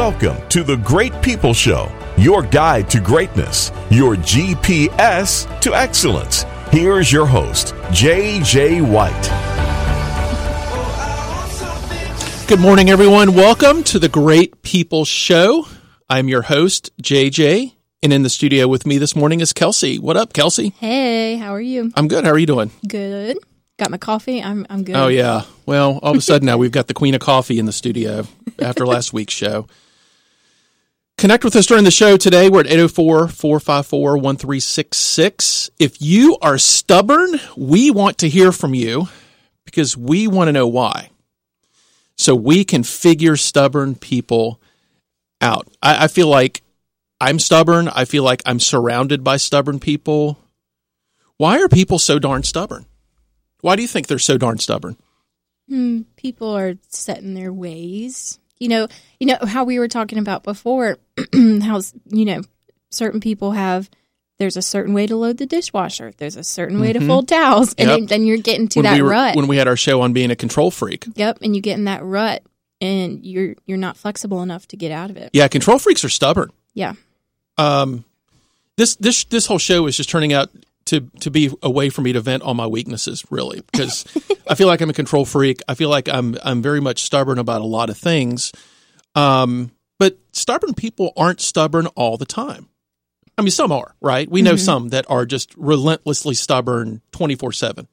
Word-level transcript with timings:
Welcome 0.00 0.48
to 0.48 0.62
the 0.62 0.78
Great 0.78 1.12
People 1.20 1.52
Show, 1.52 1.92
your 2.16 2.42
guide 2.42 2.88
to 2.88 3.00
greatness, 3.00 3.70
your 3.90 4.16
GPS 4.16 5.60
to 5.60 5.74
excellence. 5.74 6.46
Here's 6.70 7.12
your 7.12 7.26
host, 7.26 7.74
J.J. 7.92 8.80
White. 8.80 9.12
Good 12.48 12.60
morning, 12.60 12.88
everyone. 12.88 13.34
Welcome 13.34 13.84
to 13.84 13.98
the 13.98 14.08
Great 14.08 14.62
People 14.62 15.04
Show. 15.04 15.66
I'm 16.08 16.28
your 16.28 16.42
host, 16.42 16.90
JJ, 17.02 17.74
and 18.02 18.10
in 18.10 18.22
the 18.22 18.30
studio 18.30 18.68
with 18.68 18.86
me 18.86 18.96
this 18.96 19.14
morning 19.14 19.40
is 19.40 19.52
Kelsey. 19.52 19.98
What 19.98 20.16
up, 20.16 20.32
Kelsey? 20.32 20.70
Hey, 20.78 21.36
how 21.36 21.52
are 21.52 21.60
you? 21.60 21.92
I'm 21.94 22.08
good. 22.08 22.24
How 22.24 22.30
are 22.30 22.38
you 22.38 22.46
doing? 22.46 22.70
Good. 22.88 23.36
Got 23.76 23.90
my 23.90 23.98
coffee. 23.98 24.42
I'm 24.42 24.66
I'm 24.70 24.82
good. 24.82 24.96
Oh, 24.96 25.08
yeah. 25.08 25.42
Well, 25.66 26.00
all 26.02 26.12
of 26.12 26.16
a 26.16 26.22
sudden 26.22 26.46
now 26.46 26.56
we've 26.56 26.72
got 26.72 26.86
the 26.86 26.94
Queen 26.94 27.14
of 27.14 27.20
Coffee 27.20 27.58
in 27.58 27.66
the 27.66 27.72
studio 27.72 28.26
after 28.58 28.86
last 28.86 29.12
week's 29.12 29.34
show. 29.34 29.66
Connect 31.20 31.44
with 31.44 31.54
us 31.54 31.66
during 31.66 31.84
the 31.84 31.90
show 31.90 32.16
today. 32.16 32.48
We're 32.48 32.60
at 32.60 32.66
804 32.66 33.28
454 33.28 34.16
1366. 34.16 35.70
If 35.78 36.00
you 36.00 36.38
are 36.40 36.56
stubborn, 36.56 37.38
we 37.58 37.90
want 37.90 38.16
to 38.18 38.28
hear 38.30 38.52
from 38.52 38.72
you 38.72 39.06
because 39.66 39.98
we 39.98 40.26
want 40.26 40.48
to 40.48 40.52
know 40.52 40.66
why. 40.66 41.10
So 42.16 42.34
we 42.34 42.64
can 42.64 42.84
figure 42.84 43.36
stubborn 43.36 43.96
people 43.96 44.62
out. 45.42 45.68
I, 45.82 46.04
I 46.04 46.08
feel 46.08 46.28
like 46.28 46.62
I'm 47.20 47.38
stubborn. 47.38 47.88
I 47.88 48.06
feel 48.06 48.22
like 48.22 48.40
I'm 48.46 48.58
surrounded 48.58 49.22
by 49.22 49.36
stubborn 49.36 49.78
people. 49.78 50.38
Why 51.36 51.60
are 51.60 51.68
people 51.68 51.98
so 51.98 52.18
darn 52.18 52.44
stubborn? 52.44 52.86
Why 53.60 53.76
do 53.76 53.82
you 53.82 53.88
think 53.88 54.06
they're 54.06 54.18
so 54.18 54.38
darn 54.38 54.56
stubborn? 54.56 54.96
Hmm, 55.68 56.00
people 56.16 56.56
are 56.56 56.76
set 56.88 57.18
in 57.18 57.34
their 57.34 57.52
ways. 57.52 58.38
You 58.60 58.68
know, 58.68 58.88
you 59.18 59.26
know 59.26 59.38
how 59.44 59.64
we 59.64 59.78
were 59.78 59.88
talking 59.88 60.18
about 60.18 60.44
before. 60.44 60.98
how 61.34 61.80
you 62.10 62.24
know 62.24 62.42
certain 62.90 63.18
people 63.20 63.52
have. 63.52 63.90
There's 64.38 64.56
a 64.56 64.62
certain 64.62 64.94
way 64.94 65.06
to 65.06 65.16
load 65.16 65.36
the 65.36 65.44
dishwasher. 65.44 66.12
There's 66.16 66.36
a 66.36 66.44
certain 66.44 66.80
way 66.80 66.92
to 66.94 67.00
fold 67.06 67.28
towels, 67.28 67.74
and 67.76 67.88
Yep. 67.90 67.98
then, 67.98 68.06
then 68.06 68.24
you're 68.24 68.38
getting 68.38 68.68
to 68.68 68.78
when 68.78 68.84
that 68.84 68.94
we 68.94 69.02
were, 69.02 69.10
rut. 69.10 69.36
when 69.36 69.48
we 69.48 69.56
had 69.58 69.68
our 69.68 69.76
show 69.76 70.00
on 70.00 70.12
being 70.14 70.30
a 70.30 70.36
control 70.36 70.70
freak. 70.70 71.04
yep, 71.14 71.38
and 71.42 71.54
you 71.54 71.60
get 71.60 71.76
in 71.76 71.84
that 71.84 72.02
rut, 72.02 72.42
and 72.80 73.24
you're 73.24 73.54
you're 73.66 73.76
not 73.78 73.96
flexible 73.98 74.40
enough 74.42 74.66
to 74.68 74.76
get 74.76 74.92
out 74.92 75.10
of 75.10 75.16
it. 75.18 75.30
Yeah, 75.34 75.48
control 75.48 75.78
freaks 75.78 76.04
are 76.04 76.08
stubborn. 76.08 76.50
Yeah. 76.72 76.94
Um, 77.58 78.04
this 78.76 78.96
this 78.96 79.24
this 79.24 79.44
whole 79.46 79.58
show 79.58 79.86
is 79.86 79.96
just 79.96 80.08
turning 80.08 80.32
out 80.32 80.48
to 80.90 81.00
to 81.20 81.30
be 81.30 81.50
a 81.62 81.70
way 81.70 81.88
for 81.88 82.02
me 82.02 82.12
to 82.12 82.20
vent 82.20 82.42
all 82.42 82.54
my 82.54 82.66
weaknesses, 82.66 83.24
really, 83.30 83.62
because 83.72 84.04
I 84.48 84.54
feel 84.54 84.66
like 84.66 84.80
I'm 84.80 84.90
a 84.90 84.94
control 84.94 85.24
freak. 85.24 85.60
I 85.68 85.74
feel 85.74 85.88
like 85.88 86.08
I'm 86.08 86.36
I'm 86.44 86.62
very 86.62 86.80
much 86.80 87.02
stubborn 87.02 87.38
about 87.38 87.60
a 87.62 87.66
lot 87.66 87.90
of 87.90 87.96
things. 87.96 88.52
Um, 89.14 89.70
but 89.98 90.18
stubborn 90.32 90.74
people 90.74 91.12
aren't 91.16 91.40
stubborn 91.40 91.86
all 91.88 92.16
the 92.16 92.26
time. 92.26 92.68
I 93.38 93.42
mean, 93.42 93.50
some 93.52 93.72
are, 93.72 93.94
right? 94.00 94.28
We 94.30 94.42
know 94.42 94.56
some 94.56 94.88
that 94.90 95.06
are 95.08 95.24
just 95.24 95.54
relentlessly 95.56 96.34
stubborn 96.34 97.00
24 97.12 97.52
7. 97.52 97.88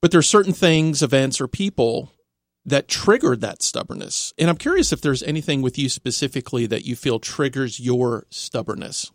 But 0.00 0.10
there 0.10 0.20
are 0.20 0.22
certain 0.22 0.52
things, 0.52 1.02
events, 1.02 1.40
or 1.40 1.48
people 1.48 2.12
that 2.64 2.88
triggered 2.88 3.40
that 3.40 3.62
stubbornness. 3.62 4.32
And 4.38 4.48
I'm 4.48 4.56
curious 4.56 4.92
if 4.92 5.00
there's 5.00 5.22
anything 5.22 5.62
with 5.62 5.78
you 5.78 5.88
specifically 5.88 6.66
that 6.66 6.84
you 6.84 6.96
feel 6.96 7.18
triggers 7.18 7.80
your 7.80 8.26
stubbornness. 8.30 9.10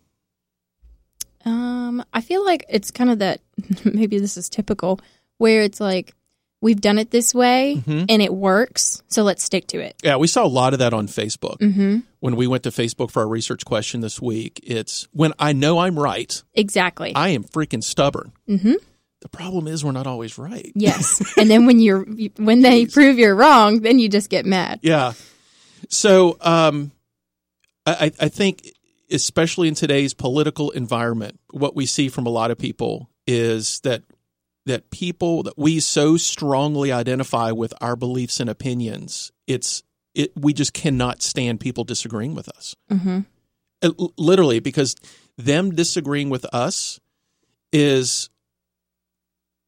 Um, 1.45 2.03
I 2.13 2.21
feel 2.21 2.43
like 2.45 2.65
it's 2.69 2.91
kind 2.91 3.09
of 3.09 3.19
that. 3.19 3.41
Maybe 3.85 4.19
this 4.19 4.37
is 4.37 4.49
typical, 4.49 4.99
where 5.37 5.61
it's 5.61 5.79
like 5.79 6.13
we've 6.61 6.79
done 6.81 6.99
it 6.99 7.09
this 7.09 7.33
way 7.33 7.77
Mm-hmm. 7.77 8.05
and 8.07 8.21
it 8.21 8.33
works, 8.33 9.01
so 9.07 9.23
let's 9.23 9.43
stick 9.43 9.65
to 9.67 9.79
it. 9.79 9.95
Yeah, 10.03 10.17
we 10.17 10.27
saw 10.27 10.45
a 10.45 10.47
lot 10.47 10.73
of 10.73 10.79
that 10.79 10.93
on 10.93 11.07
Facebook. 11.07 11.57
Mm-hmm. 11.57 11.99
When 12.19 12.35
we 12.35 12.45
went 12.45 12.63
to 12.63 12.69
Facebook 12.69 13.09
for 13.09 13.21
our 13.23 13.27
research 13.27 13.65
question 13.65 14.01
this 14.01 14.21
week, 14.21 14.59
it's 14.63 15.07
when 15.11 15.33
I 15.39 15.53
know 15.53 15.79
I'm 15.79 15.97
right, 15.97 16.41
Exactly. 16.53 17.15
I 17.15 17.29
am 17.29 17.43
freaking 17.43 17.83
stubborn. 17.83 18.31
mm-hmm. 18.47 18.73
The 19.21 19.29
problem 19.29 19.67
is 19.67 19.85
we're 19.85 19.91
not 19.91 20.07
always 20.07 20.37
right. 20.39 20.71
Yes. 20.75 21.21
and 21.37 21.47
then 21.49 21.67
when 21.67 21.79
you're 21.79 22.05
when 22.37 22.61
they 22.61 22.85
prove 22.87 23.19
you're 23.19 23.35
wrong, 23.35 23.81
then 23.81 23.99
you 23.99 24.09
just 24.09 24.29
get 24.31 24.45
mad. 24.47 24.79
Yeah. 24.81 25.13
So 25.89 26.37
um, 26.41 26.91
I 27.85 28.11
I 28.19 28.29
think, 28.29 28.71
especially 29.11 29.67
in 29.67 29.75
today's 29.75 30.13
political 30.13 30.71
environment, 30.71 31.39
what 31.51 31.75
we 31.75 31.85
see 31.85 32.09
from 32.09 32.25
a 32.25 32.29
lot 32.29 32.51
of 32.51 32.57
people 32.57 33.09
is 33.27 33.79
that 33.81 34.03
that 34.67 34.91
people 34.91 35.43
that 35.43 35.57
we 35.57 35.79
so 35.79 36.17
strongly 36.17 36.91
identify 36.91 37.51
with 37.51 37.73
our 37.81 37.95
beliefs 37.95 38.39
and 38.39 38.49
opinions, 38.49 39.31
it's 39.47 39.83
it 40.13 40.31
we 40.35 40.53
just 40.53 40.73
cannot 40.73 41.21
stand 41.21 41.59
people 41.59 41.83
disagreeing 41.83 42.35
with 42.35 42.47
us. 42.49 42.75
Mm-hmm. 42.91 43.19
Uh, 43.81 43.91
l- 43.99 44.13
literally, 44.17 44.59
because 44.59 44.95
them 45.37 45.73
disagreeing 45.73 46.29
with 46.29 46.45
us 46.53 46.99
is 47.73 48.29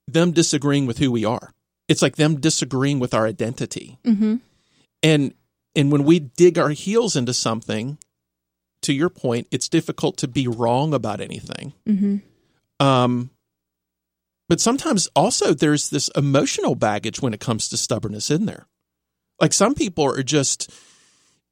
them 0.08 0.32
disagreeing 0.32 0.86
with 0.86 0.98
who 0.98 1.12
we 1.12 1.26
are. 1.26 1.54
It's 1.88 2.02
like 2.02 2.16
them 2.16 2.40
disagreeing 2.40 3.00
with 3.00 3.14
our 3.14 3.26
identity 3.26 3.98
Mm-hmm. 4.06 4.36
and 5.02 5.34
and 5.76 5.92
when 5.92 6.04
we 6.04 6.20
dig 6.20 6.60
our 6.60 6.70
heels 6.70 7.16
into 7.16 7.34
something 7.34 7.98
to 8.84 8.94
your 8.94 9.10
point 9.10 9.48
it's 9.52 9.70
difficult 9.70 10.18
to 10.18 10.28
be 10.28 10.48
wrong 10.48 10.94
about 10.94 11.22
anything 11.22 11.74
Mm-hmm. 11.88 12.86
um 12.86 13.30
but 14.50 14.60
sometimes 14.60 15.08
also 15.16 15.54
there's 15.54 15.90
this 15.90 16.10
emotional 16.16 16.76
baggage 16.76 17.22
when 17.22 17.34
it 17.34 17.40
comes 17.40 17.70
to 17.70 17.78
stubbornness 17.78 18.30
in 18.30 18.46
there 18.46 18.68
like 19.40 19.54
some 19.54 19.74
people 19.76 20.06
are 20.06 20.24
just 20.24 20.72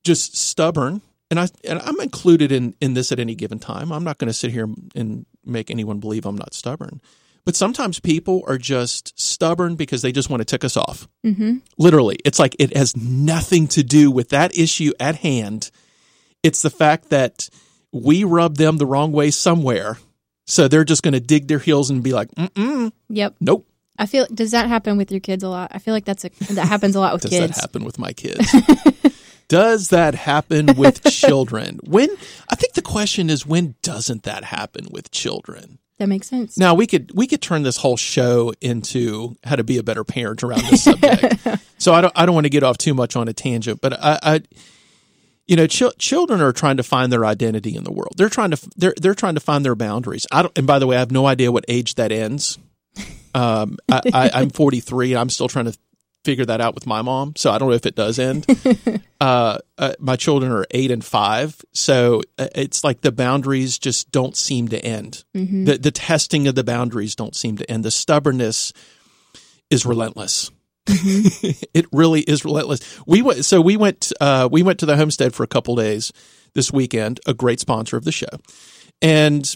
just 0.04 0.36
stubborn 0.36 1.02
and 1.30 1.40
I 1.40 1.48
and 1.64 1.80
I'm 1.80 2.00
included 2.02 2.52
in 2.52 2.76
in 2.82 2.94
this 2.94 3.12
at 3.12 3.20
any 3.20 3.36
given 3.36 3.58
time. 3.58 3.92
I'm 3.92 4.04
not 4.04 4.18
going 4.18 4.28
to 4.28 4.34
sit 4.34 4.52
here 4.52 4.68
and 4.96 5.26
make 5.46 5.72
anyone 5.72 6.00
believe 6.00 6.26
I'm 6.26 6.36
not 6.38 6.54
stubborn. 6.54 7.02
But 7.46 7.56
sometimes 7.56 8.00
people 8.00 8.44
are 8.48 8.60
just 8.60 9.20
stubborn 9.20 9.76
because 9.76 10.04
they 10.04 10.12
just 10.12 10.30
want 10.30 10.42
to 10.42 10.46
tick 10.46 10.64
us 10.64 10.78
off. 10.78 11.08
Mm-hmm. 11.26 11.58
Literally, 11.78 12.18
it's 12.26 12.38
like 12.38 12.56
it 12.60 12.76
has 12.76 12.96
nothing 12.96 13.68
to 13.70 13.82
do 13.82 14.12
with 14.12 14.30
that 14.30 14.56
issue 14.56 14.92
at 15.00 15.16
hand. 15.16 15.72
It's 16.44 16.62
the 16.62 16.70
fact 16.70 17.10
that 17.10 17.50
we 17.92 18.24
rub 18.24 18.58
them 18.58 18.78
the 18.78 18.86
wrong 18.86 19.12
way 19.12 19.32
somewhere. 19.32 19.98
So 20.48 20.68
they're 20.68 20.84
just 20.84 21.04
going 21.04 21.14
to 21.14 21.20
dig 21.20 21.48
their 21.48 21.60
heels 21.60 21.90
and 21.90 22.02
be 22.04 22.14
like, 22.14 22.30
mm-mm, 22.32 22.92
Yep. 23.10 23.36
nope. 23.40 23.68
I 24.00 24.06
feel 24.08 24.26
does 24.34 24.52
that 24.52 24.68
happen 24.68 24.98
with 24.98 25.12
your 25.12 25.20
kids 25.20 25.44
a 25.44 25.50
lot? 25.50 25.72
I 25.74 25.78
feel 25.80 25.94
like 25.94 26.06
that's 26.06 26.26
a 26.26 26.30
that 26.54 26.68
happens 26.68 26.96
a 26.96 27.00
lot 27.00 27.14
with 27.14 27.22
Does 27.30 27.32
kids. 27.32 27.56
that 27.56 27.62
happen 27.62 27.84
with 27.84 28.00
my 28.00 28.14
kids? 28.14 28.52
Does 29.48 29.90
that 29.90 30.16
happen 30.16 30.76
with 30.78 31.04
children? 31.12 31.80
When 31.84 32.10
I 32.50 32.56
think 32.56 32.74
the 32.74 32.82
question 32.82 33.30
is 33.30 33.46
when 33.46 33.76
doesn't 33.82 34.24
that 34.24 34.46
happen 34.46 34.88
with 34.92 35.12
children? 35.12 35.78
That 36.00 36.08
makes 36.08 36.28
sense. 36.28 36.58
Now 36.58 36.74
we 36.74 36.88
could 36.88 37.12
we 37.14 37.28
could 37.28 37.42
turn 37.42 37.62
this 37.64 37.78
whole 37.78 37.98
show 37.98 38.54
into 38.62 39.36
how 39.44 39.56
to 39.58 39.64
be 39.64 39.78
a 39.78 39.84
better 39.84 40.04
parent 40.04 40.42
around 40.42 40.64
this 40.66 40.86
subject. 40.86 41.36
so 41.78 41.94
I 41.94 42.02
don't 42.02 42.14
I 42.16 42.26
don't 42.26 42.34
want 42.34 42.46
to 42.46 42.50
get 42.50 42.64
off 42.64 42.78
too 42.80 42.94
much 42.96 43.16
on 43.16 43.28
a 43.28 43.34
tangent, 43.34 43.82
but 43.82 43.94
I, 44.02 44.20
I 44.24 44.42
you 45.48 45.56
know, 45.56 45.68
chil- 45.68 45.94
children 45.98 46.42
are 46.42 46.52
trying 46.54 46.78
to 46.78 46.84
find 46.84 47.12
their 47.12 47.26
identity 47.26 47.76
in 47.76 47.84
the 47.84 47.92
world. 47.92 48.14
They're 48.18 48.30
trying 48.30 48.52
to 48.52 48.70
they're 48.76 48.94
they're 49.00 49.16
trying 49.16 49.36
to 49.36 49.42
find 49.42 49.66
their 49.66 49.76
boundaries. 49.76 50.26
I 50.32 50.44
don't, 50.44 50.58
and 50.58 50.68
by 50.68 50.80
the 50.80 50.88
way, 50.88 50.96
I 50.96 51.00
have 51.00 51.12
no 51.12 51.26
idea 51.26 51.52
what 51.52 51.66
age 51.68 51.96
that 51.96 52.12
ends. 52.12 52.58
Um, 53.34 53.78
I, 53.90 54.02
I, 54.14 54.30
I'm 54.34 54.50
43 54.54 55.14
and 55.14 55.20
I'm 55.20 55.30
still 55.30 55.48
trying 55.48 55.66
to 55.66 55.78
figure 56.24 56.46
that 56.46 56.62
out 56.62 56.76
with 56.76 56.86
my 56.86 57.02
mom. 57.02 57.34
So 57.36 57.50
I 57.52 57.58
don't 57.58 57.70
know 57.70 57.76
if 57.76 57.86
it 57.86 57.96
does 57.96 58.20
end. 58.20 58.46
uh, 59.22 59.58
uh, 59.78 59.94
my 60.00 60.16
children 60.16 60.52
are 60.52 60.66
eight 60.72 60.92
and 60.92 61.04
five, 61.04 61.60
so 61.74 62.22
uh, 62.38 62.48
it's 62.54 62.84
like 62.84 63.02
the 63.02 63.12
boundaries 63.12 63.80
just 63.80 64.12
don't 64.12 64.38
seem 64.38 64.68
to 64.70 64.80
end. 64.86 65.24
The 65.66 65.78
the 65.78 65.92
testing 65.92 66.48
of 66.48 66.56
the 66.56 66.64
boundaries 66.64 67.16
don't 67.16 67.36
seem 67.36 67.58
to 67.58 67.70
end. 67.70 67.84
The 67.84 67.92
stubbornness 67.92 68.72
is 69.70 69.86
relentless. 69.86 70.52
it 71.74 71.86
really 71.92 72.22
is 72.22 72.44
relentless. 72.44 73.00
We 73.06 73.22
went 73.22 73.46
so 73.46 73.62
we 73.62 73.78
went 73.78 74.12
uh, 74.20 74.50
we 74.52 74.64
went 74.64 74.80
to 74.80 74.86
the 74.86 74.98
homestead 74.98 75.34
for 75.34 75.44
a 75.44 75.48
couple 75.48 75.76
days 75.76 76.12
this 76.54 76.72
weekend. 76.72 77.20
A 77.26 77.34
great 77.34 77.60
sponsor 77.60 77.98
of 77.98 78.04
the 78.04 78.12
show, 78.12 78.28
and 79.02 79.56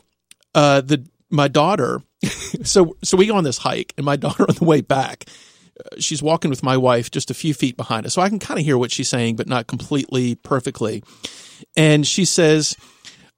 uh, 0.53 0.81
the 0.81 1.07
my 1.29 1.47
daughter. 1.47 2.01
so 2.63 2.95
so 3.03 3.17
we 3.17 3.27
go 3.27 3.35
on 3.35 3.43
this 3.43 3.57
hike, 3.57 3.93
and 3.97 4.05
my 4.05 4.15
daughter 4.17 4.43
on 4.47 4.55
the 4.55 4.65
way 4.65 4.81
back 4.81 5.25
she's 5.97 6.23
walking 6.23 6.49
with 6.49 6.63
my 6.63 6.77
wife 6.77 7.11
just 7.11 7.31
a 7.31 7.33
few 7.33 7.53
feet 7.53 7.77
behind 7.77 8.05
us. 8.05 8.13
So 8.13 8.21
I 8.21 8.29
can 8.29 8.39
kind 8.39 8.59
of 8.59 8.65
hear 8.65 8.77
what 8.77 8.91
she's 8.91 9.09
saying, 9.09 9.35
but 9.35 9.47
not 9.47 9.67
completely 9.67 10.35
perfectly. 10.35 11.03
And 11.75 12.05
she 12.05 12.25
says, 12.25 12.75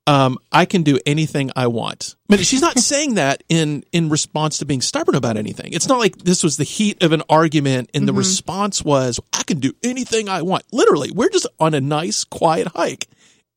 um, 0.07 0.37
I 0.51 0.65
can 0.65 0.83
do 0.83 0.97
anything 1.05 1.51
I 1.55 1.67
want. 1.67 2.15
But 2.27 2.39
she's 2.39 2.61
not 2.61 2.79
saying 2.79 3.15
that 3.15 3.43
in, 3.49 3.83
in 3.91 4.09
response 4.09 4.57
to 4.59 4.65
being 4.65 4.81
stubborn 4.81 5.15
about 5.15 5.37
anything. 5.37 5.73
It's 5.73 5.87
not 5.87 5.99
like 5.99 6.17
this 6.17 6.43
was 6.43 6.57
the 6.57 6.63
heat 6.63 7.03
of 7.03 7.11
an 7.11 7.21
argument 7.29 7.91
and 7.93 8.07
the 8.07 8.13
response 8.13 8.83
was, 8.83 9.19
I 9.33 9.43
can 9.43 9.59
do 9.59 9.73
anything 9.83 10.29
I 10.29 10.41
want. 10.41 10.63
Literally, 10.71 11.11
we're 11.11 11.29
just 11.29 11.45
on 11.59 11.73
a 11.73 11.81
nice, 11.81 12.23
quiet 12.23 12.69
hike. 12.69 13.07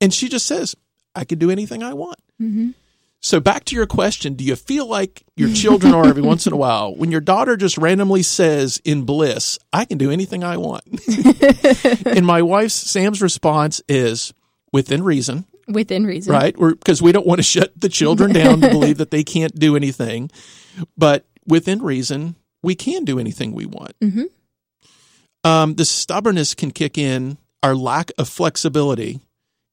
And 0.01 0.13
she 0.13 0.29
just 0.29 0.47
says, 0.47 0.75
I 1.15 1.25
can 1.25 1.39
do 1.39 1.51
anything 1.51 1.83
I 1.83 1.95
want. 1.95 2.19
So 3.23 3.39
back 3.39 3.67
to 3.67 3.77
your 3.77 3.87
question, 3.87 4.33
do 4.35 4.45
you 4.45 4.57
feel 4.57 4.87
like 4.87 5.23
your 5.37 5.53
children 5.55 5.93
are 5.93 6.07
every 6.07 6.23
once 6.23 6.47
in 6.47 6.55
a 6.55 6.57
while 6.57 6.95
when 6.97 7.11
your 7.11 7.21
daughter 7.21 7.57
just 7.57 7.77
randomly 7.77 8.23
says 8.23 8.81
in 8.85 9.03
bliss, 9.03 9.59
I 9.73 9.85
can 9.85 9.99
do 9.99 10.11
anything 10.11 10.43
I 10.43 10.57
want? 10.57 10.85
and 12.07 12.27
my 12.27 12.41
wife's 12.43 12.75
Sam's 12.75 13.21
response 13.21 13.83
is 13.89 14.33
within 14.73 15.03
reason, 15.03 15.45
Within 15.73 16.05
reason. 16.05 16.33
right? 16.33 16.55
Because 16.57 17.01
we 17.01 17.13
don't 17.13 17.27
want 17.27 17.39
to 17.39 17.43
shut 17.43 17.73
the 17.77 17.89
children 17.89 18.33
down 18.33 18.61
to 18.61 18.69
believe 18.71 18.99
that 18.99 19.11
they 19.11 19.25
can't 19.25 19.57
do 19.59 19.77
anything. 19.77 20.31
But 20.97 21.27
within 21.47 21.83
reason, 21.83 22.37
we 22.63 22.75
can 22.75 23.05
do 23.05 23.19
anything 23.19 23.53
we 23.53 23.67
want. 23.67 23.99
Mhm. 24.01 24.27
Um, 25.45 25.75
the 25.75 25.85
stubbornness 25.85 26.55
can 26.55 26.71
kick 26.71 26.99
in, 26.99 27.39
our 27.63 27.75
lack 27.75 28.11
of 28.19 28.29
flexibility 28.29 29.21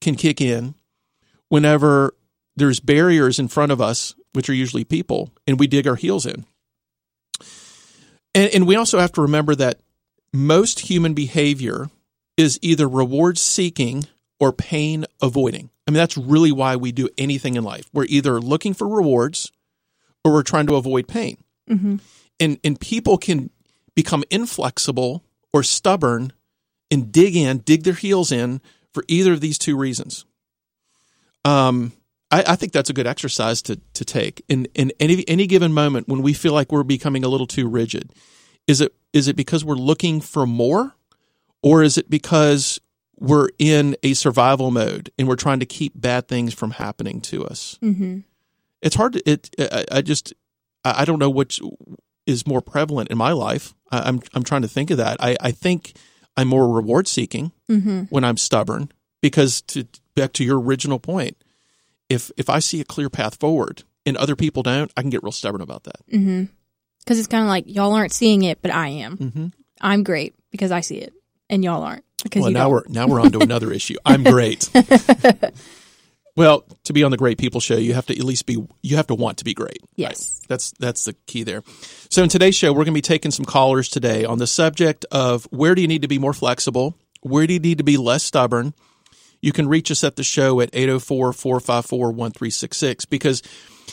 can 0.00 0.14
kick 0.14 0.40
in 0.40 0.74
whenever 1.48 2.14
there's 2.56 2.80
barriers 2.80 3.38
in 3.38 3.48
front 3.48 3.72
of 3.72 3.80
us, 3.80 4.14
which 4.32 4.48
are 4.48 4.54
usually 4.54 4.84
people, 4.84 5.30
and 5.46 5.58
we 5.58 5.66
dig 5.66 5.86
our 5.86 5.96
heels 5.96 6.26
in. 6.26 6.44
And, 8.34 8.50
and 8.54 8.66
we 8.66 8.76
also 8.76 8.98
have 8.98 9.12
to 9.12 9.22
remember 9.22 9.54
that 9.56 9.80
most 10.32 10.80
human 10.80 11.14
behavior 11.14 11.90
is 12.36 12.58
either 12.62 12.88
reward 12.88 13.38
seeking 13.38 14.06
or 14.38 14.52
pain 14.52 15.04
avoiding. 15.20 15.70
I 15.88 15.90
mean, 15.90 15.96
that's 15.96 16.18
really 16.18 16.52
why 16.52 16.76
we 16.76 16.92
do 16.92 17.08
anything 17.16 17.56
in 17.56 17.64
life. 17.64 17.88
We're 17.94 18.04
either 18.08 18.38
looking 18.40 18.74
for 18.74 18.86
rewards 18.86 19.50
or 20.22 20.32
we're 20.34 20.42
trying 20.42 20.66
to 20.66 20.74
avoid 20.76 21.08
pain. 21.08 21.38
hmm 21.66 21.96
And, 22.38 22.60
and 22.62 22.78
people 22.78 23.16
can 23.16 23.48
become 23.94 24.22
inflexible 24.30 25.24
or 25.52 25.62
stubborn 25.62 26.34
and 26.90 27.10
dig 27.10 27.34
in, 27.34 27.58
dig 27.58 27.84
their 27.84 27.94
heels 27.94 28.30
in 28.30 28.60
for 28.92 29.02
either 29.08 29.32
of 29.32 29.40
these 29.40 29.56
two 29.56 29.76
reasons. 29.78 30.26
Um, 31.44 31.92
I, 32.30 32.44
I 32.48 32.56
think 32.56 32.72
that's 32.72 32.90
a 32.90 32.92
good 32.92 33.06
exercise 33.06 33.62
to 33.62 33.80
to 33.94 34.04
take 34.04 34.44
in 34.48 34.66
in 34.74 34.92
any 35.00 35.26
any 35.28 35.46
given 35.46 35.72
moment 35.72 36.08
when 36.08 36.20
we 36.20 36.34
feel 36.34 36.52
like 36.52 36.70
we're 36.70 36.82
becoming 36.82 37.24
a 37.24 37.28
little 37.28 37.46
too 37.46 37.66
rigid. 37.68 38.12
Is 38.66 38.80
it 38.80 38.94
is 39.12 39.28
it 39.28 39.36
because 39.36 39.64
we're 39.64 39.74
looking 39.74 40.20
for 40.20 40.46
more, 40.46 40.94
or 41.62 41.82
is 41.82 41.96
it 41.96 42.10
because 42.10 42.80
we're 43.20 43.48
in 43.58 43.96
a 44.02 44.14
survival 44.14 44.70
mode 44.70 45.10
and 45.18 45.26
we're 45.28 45.36
trying 45.36 45.60
to 45.60 45.66
keep 45.66 45.92
bad 45.94 46.28
things 46.28 46.54
from 46.54 46.72
happening 46.72 47.20
to 47.22 47.44
us? 47.44 47.78
hmm 47.80 48.20
It's 48.82 48.96
hard 48.96 49.14
to 49.14 49.30
it. 49.30 49.50
I, 49.58 49.84
I 49.90 50.02
just 50.02 50.32
I 50.84 51.04
don't 51.04 51.18
know 51.18 51.30
which 51.30 51.60
is 52.26 52.46
more 52.46 52.60
prevalent 52.60 53.10
in 53.10 53.18
my 53.18 53.32
life. 53.32 53.74
I, 53.90 54.00
I'm 54.00 54.20
I'm 54.34 54.44
trying 54.44 54.62
to 54.62 54.68
think 54.68 54.90
of 54.90 54.98
that. 54.98 55.16
I 55.20 55.36
I 55.40 55.50
think 55.50 55.94
I'm 56.36 56.48
more 56.48 56.68
reward 56.72 57.08
seeking 57.08 57.52
hmm 57.66 58.02
when 58.10 58.24
I'm 58.24 58.36
stubborn 58.36 58.90
because 59.20 59.62
to 59.62 59.86
back 60.14 60.32
to 60.34 60.44
your 60.44 60.60
original 60.60 60.98
point, 60.98 61.36
if 62.08 62.30
if 62.36 62.48
I 62.48 62.60
see 62.60 62.80
a 62.80 62.84
clear 62.84 63.10
path 63.10 63.36
forward 63.36 63.82
and 64.06 64.16
other 64.16 64.36
people 64.36 64.62
don't, 64.62 64.92
I 64.96 65.02
can 65.02 65.10
get 65.10 65.22
real 65.22 65.32
stubborn 65.32 65.60
about 65.60 65.84
that. 65.84 66.06
Mm-hmm. 66.12 66.44
Because 67.00 67.18
it's 67.18 67.28
kind 67.28 67.42
of 67.42 67.48
like 67.48 67.64
y'all 67.66 67.94
aren't 67.94 68.12
seeing 68.12 68.42
it, 68.42 68.60
but 68.62 68.70
I 68.70 68.88
am. 68.88 69.16
Mm-hmm. 69.16 69.46
I'm 69.80 70.02
great 70.02 70.34
because 70.50 70.70
I 70.70 70.80
see 70.80 70.98
it, 70.98 71.14
and 71.48 71.64
y'all 71.64 71.82
aren't 71.82 72.04
Well, 72.34 72.50
now 72.50 72.64
don't. 72.64 72.72
we're 72.72 72.82
now 72.88 73.06
we're 73.06 73.20
on 73.20 73.30
to 73.32 73.40
another 73.40 73.70
issue. 73.72 73.96
I'm 74.04 74.24
great. 74.24 74.68
well, 76.36 76.64
to 76.84 76.92
be 76.92 77.02
on 77.04 77.10
the 77.10 77.16
Great 77.16 77.38
People 77.38 77.60
Show, 77.60 77.76
you 77.76 77.94
have 77.94 78.04
to 78.06 78.18
at 78.18 78.24
least 78.24 78.46
be 78.46 78.66
you 78.82 78.96
have 78.96 79.06
to 79.08 79.14
want 79.14 79.38
to 79.38 79.44
be 79.44 79.54
great. 79.54 79.78
Yes. 79.94 80.40
That's 80.48 80.72
that's 80.78 81.04
the 81.04 81.14
key 81.26 81.44
there. 81.44 81.62
So 82.10 82.22
in 82.22 82.28
today's 82.28 82.56
show, 82.56 82.72
we're 82.72 82.84
going 82.84 82.92
to 82.92 82.92
be 82.92 83.02
taking 83.02 83.30
some 83.30 83.44
callers 83.44 83.88
today 83.88 84.24
on 84.24 84.38
the 84.38 84.48
subject 84.48 85.04
of 85.12 85.44
where 85.50 85.74
do 85.74 85.82
you 85.82 85.88
need 85.88 86.02
to 86.02 86.08
be 86.08 86.18
more 86.18 86.32
flexible? 86.32 86.96
Where 87.22 87.46
do 87.46 87.52
you 87.52 87.60
need 87.60 87.78
to 87.78 87.84
be 87.84 87.96
less 87.96 88.24
stubborn? 88.24 88.74
You 89.40 89.52
can 89.52 89.68
reach 89.68 89.92
us 89.92 90.02
at 90.02 90.16
the 90.16 90.24
show 90.24 90.60
at 90.60 90.72
804-454-1366 90.72 93.08
because 93.08 93.40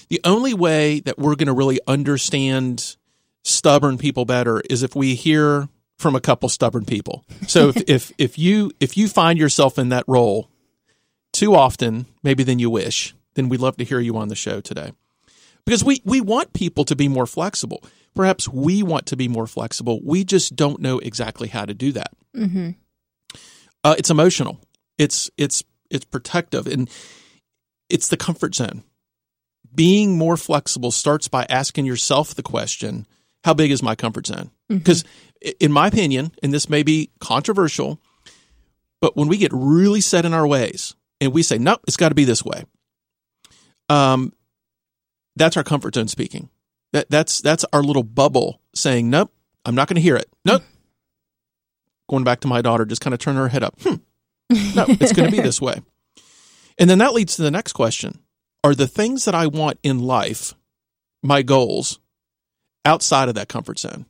the 0.09 0.19
only 0.23 0.55
way 0.55 1.01
that 1.01 1.19
we're 1.19 1.35
going 1.35 1.47
to 1.47 1.53
really 1.53 1.79
understand 1.87 2.95
stubborn 3.43 3.99
people 3.99 4.25
better 4.25 4.59
is 4.69 4.81
if 4.81 4.95
we 4.95 5.13
hear 5.13 5.69
from 5.97 6.15
a 6.15 6.21
couple 6.21 6.49
stubborn 6.49 6.85
people. 6.85 7.23
So 7.47 7.69
if, 7.69 7.83
if 7.87 8.11
if 8.17 8.37
you 8.37 8.71
if 8.79 8.97
you 8.97 9.07
find 9.07 9.39
yourself 9.39 9.77
in 9.79 9.89
that 9.89 10.03
role 10.07 10.49
too 11.33 11.55
often, 11.55 12.05
maybe 12.23 12.43
than 12.43 12.59
you 12.59 12.69
wish, 12.69 13.13
then 13.35 13.49
we'd 13.49 13.59
love 13.59 13.77
to 13.77 13.83
hear 13.83 13.99
you 13.99 14.17
on 14.17 14.27
the 14.29 14.35
show 14.35 14.61
today 14.61 14.91
because 15.65 15.83
we 15.83 16.01
we 16.05 16.21
want 16.21 16.53
people 16.53 16.85
to 16.85 16.95
be 16.95 17.07
more 17.07 17.25
flexible. 17.25 17.83
Perhaps 18.13 18.47
we 18.47 18.81
want 18.81 19.05
to 19.07 19.17
be 19.17 19.27
more 19.27 19.47
flexible. 19.47 19.99
We 20.03 20.23
just 20.23 20.55
don't 20.55 20.79
know 20.79 20.99
exactly 20.99 21.49
how 21.49 21.65
to 21.65 21.73
do 21.73 21.91
that. 21.93 22.11
hmm 22.33 22.71
Uh, 23.83 23.95
it's 23.97 24.09
emotional. 24.09 24.59
It's 24.97 25.29
it's 25.37 25.63
it's 25.89 26.05
protective, 26.05 26.65
and 26.67 26.89
it's 27.89 28.07
the 28.07 28.17
comfort 28.17 28.55
zone. 28.55 28.83
Being 29.73 30.17
more 30.17 30.37
flexible 30.37 30.91
starts 30.91 31.27
by 31.27 31.45
asking 31.49 31.85
yourself 31.85 32.33
the 32.33 32.43
question: 32.43 33.05
How 33.45 33.53
big 33.53 33.69
is 33.69 33.83
my 33.83 33.93
comfort 33.93 34.25
zone? 34.25 34.49
Because, 34.69 35.03
in 35.59 35.71
my 35.71 35.85
opinion, 35.85 36.31
and 36.41 36.51
this 36.51 36.67
may 36.67 36.81
be 36.81 37.11
controversial, 37.19 38.01
but 38.99 39.15
when 39.15 39.27
we 39.27 39.37
get 39.37 39.51
really 39.53 40.01
set 40.01 40.25
in 40.25 40.33
our 40.33 40.47
ways 40.47 40.95
and 41.21 41.31
we 41.31 41.43
say, 41.43 41.59
"Nope, 41.59 41.81
it's 41.87 41.95
got 41.95 42.09
to 42.09 42.15
be 42.15 42.23
this 42.25 42.43
way," 42.43 42.63
um, 43.87 44.33
that's 45.35 45.55
our 45.57 45.63
comfort 45.63 45.93
zone 45.93 46.07
speaking. 46.07 46.49
That 46.91 47.11
that's 47.11 47.39
that's 47.39 47.63
our 47.71 47.83
little 47.83 48.01
bubble 48.01 48.61
saying, 48.73 49.11
"Nope, 49.11 49.31
I'm 49.63 49.75
not 49.75 49.89
going 49.89 49.97
to 49.97 50.01
hear 50.01 50.15
it." 50.15 50.27
Nope. 50.43 50.63
Going 52.09 52.23
back 52.23 52.39
to 52.39 52.47
my 52.47 52.63
daughter, 52.63 52.83
just 52.83 53.01
kind 53.01 53.13
of 53.13 53.19
turn 53.19 53.35
her 53.35 53.49
head 53.49 53.61
up. 53.61 53.79
Hmm. 53.79 53.95
No, 54.75 54.85
it's 54.87 55.13
going 55.13 55.29
to 55.29 55.35
be 55.35 55.43
this 55.43 55.61
way. 55.61 55.81
And 56.77 56.89
then 56.89 56.97
that 56.97 57.13
leads 57.13 57.35
to 57.35 57.43
the 57.43 57.51
next 57.51 57.73
question: 57.73 58.21
Are 58.63 58.73
the 58.73 58.87
things 58.87 59.25
that 59.25 59.35
I 59.35 59.45
want 59.45 59.77
in 59.83 59.99
life 59.99 60.55
my 61.23 61.41
goals 61.41 61.99
outside 62.85 63.27
of 63.27 63.35
that 63.35 63.49
comfort 63.49 63.79
zone? 63.79 64.05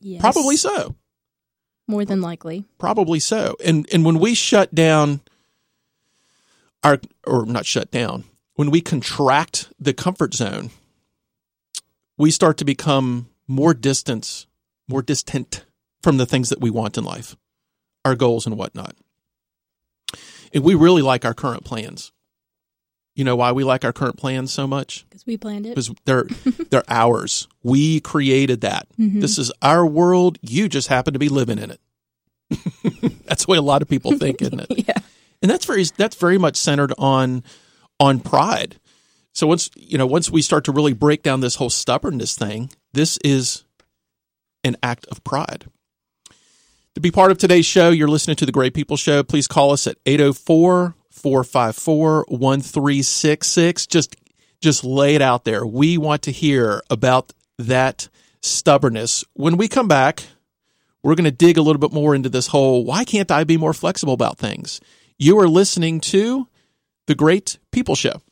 Yes. 0.00 0.20
Probably 0.20 0.56
so. 0.56 0.96
More 1.86 2.04
than 2.04 2.20
likely. 2.20 2.64
Probably 2.78 3.20
so. 3.20 3.56
And 3.64 3.88
and 3.92 4.04
when 4.04 4.18
we 4.18 4.34
shut 4.34 4.74
down 4.74 5.20
our 6.82 7.00
or 7.26 7.44
not 7.46 7.66
shut 7.66 7.90
down, 7.90 8.24
when 8.54 8.70
we 8.70 8.80
contract 8.80 9.72
the 9.78 9.92
comfort 9.92 10.34
zone, 10.34 10.70
we 12.16 12.30
start 12.30 12.56
to 12.58 12.64
become 12.64 13.28
more 13.48 13.74
distance, 13.74 14.46
more 14.88 15.02
distant 15.02 15.64
from 16.02 16.16
the 16.16 16.26
things 16.26 16.48
that 16.48 16.60
we 16.60 16.70
want 16.70 16.96
in 16.96 17.04
life, 17.04 17.36
our 18.04 18.14
goals 18.14 18.46
and 18.46 18.56
whatnot. 18.56 18.94
And 20.52 20.64
we 20.64 20.74
really 20.74 21.02
like 21.02 21.24
our 21.24 21.34
current 21.34 21.64
plans. 21.64 22.12
You 23.20 23.24
know 23.24 23.36
why 23.36 23.52
we 23.52 23.64
like 23.64 23.84
our 23.84 23.92
current 23.92 24.16
plans 24.16 24.50
so 24.50 24.66
much? 24.66 25.04
Because 25.10 25.26
we 25.26 25.36
planned 25.36 25.66
it. 25.66 25.74
Because 25.74 25.92
they're 26.06 26.24
they're 26.70 26.84
ours. 26.88 27.48
We 27.62 28.00
created 28.00 28.62
that. 28.62 28.88
Mhm. 28.98 29.20
This 29.20 29.36
is 29.36 29.52
our 29.60 29.84
world. 29.84 30.38
You 30.40 30.70
just 30.70 30.88
happen 30.88 31.12
to 31.12 31.18
be 31.18 31.28
living 31.28 31.58
in 31.58 31.70
it. 31.70 31.80
that's 33.26 33.44
the 33.44 33.50
way 33.50 33.58
a 33.58 33.62
lot 33.62 33.82
of 33.82 33.88
people 33.90 34.16
think, 34.16 34.40
isn't 34.40 34.58
it? 34.58 34.68
yeah. 34.88 34.96
And 35.42 35.50
that's 35.50 35.66
very 35.66 35.84
that's 35.98 36.16
very 36.16 36.38
much 36.38 36.56
centered 36.56 36.94
on 36.96 37.44
on 38.00 38.20
pride. 38.20 38.80
So 39.34 39.46
once 39.46 39.68
you 39.76 39.98
know, 39.98 40.06
once 40.06 40.30
we 40.30 40.40
start 40.40 40.64
to 40.64 40.72
really 40.72 40.94
break 40.94 41.22
down 41.22 41.40
this 41.40 41.56
whole 41.56 41.68
stubbornness 41.68 42.34
thing, 42.34 42.70
this 42.94 43.18
is 43.22 43.64
an 44.64 44.78
act 44.82 45.04
of 45.10 45.22
pride. 45.24 45.66
To 46.94 47.02
be 47.02 47.10
part 47.10 47.30
of 47.30 47.36
today's 47.36 47.66
show, 47.66 47.90
you're 47.90 48.08
listening 48.08 48.36
to 48.36 48.46
the 48.46 48.50
Great 48.52 48.72
People 48.72 48.96
Show. 48.96 49.22
Please 49.22 49.46
call 49.46 49.72
us 49.72 49.86
at 49.86 49.98
804 50.06 50.94
454 51.10 52.26
1366. 52.28 53.86
Just 53.86 54.16
just 54.60 54.84
lay 54.84 55.14
it 55.14 55.22
out 55.22 55.44
there. 55.44 55.66
We 55.66 55.96
want 55.96 56.22
to 56.22 56.32
hear 56.32 56.82
about 56.90 57.32
that 57.58 58.08
stubbornness. 58.42 59.24
When 59.34 59.56
we 59.56 59.68
come 59.68 59.88
back, 59.88 60.22
we're 61.02 61.14
going 61.14 61.24
to 61.24 61.30
dig 61.30 61.56
a 61.56 61.62
little 61.62 61.80
bit 61.80 61.92
more 61.92 62.14
into 62.14 62.28
this 62.28 62.48
whole 62.48 62.84
why 62.84 63.04
can't 63.04 63.30
I 63.30 63.44
be 63.44 63.56
more 63.56 63.74
flexible 63.74 64.14
about 64.14 64.38
things? 64.38 64.80
You 65.18 65.38
are 65.40 65.48
listening 65.48 66.00
to 66.00 66.48
The 67.06 67.14
Great 67.14 67.58
People 67.70 67.94
Show. 67.94 68.22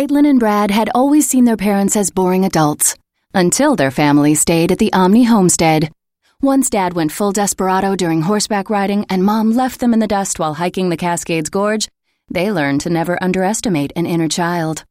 Caitlin 0.00 0.26
and 0.26 0.40
Brad 0.40 0.70
had 0.70 0.88
always 0.94 1.28
seen 1.28 1.44
their 1.44 1.58
parents 1.58 1.94
as 1.94 2.10
boring 2.10 2.46
adults 2.46 2.96
until 3.34 3.76
their 3.76 3.90
family 3.90 4.34
stayed 4.34 4.72
at 4.72 4.78
the 4.78 4.90
Omni 4.94 5.24
homestead. 5.24 5.92
Once 6.40 6.70
Dad 6.70 6.94
went 6.94 7.12
full 7.12 7.32
desperado 7.32 7.94
during 7.96 8.22
horseback 8.22 8.70
riding 8.70 9.04
and 9.10 9.22
Mom 9.22 9.52
left 9.52 9.78
them 9.78 9.92
in 9.92 10.00
the 10.00 10.08
dust 10.08 10.38
while 10.38 10.54
hiking 10.54 10.88
the 10.88 10.96
Cascades 10.96 11.50
Gorge, 11.50 11.86
they 12.30 12.50
learned 12.50 12.80
to 12.80 12.88
never 12.88 13.22
underestimate 13.22 13.92
an 13.94 14.06
inner 14.06 14.26
child. 14.26 14.86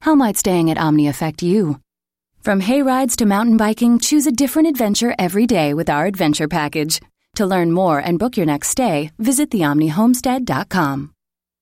How 0.00 0.14
might 0.14 0.38
staying 0.38 0.70
at 0.70 0.78
Omni 0.78 1.08
affect 1.08 1.42
you? 1.42 1.78
From 2.40 2.60
hay 2.60 2.80
rides 2.80 3.16
to 3.16 3.26
mountain 3.26 3.58
biking, 3.58 3.98
choose 3.98 4.26
a 4.26 4.32
different 4.32 4.68
adventure 4.68 5.14
every 5.18 5.46
day 5.46 5.74
with 5.74 5.90
our 5.90 6.06
adventure 6.06 6.48
package. 6.48 7.02
To 7.34 7.44
learn 7.44 7.70
more 7.70 7.98
and 7.98 8.18
book 8.18 8.38
your 8.38 8.46
next 8.46 8.68
stay, 8.68 9.10
visit 9.18 9.50
theomnihomestead.com. 9.50 11.12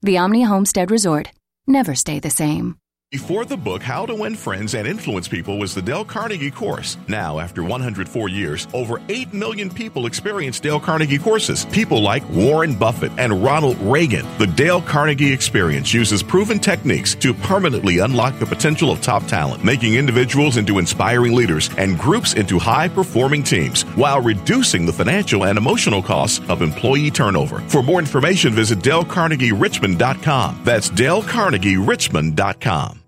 The 0.02 0.18
Omni 0.18 0.42
Homestead 0.42 0.92
Resort. 0.92 1.30
Never 1.66 1.96
stay 1.96 2.20
the 2.20 2.30
same. 2.30 2.76
Before 3.12 3.44
the 3.44 3.58
book 3.58 3.82
How 3.82 4.06
to 4.06 4.14
Win 4.14 4.34
Friends 4.34 4.72
and 4.72 4.88
Influence 4.88 5.28
People 5.28 5.58
was 5.58 5.74
the 5.74 5.82
Dale 5.82 6.02
Carnegie 6.02 6.50
course. 6.50 6.96
Now, 7.08 7.40
after 7.40 7.62
104 7.62 8.30
years, 8.30 8.66
over 8.72 9.02
8 9.10 9.34
million 9.34 9.68
people 9.68 10.06
experience 10.06 10.58
Dale 10.58 10.80
Carnegie 10.80 11.18
courses. 11.18 11.66
People 11.66 12.00
like 12.00 12.26
Warren 12.30 12.74
Buffett 12.74 13.12
and 13.18 13.44
Ronald 13.44 13.76
Reagan. 13.82 14.24
The 14.38 14.46
Dale 14.46 14.80
Carnegie 14.80 15.30
experience 15.30 15.92
uses 15.92 16.22
proven 16.22 16.58
techniques 16.58 17.14
to 17.16 17.34
permanently 17.34 17.98
unlock 17.98 18.38
the 18.38 18.46
potential 18.46 18.90
of 18.90 19.02
top 19.02 19.24
talent, 19.24 19.62
making 19.62 19.96
individuals 19.96 20.56
into 20.56 20.78
inspiring 20.78 21.34
leaders 21.34 21.68
and 21.76 21.98
groups 21.98 22.32
into 22.32 22.58
high 22.58 22.88
performing 22.88 23.42
teams 23.42 23.82
while 23.94 24.22
reducing 24.22 24.86
the 24.86 24.92
financial 24.94 25.44
and 25.44 25.58
emotional 25.58 26.02
costs 26.02 26.40
of 26.48 26.62
employee 26.62 27.10
turnover. 27.10 27.58
For 27.68 27.82
more 27.82 27.98
information, 27.98 28.54
visit 28.54 28.78
DaleCarnegieRichmond.com. 28.78 30.60
That's 30.64 30.88
DaleCarnegieRichmond.com. 30.88 33.01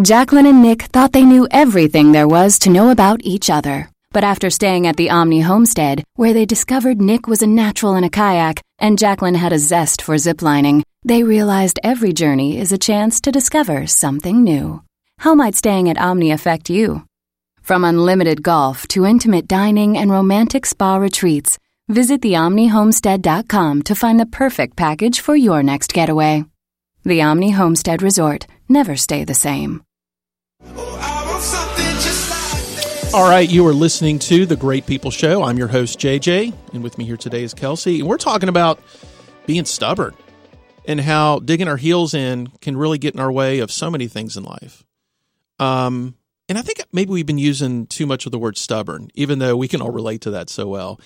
Jacqueline 0.00 0.46
and 0.46 0.62
Nick 0.62 0.84
thought 0.84 1.12
they 1.12 1.22
knew 1.22 1.46
everything 1.50 2.12
there 2.12 2.26
was 2.26 2.58
to 2.60 2.70
know 2.70 2.88
about 2.88 3.20
each 3.24 3.50
other. 3.50 3.90
But 4.10 4.24
after 4.24 4.48
staying 4.48 4.86
at 4.86 4.96
the 4.96 5.10
Omni 5.10 5.42
homestead, 5.42 6.02
where 6.16 6.32
they 6.32 6.46
discovered 6.46 6.98
Nick 6.98 7.26
was 7.26 7.42
a 7.42 7.46
natural 7.46 7.96
in 7.96 8.04
a 8.04 8.08
kayak 8.08 8.62
and 8.78 8.98
Jacqueline 8.98 9.34
had 9.34 9.52
a 9.52 9.58
zest 9.58 10.00
for 10.00 10.14
ziplining, 10.14 10.82
they 11.04 11.22
realized 11.22 11.78
every 11.84 12.14
journey 12.14 12.58
is 12.58 12.72
a 12.72 12.78
chance 12.78 13.20
to 13.20 13.30
discover 13.30 13.86
something 13.86 14.42
new. 14.42 14.82
How 15.18 15.34
might 15.34 15.56
staying 15.56 15.90
at 15.90 15.98
Omni 15.98 16.30
affect 16.30 16.70
you? 16.70 17.04
From 17.60 17.84
unlimited 17.84 18.42
golf 18.42 18.88
to 18.88 19.04
intimate 19.04 19.46
dining 19.46 19.98
and 19.98 20.10
romantic 20.10 20.64
spa 20.64 20.96
retreats, 20.96 21.58
visit 21.88 22.22
theomnihomestead.com 22.22 23.82
to 23.82 23.94
find 23.94 24.18
the 24.18 24.26
perfect 24.26 24.74
package 24.74 25.20
for 25.20 25.36
your 25.36 25.62
next 25.62 25.92
getaway. 25.92 26.46
The 27.04 27.20
Omni 27.20 27.50
Homestead 27.50 28.00
Resort. 28.00 28.46
Never 28.68 28.94
stay 28.94 29.24
the 29.24 29.34
same. 29.34 29.82
All 33.12 33.28
right, 33.28 33.50
you 33.50 33.66
are 33.66 33.74
listening 33.74 34.20
to 34.20 34.46
The 34.46 34.54
Great 34.54 34.86
People 34.86 35.10
Show. 35.10 35.42
I'm 35.42 35.58
your 35.58 35.66
host, 35.66 35.98
JJ, 35.98 36.54
and 36.72 36.82
with 36.82 36.98
me 36.98 37.04
here 37.04 37.16
today 37.16 37.42
is 37.42 37.54
Kelsey. 37.54 37.98
And 37.98 38.08
we're 38.08 38.18
talking 38.18 38.48
about 38.48 38.80
being 39.46 39.64
stubborn 39.64 40.14
and 40.86 41.00
how 41.00 41.40
digging 41.40 41.66
our 41.66 41.76
heels 41.76 42.14
in 42.14 42.46
can 42.60 42.76
really 42.76 42.98
get 42.98 43.14
in 43.14 43.20
our 43.20 43.32
way 43.32 43.58
of 43.58 43.72
so 43.72 43.90
many 43.90 44.06
things 44.06 44.36
in 44.36 44.44
life. 44.44 44.84
Um, 45.58 46.14
and 46.48 46.56
I 46.56 46.62
think 46.62 46.82
maybe 46.92 47.10
we've 47.10 47.26
been 47.26 47.36
using 47.36 47.86
too 47.88 48.06
much 48.06 48.26
of 48.26 48.32
the 48.32 48.38
word 48.38 48.56
stubborn, 48.56 49.10
even 49.14 49.40
though 49.40 49.56
we 49.56 49.66
can 49.66 49.82
all 49.82 49.90
relate 49.90 50.20
to 50.20 50.30
that 50.30 50.48
so 50.48 50.68
well. 50.68 51.00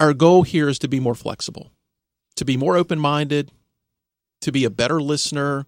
Our 0.00 0.14
goal 0.14 0.42
here 0.42 0.70
is 0.70 0.78
to 0.78 0.88
be 0.88 1.00
more 1.00 1.14
flexible, 1.14 1.70
to 2.36 2.46
be 2.46 2.56
more 2.56 2.78
open 2.78 2.98
minded, 2.98 3.52
to 4.40 4.52
be 4.52 4.64
a 4.64 4.70
better 4.70 5.00
listener, 5.00 5.66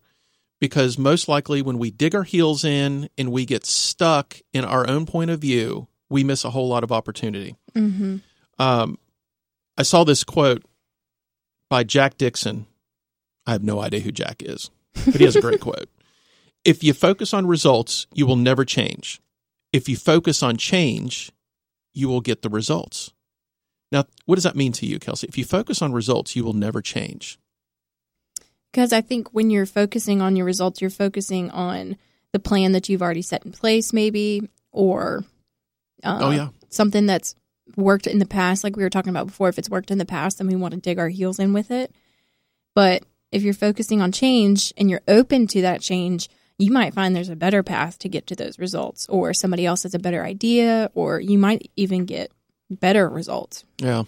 because 0.61 0.99
most 0.99 1.29
likely 1.29 1.63
when 1.63 1.79
we 1.79 1.91
dig 1.91 2.15
our 2.15 2.23
heels 2.25 2.65
in 2.65 3.09
and 3.17 3.33
we 3.33 3.47
get 3.47 3.65
stuck 3.65 4.39
in 4.53 4.65
our 4.65 4.89
own 4.89 5.07
point 5.07 5.31
of 5.31 5.41
view, 5.41 5.89
we 6.11 6.25
miss 6.25 6.45
a 6.45 6.51
whole 6.51 6.69
lot 6.69 6.85
of 6.85 6.93
opportunity. 6.93 7.57
Mm-hmm. 7.75 8.17
Um, 8.59 8.99
I 9.77 9.83
saw 9.83 10.05
this 10.05 10.25
quote 10.25 10.65
by 11.71 11.85
Jack 11.85 12.19
Dixon. 12.19 12.67
I 13.47 13.53
have 13.53 13.63
no 13.63 13.81
idea 13.81 14.01
who 14.01 14.13
Jack 14.13 14.43
is, 14.43 14.71
but 15.05 15.17
he 15.17 15.25
has 15.25 15.37
a 15.37 15.41
great 15.41 15.61
quote. 15.63 15.89
If 16.65 16.83
you 16.83 16.93
focus 16.93 17.33
on 17.33 17.47
results, 17.47 18.07
you 18.13 18.27
will 18.27 18.37
never 18.37 18.65
change. 18.65 19.21
If 19.73 19.89
you 19.89 19.97
focus 19.97 20.43
on 20.43 20.57
change, 20.57 21.31
you 21.95 22.09
will 22.09 22.21
get 22.21 22.43
the 22.43 22.49
results. 22.49 23.13
Now, 23.91 24.05
what 24.27 24.35
does 24.35 24.45
that 24.45 24.57
mean 24.57 24.73
to 24.73 24.87
you, 24.87 24.99
Kelsey? 24.99 25.29
If 25.29 25.39
you 25.39 25.45
focus 25.45 25.81
on 25.81 25.93
results, 25.93 26.37
you 26.37 26.45
will 26.45 26.53
never 26.53 26.83
change. 26.83 27.39
Because 28.73 28.93
I 28.93 29.01
think 29.01 29.33
when 29.33 29.51
you're 29.51 29.67
focusing 29.67 30.21
on 30.21 30.37
your 30.37 30.45
results, 30.47 30.81
you're 30.81 30.91
focusing 30.91 31.51
on 31.51 31.97
the 32.33 32.39
plan 32.39 32.73
that 32.73 32.89
you've 32.89 33.03
already 33.03 33.23
set 33.23 33.45
in 33.47 33.53
place, 33.53 33.93
maybe, 33.93 34.49
or 34.73 35.25
uh, 36.05 36.19
Oh, 36.23 36.31
yeah. 36.31 36.49
something 36.69 37.07
that's 37.07 37.35
worked 37.77 38.07
in 38.07 38.19
the 38.19 38.27
past, 38.27 38.65
like 38.65 38.77
we 38.77 38.83
were 38.83 38.91
talking 38.91 39.11
about 39.11 39.27
before. 39.27 39.49
If 39.49 39.59
it's 39.59 39.71
worked 39.71 39.91
in 39.91 39.99
the 39.99 40.05
past, 40.05 40.39
then 40.39 40.47
we 40.47 40.57
want 40.57 40.75
to 40.75 40.81
dig 40.81 40.99
our 40.99 41.09
heels 41.09 41.39
in 41.39 41.53
with 41.53 41.71
it. 41.71 41.95
But 42.75 43.05
if 43.33 43.43
you're 43.43 43.55
focusing 43.55 44.01
on 44.01 44.13
change 44.13 44.73
and 44.77 44.89
you're 44.91 45.01
open 45.09 45.47
to 45.49 45.63
that 45.63 45.81
change, 45.81 46.29
you 46.59 46.71
might 46.71 46.93
find 46.95 47.15
there's 47.15 47.29
a 47.29 47.37
better 47.37 47.63
path 47.63 47.99
to 48.01 48.09
get 48.09 48.27
to 48.27 48.37
those 48.37 48.59
results, 48.59 49.07
or 49.09 49.33
somebody 49.33 49.65
else 49.65 49.85
has 49.85 49.95
a 49.95 49.99
better 49.99 50.25
idea, 50.25 50.91
or 50.95 51.21
you 51.21 51.39
might 51.39 51.71
even 51.77 52.05
get 52.05 52.31
better 52.71 53.09
results. 53.09 53.65
Yeah. 53.79 54.05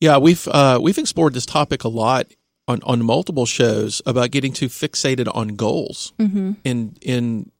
Yeah, 0.00 0.18
we've 0.18 0.46
uh, 0.48 0.78
we've 0.80 0.98
explored 0.98 1.34
this 1.34 1.46
topic 1.46 1.84
a 1.84 1.88
lot 1.88 2.26
on, 2.68 2.80
on 2.84 3.04
multiple 3.04 3.46
shows 3.46 4.00
about 4.06 4.30
getting 4.30 4.52
too 4.52 4.68
fixated 4.68 5.28
on 5.34 5.48
goals 5.56 6.12
Mm-hmm. 6.20 6.52
and 6.64 6.96
in 7.02 7.50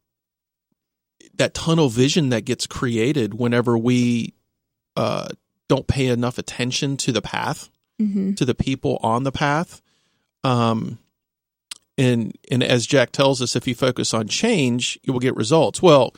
that 1.36 1.54
tunnel 1.54 1.88
vision 1.88 2.28
that 2.30 2.44
gets 2.44 2.66
created 2.66 3.34
whenever 3.34 3.76
we 3.78 4.34
uh, 4.96 5.28
don't 5.68 5.86
pay 5.86 6.06
enough 6.08 6.38
attention 6.38 6.96
to 6.98 7.12
the 7.12 7.22
path, 7.22 7.68
Mm-hmm. 8.00 8.34
to 8.34 8.44
the 8.44 8.54
people 8.54 9.00
on 9.02 9.24
the 9.24 9.32
path. 9.32 9.82
Um, 10.44 10.98
and 11.96 12.32
and 12.48 12.62
as 12.62 12.86
Jack 12.86 13.10
tells 13.10 13.42
us, 13.42 13.56
if 13.56 13.66
you 13.66 13.74
focus 13.74 14.14
on 14.14 14.28
change, 14.28 15.00
you 15.02 15.12
will 15.12 15.18
get 15.18 15.34
results. 15.34 15.82
Well, 15.82 16.14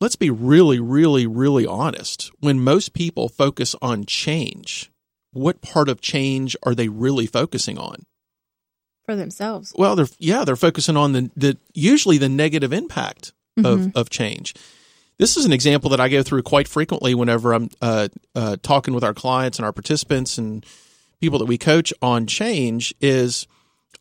let's 0.00 0.16
be 0.16 0.30
really, 0.30 0.80
really, 0.80 1.26
really 1.26 1.66
honest. 1.66 2.30
When 2.40 2.60
most 2.60 2.94
people 2.94 3.28
focus 3.28 3.76
on 3.82 4.06
change, 4.06 4.90
what 5.32 5.60
part 5.60 5.88
of 5.88 6.00
change 6.00 6.56
are 6.62 6.74
they 6.74 6.88
really 6.88 7.26
focusing 7.26 7.78
on? 7.78 8.06
For 9.04 9.16
themselves. 9.16 9.72
Well, 9.76 9.96
they're 9.96 10.08
yeah, 10.18 10.44
they're 10.44 10.56
focusing 10.56 10.96
on 10.96 11.12
the 11.12 11.30
the 11.36 11.58
usually 11.74 12.18
the 12.18 12.28
negative 12.28 12.72
impact 12.72 13.32
of 13.64 13.92
of 13.94 14.10
change. 14.10 14.54
This 15.18 15.36
is 15.36 15.44
an 15.44 15.52
example 15.52 15.90
that 15.90 16.00
I 16.00 16.08
go 16.08 16.22
through 16.22 16.42
quite 16.44 16.66
frequently 16.66 17.14
whenever 17.14 17.52
I'm 17.52 17.68
uh, 17.82 18.08
uh, 18.34 18.56
talking 18.62 18.94
with 18.94 19.04
our 19.04 19.12
clients 19.12 19.58
and 19.58 19.66
our 19.66 19.72
participants 19.72 20.38
and 20.38 20.64
people 21.20 21.38
that 21.40 21.44
we 21.44 21.58
coach 21.58 21.92
on 22.00 22.26
change. 22.26 22.94
Is 23.00 23.46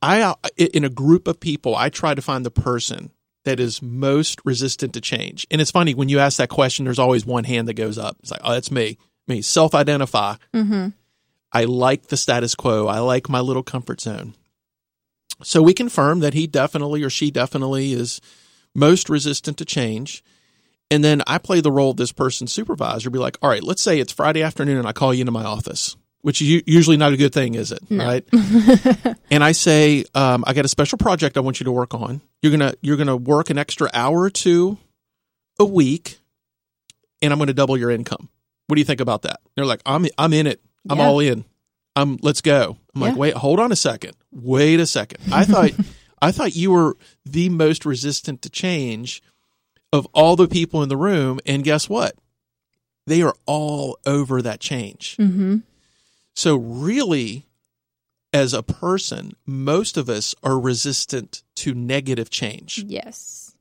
I 0.02 0.22
uh, 0.22 0.36
in 0.56 0.86
a 0.86 0.90
group 0.90 1.28
of 1.28 1.40
people, 1.40 1.76
I 1.76 1.90
try 1.90 2.14
to 2.14 2.22
find 2.22 2.46
the 2.46 2.52
person 2.52 3.12
that 3.46 3.60
is 3.60 3.82
most 3.82 4.40
resistant 4.46 4.94
to 4.94 5.02
change. 5.02 5.48
And 5.50 5.60
it's 5.60 5.72
funny 5.72 5.94
when 5.94 6.10
you 6.10 6.20
ask 6.20 6.38
that 6.38 6.50
question, 6.50 6.86
there's 6.86 7.00
always 7.00 7.26
one 7.26 7.46
hand 7.46 7.68
that 7.68 7.74
goes 7.74 7.98
up. 7.98 8.18
It's 8.20 8.32
like, 8.32 8.42
oh, 8.44 8.54
that's 8.54 8.72
me. 8.72 8.98
Me 9.28 9.42
self-identify. 9.42 10.36
Mm-hmm. 10.54 10.90
I 11.52 11.64
like 11.64 12.08
the 12.08 12.18
status 12.18 12.56
quo. 12.56 12.88
I 12.88 13.00
like 13.00 13.30
my 13.30 13.40
little 13.40 13.64
comfort 13.64 14.02
zone. 14.02 14.36
So 15.44 15.62
we 15.62 15.74
confirm 15.74 16.20
that 16.20 16.34
he 16.34 16.48
definitely 16.48 17.04
or 17.04 17.10
she 17.10 17.32
definitely 17.32 17.94
is 17.94 18.20
most 18.76 19.10
resistant 19.10 19.58
to 19.58 19.66
change. 19.66 20.24
And 20.92 21.04
then 21.04 21.22
I 21.28 21.38
play 21.38 21.62
the 21.62 21.72
role 21.72 21.92
of 21.92 21.98
this 21.98 22.12
person's 22.12 22.52
supervisor, 22.52 23.10
be 23.10 23.20
like, 23.20 23.38
all 23.42 23.50
right, 23.50 23.64
let's 23.64 23.84
say 23.84 24.00
it's 24.00 24.12
Friday 24.12 24.42
afternoon 24.42 24.78
and 24.78 24.88
I 24.88 24.92
call 24.92 25.14
you 25.14 25.22
into 25.22 25.32
my 25.32 25.44
office, 25.44 25.96
which 26.22 26.42
is 26.42 26.64
usually 26.66 26.98
not 26.98 27.14
a 27.14 27.18
good 27.18 27.34
thing, 27.34 27.56
is 27.56 27.72
it? 27.72 27.80
No. 27.90 28.06
Right. 28.06 28.28
and 29.32 29.44
I 29.44 29.52
say, 29.52 30.04
um, 30.16 30.44
I 30.48 30.54
got 30.54 30.66
a 30.66 30.70
special 30.70 30.98
project 30.98 31.38
I 31.38 31.42
want 31.42 31.60
you 31.60 31.66
to 31.66 31.72
work 31.72 31.94
on. 31.94 32.22
You're 32.42 32.56
going 32.56 32.72
to, 32.72 32.78
you're 32.82 32.98
going 32.98 33.08
to 33.08 33.18
work 33.18 33.50
an 33.50 33.58
extra 33.58 33.90
hour 33.94 34.20
or 34.20 34.30
two 34.30 34.78
a 35.60 35.66
week 35.66 36.20
and 37.22 37.32
I'm 37.32 37.40
going 37.40 37.48
to 37.48 37.54
double 37.54 37.78
your 37.78 37.92
income. 37.92 38.30
What 38.68 38.76
do 38.76 38.82
you 38.82 38.86
think 38.86 39.02
about 39.02 39.24
that? 39.24 39.42
They're 39.56 39.66
like, 39.66 39.82
I'm, 39.86 40.08
I'm 40.18 40.34
in 40.34 40.48
it. 40.48 40.62
I'm 40.88 40.98
Yeah. 40.98 41.08
all 41.08 41.20
in. 41.20 41.46
I'm, 41.96 42.18
let's 42.22 42.42
go. 42.42 42.78
I'm 42.96 43.02
like, 43.02 43.16
wait, 43.16 43.34
hold 43.34 43.60
on 43.60 43.72
a 43.72 43.76
second. 43.76 44.14
Wait 44.32 44.80
a 44.80 44.86
second. 44.86 45.20
I 45.34 45.44
thought, 45.44 45.72
I 46.22 46.32
thought 46.32 46.56
you 46.56 46.72
were 46.72 46.96
the 47.26 47.50
most 47.50 47.86
resistant 47.86 48.42
to 48.44 48.50
change 48.50 49.22
of 49.92 50.06
all 50.14 50.36
the 50.36 50.48
people 50.48 50.84
in 50.84 50.90
the 50.90 50.96
room. 50.98 51.40
And 51.46 51.64
guess 51.64 51.90
what? 51.90 52.16
They 53.08 53.22
are 53.22 53.36
all 53.46 53.98
over 54.06 54.42
that 54.42 54.60
change. 54.60 55.18
Mm-hmm. 55.18 55.58
So, 56.36 56.56
really, 56.56 57.48
as 58.32 58.54
a 58.54 58.62
person, 58.64 59.34
most 59.46 59.98
of 59.98 60.10
us 60.10 60.36
are 60.44 60.60
resistant 60.60 61.42
to 61.56 61.74
negative 61.74 62.30
change. 62.30 62.84
Yes. 62.88 63.56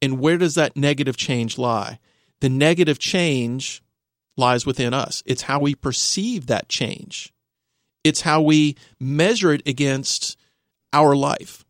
And 0.00 0.18
where 0.20 0.38
does 0.38 0.54
that 0.54 0.76
negative 0.76 1.16
change 1.16 1.58
lie? 1.58 1.98
The 2.40 2.48
negative 2.48 2.98
change 2.98 3.82
lies 4.36 4.66
within 4.66 4.94
us. 4.94 5.22
It's 5.26 5.42
how 5.42 5.60
we 5.60 5.74
perceive 5.74 6.46
that 6.46 6.68
change, 6.68 7.32
it's 8.04 8.22
how 8.22 8.42
we 8.42 8.76
measure 9.00 9.52
it 9.52 9.62
against 9.66 10.38
our 10.92 11.14
life. 11.14 11.64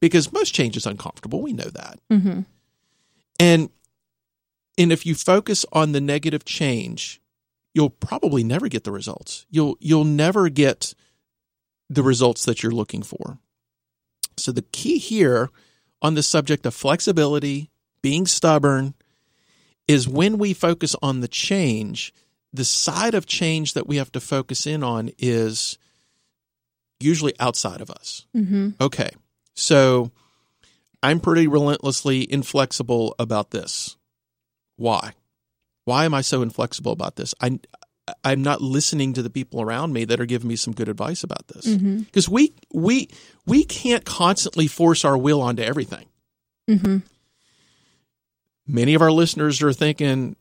Because 0.00 0.32
most 0.32 0.52
change 0.52 0.76
is 0.76 0.84
uncomfortable. 0.84 1.42
We 1.42 1.52
know 1.52 1.70
that. 1.70 2.00
Mm-hmm. 2.10 2.40
And 3.38 3.70
and 4.78 4.92
if 4.92 5.06
you 5.06 5.14
focus 5.14 5.64
on 5.72 5.92
the 5.92 6.00
negative 6.00 6.44
change, 6.44 7.20
you'll 7.74 7.90
probably 7.90 8.42
never 8.42 8.68
get 8.68 8.84
the 8.84 8.90
results. 8.90 9.46
You'll 9.50 9.76
you'll 9.80 10.04
never 10.04 10.48
get 10.48 10.94
the 11.88 12.02
results 12.02 12.44
that 12.46 12.62
you're 12.62 12.72
looking 12.72 13.02
for. 13.02 13.38
So 14.36 14.50
the 14.50 14.62
key 14.62 14.98
here 14.98 15.50
on 16.00 16.14
the 16.14 16.22
subject 16.22 16.66
of 16.66 16.74
flexibility, 16.74 17.70
being 18.02 18.26
stubborn, 18.26 18.94
is 19.88 20.08
when 20.08 20.38
we 20.38 20.52
focus 20.54 20.94
on 21.02 21.20
the 21.20 21.28
change, 21.28 22.12
the 22.52 22.64
side 22.64 23.14
of 23.14 23.26
change 23.26 23.74
that 23.74 23.86
we 23.86 23.96
have 23.96 24.12
to 24.12 24.20
focus 24.20 24.66
in 24.66 24.82
on 24.82 25.10
is 25.18 25.78
usually 27.00 27.34
outside 27.40 27.80
of 27.80 27.90
us. 27.90 28.26
Mm-hmm. 28.36 28.70
Okay. 28.80 29.10
So 29.54 30.12
I'm 31.02 31.20
pretty 31.20 31.46
relentlessly 31.46 32.30
inflexible 32.30 33.14
about 33.18 33.50
this. 33.50 33.96
Why? 34.76 35.12
Why 35.84 36.04
am 36.04 36.14
I 36.14 36.20
so 36.20 36.42
inflexible 36.42 36.92
about 36.92 37.16
this? 37.16 37.34
I 37.40 37.58
I'm 38.24 38.42
not 38.42 38.60
listening 38.60 39.12
to 39.14 39.22
the 39.22 39.30
people 39.30 39.60
around 39.60 39.92
me 39.92 40.04
that 40.06 40.20
are 40.20 40.26
giving 40.26 40.48
me 40.48 40.56
some 40.56 40.74
good 40.74 40.88
advice 40.88 41.22
about 41.22 41.48
this. 41.48 41.66
Because 42.04 42.28
we 42.28 42.54
we 42.72 43.08
we 43.46 43.64
can't 43.64 44.04
constantly 44.04 44.66
force 44.66 45.04
our 45.04 45.16
will 45.16 45.40
onto 45.40 45.62
everything. 45.62 46.06
Mm-hmm. 46.68 46.98
Many 48.66 48.94
of 48.94 49.02
our 49.02 49.10
listeners 49.10 49.62
are 49.62 49.72
thinking, 49.72 50.36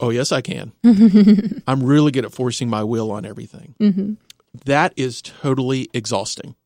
"Oh, 0.00 0.10
yes, 0.10 0.32
I 0.32 0.40
can. 0.40 0.72
I'm 1.66 1.82
really 1.82 2.10
good 2.12 2.24
at 2.24 2.32
forcing 2.32 2.68
my 2.68 2.82
will 2.84 3.10
on 3.10 3.24
everything." 3.24 3.74
Mm-hmm. 3.80 4.12
That 4.64 4.92
is 4.96 5.20
totally 5.22 5.88
exhausting. 5.92 6.56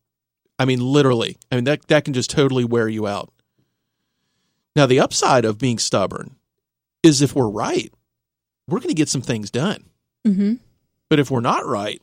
I 0.57 0.65
mean, 0.65 0.79
literally. 0.79 1.37
I 1.51 1.55
mean 1.55 1.63
that 1.65 1.87
that 1.87 2.05
can 2.05 2.13
just 2.13 2.29
totally 2.29 2.63
wear 2.63 2.87
you 2.87 3.07
out. 3.07 3.31
Now, 4.75 4.85
the 4.85 4.99
upside 4.99 5.45
of 5.45 5.57
being 5.57 5.77
stubborn 5.77 6.35
is 7.03 7.21
if 7.21 7.35
we're 7.35 7.49
right, 7.49 7.93
we're 8.67 8.79
going 8.79 8.89
to 8.89 8.95
get 8.95 9.09
some 9.09 9.21
things 9.21 9.51
done. 9.51 9.85
Mm-hmm. 10.25 10.53
But 11.09 11.19
if 11.19 11.29
we're 11.29 11.41
not 11.41 11.65
right, 11.65 12.01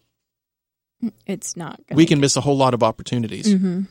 It's 1.27 1.57
not. 1.57 1.81
Gonna 1.89 1.97
we 1.97 2.07
can 2.07 2.21
miss 2.21 2.37
a 2.37 2.41
whole 2.43 2.57
lot 2.57 2.75
of 2.75 2.83
opportunities. 2.83 3.47
Mm-hmm. 3.53 3.83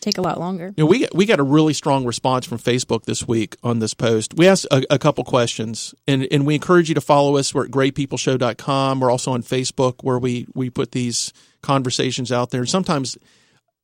Take 0.00 0.18
a 0.18 0.22
lot 0.22 0.38
longer. 0.38 0.72
You 0.76 0.84
know, 0.84 0.86
we 0.86 1.06
we 1.12 1.26
got 1.26 1.40
a 1.40 1.42
really 1.42 1.72
strong 1.72 2.04
response 2.04 2.46
from 2.46 2.58
Facebook 2.58 3.04
this 3.04 3.26
week 3.26 3.56
on 3.62 3.78
this 3.78 3.94
post. 3.94 4.34
We 4.36 4.46
asked 4.48 4.66
a, 4.70 4.82
a 4.90 4.98
couple 4.98 5.24
questions, 5.24 5.94
and, 6.06 6.26
and 6.30 6.46
we 6.46 6.54
encourage 6.54 6.88
you 6.88 6.94
to 6.94 7.00
follow 7.00 7.36
us. 7.36 7.54
We're 7.54 7.64
at 7.64 7.70
greatpeopleshow.com. 7.70 9.00
We're 9.00 9.10
also 9.10 9.32
on 9.32 9.42
Facebook 9.42 10.02
where 10.02 10.18
we, 10.18 10.46
we 10.54 10.70
put 10.70 10.92
these 10.92 11.32
conversations 11.62 12.30
out 12.30 12.50
there. 12.50 12.64
Sometimes, 12.66 13.18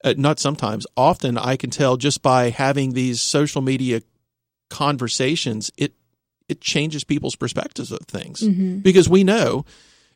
uh, 0.05 0.15
not 0.17 0.39
sometimes, 0.39 0.87
often 0.97 1.37
I 1.39 1.57
can 1.57 1.71
tell 1.71 1.97
just 1.97 2.23
by 2.23 2.51
having 2.51 2.93
these 2.93 3.21
social 3.21 3.63
media 3.63 4.03
conversations, 4.71 5.71
it 5.77 5.95
it 6.49 6.61
changes 6.61 7.05
people's 7.05 7.37
perspectives 7.37 7.93
of 7.93 8.01
things 8.01 8.43
because 8.83 9.09
we 9.09 9.25
know, 9.25 9.65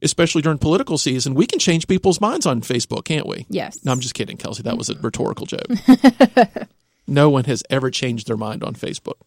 especially 0.02 0.42
during 0.42 0.58
political 0.58 0.98
season, 0.98 1.34
we 1.34 1.46
can 1.46 1.58
change 1.58 1.86
people's 1.88 2.20
minds 2.20 2.46
on 2.46 2.60
Facebook, 2.60 3.04
can't 3.04 3.26
we? 3.26 3.46
Yes. 3.48 3.84
No, 3.84 3.92
I'm 3.92 4.00
just 4.00 4.14
kidding, 4.14 4.36
Kelsey. 4.36 4.62
That 4.62 4.76
was 4.78 4.90
a 4.90 4.94
rhetorical 4.98 5.46
joke. 5.46 5.66
no 7.06 7.30
one 7.30 7.44
has 7.44 7.62
ever 7.70 7.90
changed 7.90 8.26
their 8.26 8.36
mind 8.36 8.62
on 8.62 8.74
Facebook. 8.74 9.20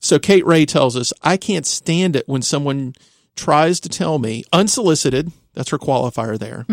So 0.00 0.18
Kate 0.18 0.44
Ray 0.46 0.66
tells 0.66 0.96
us, 0.96 1.12
I 1.22 1.36
can't 1.36 1.66
stand 1.66 2.14
it 2.16 2.28
when 2.28 2.42
someone 2.42 2.94
tries 3.36 3.80
to 3.80 3.88
tell 3.88 4.18
me, 4.18 4.44
unsolicited, 4.52 5.32
that's 5.54 5.70
her 5.70 5.78
qualifier 5.78 6.38
there, 6.38 6.66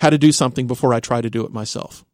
how 0.00 0.10
to 0.10 0.18
do 0.18 0.30
something 0.32 0.66
before 0.66 0.94
I 0.94 1.00
try 1.00 1.20
to 1.20 1.30
do 1.30 1.44
it 1.44 1.52
myself. 1.52 2.04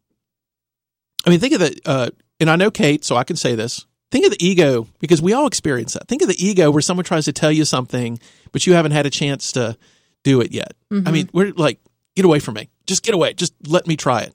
I 1.25 1.29
mean, 1.29 1.39
think 1.39 1.53
of 1.53 1.59
that. 1.59 1.79
uh, 1.85 2.09
and 2.39 2.49
I 2.49 2.55
know 2.55 2.69
Kate, 2.71 3.05
so 3.05 3.15
I 3.15 3.23
can 3.23 3.35
say 3.35 3.55
this. 3.55 3.85
Think 4.15 4.27
of 4.27 4.31
the 4.31 4.47
ego, 4.47 4.87
because 4.99 5.21
we 5.21 5.33
all 5.33 5.45
experience 5.45 5.91
that. 5.91 6.07
Think 6.07 6.21
of 6.21 6.29
the 6.29 6.41
ego 6.41 6.71
where 6.71 6.81
someone 6.81 7.03
tries 7.03 7.25
to 7.25 7.33
tell 7.33 7.51
you 7.51 7.65
something, 7.65 8.17
but 8.53 8.65
you 8.65 8.71
haven't 8.71 8.93
had 8.93 9.05
a 9.05 9.09
chance 9.09 9.51
to 9.51 9.77
do 10.23 10.39
it 10.39 10.53
yet. 10.53 10.71
I 11.05 11.11
mean, 11.11 11.29
we're 11.33 11.51
like, 11.51 11.81
get 12.15 12.23
away 12.23 12.39
from 12.39 12.53
me. 12.53 12.69
Just 12.87 13.03
get 13.03 13.13
away. 13.13 13.33
Just 13.33 13.53
let 13.67 13.87
me 13.87 13.97
try 13.97 14.21
it. 14.21 14.33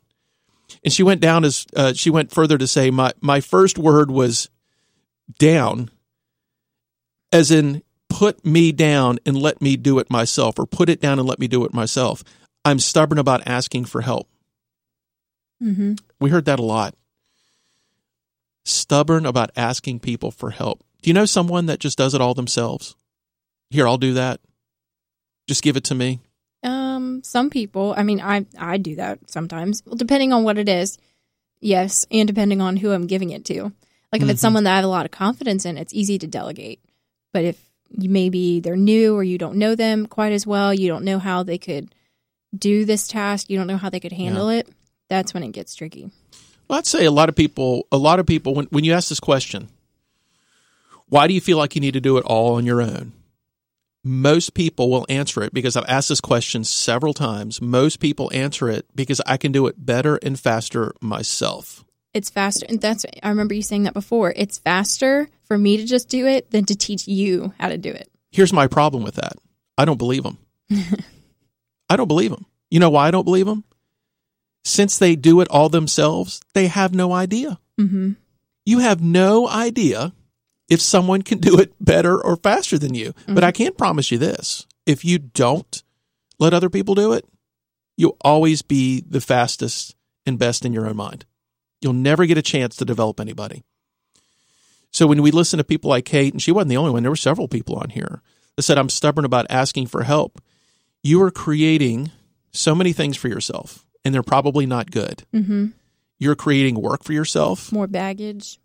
And 0.85 0.93
she 0.93 1.03
went 1.03 1.23
down 1.23 1.47
as 1.47 1.65
uh, 1.75 1.95
she 1.95 2.11
went 2.11 2.31
further 2.31 2.59
to 2.59 2.67
say, 2.67 2.91
my 2.91 3.15
my 3.23 3.41
first 3.41 3.79
word 3.79 4.11
was 4.11 4.51
down, 5.39 5.91
as 7.33 7.51
in 7.51 7.83
put 8.11 8.45
me 8.45 8.73
down 8.73 9.19
and 9.25 9.35
let 9.35 9.63
me 9.63 9.79
do 9.79 9.99
it 9.99 10.11
myself, 10.11 10.59
or 10.59 10.67
put 10.67 10.91
it 10.91 11.01
down 11.01 11.19
and 11.19 11.27
let 11.27 11.39
me 11.39 11.49
do 11.49 11.65
it 11.65 11.73
myself. 11.73 12.23
I'm 12.67 12.81
stubborn 12.81 13.17
about 13.17 13.47
asking 13.47 13.87
for 13.87 14.03
help. 14.03 14.29
Mm-hmm. 15.63 15.95
We 16.21 16.29
heard 16.29 16.45
that 16.45 16.59
a 16.59 16.63
lot. 16.63 16.95
Stubborn 18.71 19.27
about 19.27 19.51
asking 19.57 20.01
people 20.01 20.31
for 20.31 20.51
help. 20.51 20.83
Do 21.03 21.11
you 21.11 21.15
know 21.15 21.25
someone 21.25 21.67
that 21.67 21.81
just 21.81 21.99
does 21.99 22.15
it 22.15 22.21
all 22.21 22.35
themselves? 22.35 22.95
Here, 23.71 23.87
I'll 23.87 23.99
do 23.99 24.15
that. 24.15 24.41
Just 25.49 25.63
give 25.63 25.77
it 25.77 25.85
to 25.85 25.95
me. 25.95 26.21
Um, 26.63 27.23
some 27.25 27.51
people. 27.51 27.95
I 27.97 28.03
mean, 28.03 28.21
I 28.21 28.47
I 28.59 28.77
do 28.77 28.97
that 28.97 29.31
sometimes. 29.31 29.83
Well, 29.87 29.97
depending 29.97 30.33
on 30.33 30.45
what 30.45 30.59
it 30.59 30.69
is, 30.69 30.99
yes, 31.61 32.05
and 32.11 32.27
depending 32.27 32.61
on 32.61 32.77
who 32.77 32.93
I'm 32.93 33.07
giving 33.07 33.31
it 33.31 33.45
to. 33.47 33.63
Like 33.65 33.73
if 33.73 34.21
Mm-hmm. 34.23 34.31
it's 34.31 34.41
someone 34.41 34.65
that 34.65 34.73
I 34.73 34.77
have 34.77 34.85
a 34.85 34.89
lot 34.89 35.05
of 35.07 35.11
confidence 35.13 35.65
in, 35.65 35.79
it's 35.79 35.95
easy 35.95 36.19
to 36.19 36.27
delegate. 36.27 36.81
But 37.33 37.45
if 37.45 37.65
you 37.97 38.11
maybe 38.11 38.61
they're 38.61 38.77
new 38.77 39.15
or 39.15 39.23
you 39.25 39.39
don't 39.39 39.57
know 39.57 39.75
them 39.75 40.07
quite 40.07 40.33
as 40.33 40.47
well, 40.47 40.75
you 40.75 40.89
don't 40.89 41.05
know 41.05 41.19
how 41.19 41.43
they 41.43 41.59
could 41.59 41.95
do 42.57 42.85
this 42.85 43.09
task, 43.09 43.49
you 43.49 43.57
don't 43.57 43.67
know 43.69 43.77
how 43.77 43.89
they 43.91 44.01
could 44.01 44.13
handle 44.13 44.49
it. 44.49 44.69
That's 45.09 45.33
when 45.33 45.43
it 45.45 45.53
gets 45.53 45.75
tricky. 45.75 46.11
Well, 46.71 46.79
I'd 46.79 46.87
say 46.87 47.05
a 47.05 47.11
lot 47.11 47.29
of 47.29 47.35
people, 47.35 47.89
a 47.91 47.99
lot 47.99 48.21
of 48.21 48.27
people, 48.27 48.55
when, 48.55 48.67
when 48.67 48.85
you 48.85 48.93
ask 48.93 49.09
this 49.09 49.19
question, 49.19 49.71
why 51.09 51.27
do 51.27 51.35
you 51.35 51.41
feel 51.41 51.59
like 51.59 51.75
you 51.75 51.81
need 51.81 51.95
to 51.95 52.01
do 52.01 52.17
it 52.17 52.25
all 52.25 52.55
on 52.55 52.65
your 52.65 52.81
own? 52.81 53.11
Most 54.05 54.55
people 54.55 54.89
will 54.89 55.05
answer 55.09 55.43
it 55.43 55.53
because 55.53 55.77
I've 55.77 55.89
asked 55.89 56.11
this 56.11 56.21
question 56.21 56.63
several 56.63 57.13
times. 57.13 57.61
Most 57.61 57.99
people 57.99 58.31
answer 58.33 58.69
it 58.69 58.87
because 58.95 59.21
I 59.27 59.37
can 59.37 59.51
do 59.51 59.67
it 59.67 59.85
better 59.85 60.21
and 60.23 60.39
faster 60.39 60.95
myself. 61.01 61.85
It's 62.15 62.31
faster, 62.31 62.67
and 62.69 62.81
that's 62.81 63.05
I 63.21 63.31
remember 63.31 63.55
you 63.55 63.63
saying 63.63 63.83
that 63.83 63.93
before. 63.95 64.33
It's 64.37 64.59
faster 64.59 65.29
for 65.43 65.59
me 65.59 65.77
to 65.77 65.85
just 65.85 66.09
do 66.09 66.29
it 66.29 66.53
than 66.53 66.67
to 66.67 66.77
teach 66.77 67.09
you 67.09 67.53
how 67.59 67.71
to 67.71 67.79
do 67.79 67.91
it. 67.91 68.09
Here's 68.31 68.53
my 68.53 68.69
problem 68.69 69.03
with 69.03 69.17
that 69.17 69.33
I 69.77 69.85
don't 69.85 69.99
believe 69.99 70.23
them. 70.23 70.39
I 71.91 71.97
don't 71.97 72.07
believe 72.07 72.31
them. 72.31 72.47
You 72.71 72.79
know 72.79 72.91
why 72.91 73.09
I 73.09 73.11
don't 73.11 73.25
believe 73.25 73.47
them? 73.47 73.65
Since 74.65 74.99
they 74.99 75.17
do 75.17 75.41
it 75.41 75.49
all 75.49 75.69
themselves, 75.69 76.41
they 76.55 76.67
have 76.69 76.95
no 76.95 77.13
idea. 77.13 77.59
Mm-hmm. 77.79 78.13
you 78.67 78.81
have 78.81 79.01
no 79.01 79.49
idea 79.49 80.13
if 80.69 80.83
someone 80.83 81.23
can 81.23 81.39
do 81.39 81.59
it 81.59 81.73
better 81.81 82.23
or 82.23 82.37
faster 82.37 82.79
than 82.79 82.93
you. 82.95 83.15
But 83.27 83.43
I 83.43 83.53
can 83.53 83.73
promise 83.73 84.11
you 84.11 84.19
this 84.19 84.67
if 84.87 85.05
you 85.05 85.19
don't 85.19 85.83
let 86.39 86.53
other 86.53 86.69
people 86.69 86.95
do 86.95 87.13
it, 87.15 87.25
you'll 87.97 88.19
always 88.21 88.61
be 88.63 89.01
the 89.01 89.21
fastest 89.21 89.97
and 90.27 90.39
best 90.39 90.65
in 90.65 90.73
your 90.73 90.87
own 90.87 90.97
mind. 90.97 91.25
You'll 91.81 91.93
never 91.95 92.27
get 92.27 92.39
a 92.39 92.43
chance 92.43 92.77
to 92.77 92.85
develop 92.85 93.19
anybody. 93.19 93.65
So 94.93 95.07
when 95.07 95.23
we 95.23 95.31
listen 95.31 95.59
to 95.59 95.65
people 95.65 95.89
like 95.89 96.05
Kate, 96.05 96.33
and 96.33 96.43
she 96.43 96.53
wasn't 96.53 96.71
the 96.71 96.77
only 96.77 96.91
one, 96.91 97.03
there 97.03 97.13
were 97.13 97.17
several 97.17 97.49
people 97.49 97.77
on 97.77 97.91
here 97.91 98.23
that 98.57 98.63
said, 98.63 98.77
I'm 98.77 98.89
stubborn 98.89 99.25
about 99.25 99.47
asking 99.49 99.87
for 99.87 100.03
help. 100.03 100.41
You 101.03 101.23
are 101.23 101.31
creating 101.31 102.11
so 102.53 102.75
many 102.75 102.93
things 102.93 103.17
for 103.17 103.29
yourself, 103.29 103.87
and 104.05 104.15
they're 104.15 104.23
probably 104.23 104.67
not 104.67 104.91
good. 104.91 105.25
Mm-hmm. 105.35 105.67
You're 106.19 106.37
creating 106.37 106.81
work 106.81 107.05
for 107.05 107.13
yourself. 107.13 107.73
More 107.73 107.87
baggage. 107.87 108.59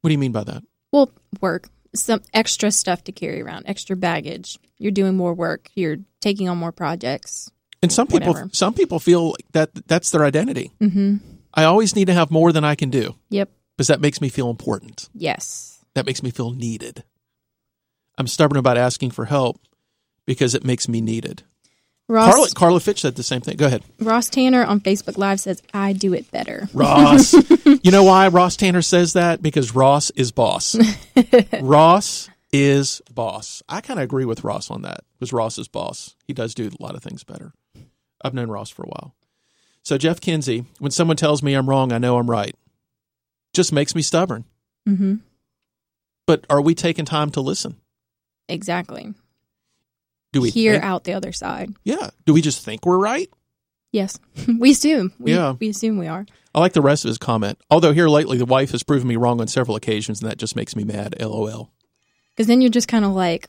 What 0.00 0.08
do 0.08 0.12
you 0.12 0.18
mean 0.18 0.32
by 0.32 0.44
that? 0.44 0.62
Well, 0.92 1.10
work. 1.40 1.68
Some 1.94 2.20
extra 2.32 2.70
stuff 2.70 3.02
to 3.04 3.12
carry 3.12 3.42
around, 3.42 3.64
extra 3.66 3.96
baggage. 3.96 4.58
You're 4.78 4.92
doing 4.92 5.16
more 5.16 5.34
work. 5.34 5.70
You're 5.74 5.96
taking 6.20 6.48
on 6.48 6.56
more 6.58 6.72
projects. 6.72 7.50
And 7.82 7.90
some 7.90 8.06
people, 8.06 8.28
Whatever. 8.28 8.50
some 8.52 8.74
people 8.74 8.98
feel 9.00 9.34
that 9.52 9.70
that's 9.86 10.10
their 10.10 10.24
identity. 10.24 10.70
Mm-hmm. 10.80 11.16
I 11.54 11.64
always 11.64 11.96
need 11.96 12.04
to 12.06 12.12
have 12.14 12.30
more 12.30 12.52
than 12.52 12.64
I 12.64 12.74
can 12.74 12.90
do 12.90 13.16
Yep. 13.30 13.50
because 13.76 13.88
that 13.88 14.00
makes 14.00 14.20
me 14.20 14.28
feel 14.28 14.50
important. 14.50 15.08
Yes. 15.14 15.82
That 15.94 16.06
makes 16.06 16.22
me 16.22 16.30
feel 16.30 16.52
needed. 16.52 17.02
I'm 18.18 18.26
stubborn 18.26 18.58
about 18.58 18.76
asking 18.76 19.10
for 19.12 19.24
help 19.24 19.60
because 20.26 20.54
it 20.54 20.64
makes 20.64 20.88
me 20.88 21.00
needed. 21.00 21.42
Ross 22.10 22.32
Carla, 22.32 22.48
Carla 22.50 22.80
Fitch 22.80 23.02
said 23.02 23.14
the 23.14 23.22
same 23.22 23.40
thing. 23.40 23.56
Go 23.56 23.66
ahead, 23.66 23.84
Ross 24.00 24.28
Tanner 24.28 24.64
on 24.64 24.80
Facebook 24.80 25.16
Live 25.16 25.38
says, 25.38 25.62
"I 25.72 25.92
do 25.92 26.12
it 26.12 26.28
better." 26.32 26.68
Ross. 26.74 27.32
you 27.82 27.92
know 27.92 28.02
why 28.02 28.26
Ross 28.26 28.56
Tanner 28.56 28.82
says 28.82 29.12
that? 29.12 29.40
Because 29.40 29.76
Ross 29.76 30.10
is 30.10 30.32
boss. 30.32 30.76
Ross 31.60 32.28
is 32.52 33.00
boss. 33.14 33.62
I 33.68 33.80
kind 33.80 34.00
of 34.00 34.04
agree 34.04 34.24
with 34.24 34.42
Ross 34.42 34.72
on 34.72 34.82
that 34.82 35.04
because 35.18 35.32
Ross 35.32 35.56
is 35.56 35.68
boss. 35.68 36.16
He 36.26 36.32
does 36.32 36.52
do 36.52 36.68
a 36.68 36.82
lot 36.82 36.96
of 36.96 37.02
things 37.02 37.22
better. 37.22 37.52
I've 38.24 38.34
known 38.34 38.50
Ross 38.50 38.70
for 38.70 38.82
a 38.82 38.88
while. 38.88 39.14
So 39.84 39.96
Jeff 39.96 40.20
Kinsey, 40.20 40.64
when 40.80 40.90
someone 40.90 41.16
tells 41.16 41.44
me 41.44 41.54
I'm 41.54 41.70
wrong, 41.70 41.92
I 41.92 41.98
know 41.98 42.18
I'm 42.18 42.28
right. 42.28 42.56
Just 43.54 43.72
makes 43.72 43.94
me 43.94 44.02
stubborn. 44.02 44.44
Mm-hmm. 44.88 45.16
But 46.26 46.44
are 46.50 46.60
we 46.60 46.74
taking 46.74 47.04
time 47.04 47.30
to 47.30 47.40
listen? 47.40 47.76
Exactly. 48.48 49.14
Do 50.32 50.40
we 50.40 50.50
hear 50.50 50.72
think- 50.74 50.84
out 50.84 51.04
the 51.04 51.14
other 51.14 51.32
side? 51.32 51.70
Yeah. 51.84 52.10
Do 52.26 52.32
we 52.32 52.40
just 52.42 52.64
think 52.64 52.86
we're 52.86 52.98
right? 52.98 53.28
Yes, 53.92 54.18
we 54.58 54.70
assume. 54.70 55.12
We, 55.18 55.34
Yeah. 55.34 55.54
we 55.58 55.68
assume 55.70 55.98
we 55.98 56.06
are. 56.06 56.24
I 56.54 56.60
like 56.60 56.72
the 56.74 56.80
rest 56.82 57.04
of 57.04 57.08
his 57.08 57.18
comment. 57.18 57.58
Although 57.70 57.92
here 57.92 58.08
lately, 58.08 58.38
the 58.38 58.44
wife 58.44 58.70
has 58.70 58.82
proven 58.84 59.08
me 59.08 59.16
wrong 59.16 59.40
on 59.40 59.48
several 59.48 59.76
occasions, 59.76 60.20
and 60.22 60.30
that 60.30 60.38
just 60.38 60.54
makes 60.56 60.76
me 60.76 60.84
mad. 60.84 61.16
LOL. 61.20 61.70
Because 62.30 62.46
then 62.46 62.60
you're 62.60 62.70
just 62.70 62.86
kind 62.88 63.04
of 63.04 63.12
like 63.12 63.48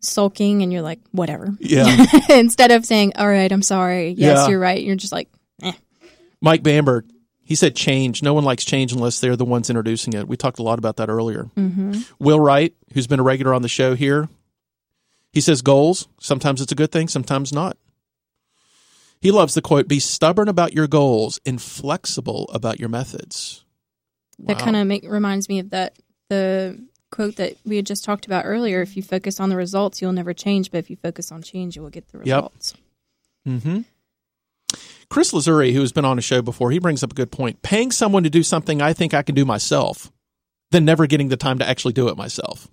sulking, 0.00 0.62
and 0.62 0.72
you're 0.72 0.82
like, 0.82 1.00
whatever. 1.12 1.54
Yeah. 1.60 2.06
Instead 2.30 2.70
of 2.70 2.84
saying, 2.84 3.12
"All 3.16 3.28
right, 3.28 3.50
I'm 3.50 3.62
sorry. 3.62 4.10
Yes, 4.10 4.38
Yeah. 4.38 4.48
you're 4.48 4.58
right." 4.60 4.82
You're 4.82 4.96
just 4.96 5.12
like, 5.12 5.28
eh. 5.62 5.72
Mike 6.40 6.62
Bamberg, 6.62 7.04
he 7.44 7.54
said 7.54 7.76
change. 7.76 8.22
No 8.22 8.34
one 8.34 8.44
likes 8.44 8.64
change 8.64 8.92
unless 8.92 9.20
they're 9.20 9.36
the 9.36 9.44
ones 9.44 9.70
introducing 9.70 10.12
it. 10.14 10.26
We 10.28 10.36
talked 10.36 10.58
a 10.58 10.62
lot 10.64 10.78
about 10.78 10.96
that 10.96 11.08
earlier. 11.08 11.44
mm-hmm. 11.56 12.00
Will 12.18 12.40
Wright, 12.40 12.74
who's 12.94 13.06
been 13.06 13.20
a 13.20 13.24
regular 13.24 13.54
on 13.54 13.62
the 13.62 13.68
show 13.68 13.94
here, 13.94 14.28
he 15.32 15.40
says 15.40 15.62
goals. 15.62 16.08
Sometimes 16.20 16.60
it's 16.60 16.72
a 16.72 16.76
good 16.76 16.92
thing, 16.92 17.08
sometimes 17.08 17.52
not. 17.52 17.76
He 19.20 19.30
loves 19.30 19.54
the 19.54 19.62
quote, 19.62 19.86
be 19.88 20.00
stubborn 20.00 20.48
about 20.48 20.72
your 20.72 20.88
goals, 20.88 21.40
inflexible 21.44 22.48
about 22.52 22.80
your 22.80 22.88
methods. 22.88 23.64
That 24.40 24.58
kind 24.58 24.76
of 24.76 25.10
reminds 25.10 25.48
me 25.48 25.60
of 25.60 25.70
that 25.70 25.96
the 26.28 26.84
quote 27.10 27.36
that 27.36 27.56
we 27.64 27.76
had 27.76 27.86
just 27.86 28.04
talked 28.04 28.26
about 28.26 28.44
earlier. 28.46 28.82
If 28.82 28.96
you 28.96 29.02
focus 29.02 29.38
on 29.38 29.48
the 29.48 29.56
results, 29.56 30.02
you'll 30.02 30.12
never 30.12 30.32
change. 30.34 30.70
But 30.72 30.78
if 30.78 30.90
you 30.90 30.96
focus 30.96 31.30
on 31.30 31.42
change, 31.42 31.76
you 31.76 31.82
will 31.82 31.90
get 31.90 32.08
the 32.08 32.18
Yep. 32.24 32.36
results. 32.36 32.74
Mm-hmm. 33.46 33.80
Chris 35.08 35.32
Lazuri, 35.32 35.72
who's 35.74 35.92
been 35.92 36.06
on 36.06 36.18
a 36.18 36.22
show 36.22 36.40
before, 36.40 36.70
he 36.70 36.78
brings 36.78 37.04
up 37.04 37.12
a 37.12 37.14
good 37.14 37.30
point. 37.30 37.60
Paying 37.62 37.90
someone 37.92 38.22
to 38.24 38.30
do 38.30 38.42
something 38.42 38.80
I 38.80 38.94
think 38.94 39.12
I 39.12 39.22
can 39.22 39.34
do 39.34 39.44
myself, 39.44 40.10
then 40.70 40.84
never 40.86 41.06
getting 41.06 41.28
the 41.28 41.36
time 41.36 41.58
to 41.58 41.68
actually 41.68 41.92
do 41.92 42.08
it 42.08 42.16
myself. 42.16 42.66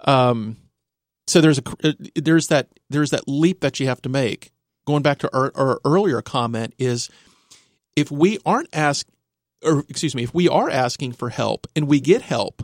Um, 0.00 0.56
so 1.32 1.40
there's 1.40 1.58
a 1.58 1.62
uh, 1.82 1.92
there's 2.14 2.48
that 2.48 2.68
there's 2.90 3.10
that 3.10 3.26
leap 3.26 3.60
that 3.60 3.80
you 3.80 3.86
have 3.86 4.02
to 4.02 4.10
make. 4.10 4.52
Going 4.86 5.02
back 5.02 5.18
to 5.20 5.34
our, 5.34 5.50
our 5.54 5.80
earlier 5.84 6.20
comment 6.20 6.74
is 6.76 7.08
if 7.96 8.10
we 8.10 8.38
aren't 8.44 8.68
asked, 8.74 9.08
or 9.64 9.84
excuse 9.88 10.14
me, 10.14 10.24
if 10.24 10.34
we 10.34 10.46
are 10.46 10.68
asking 10.68 11.12
for 11.12 11.30
help 11.30 11.66
and 11.74 11.88
we 11.88 12.00
get 12.00 12.20
help, 12.20 12.62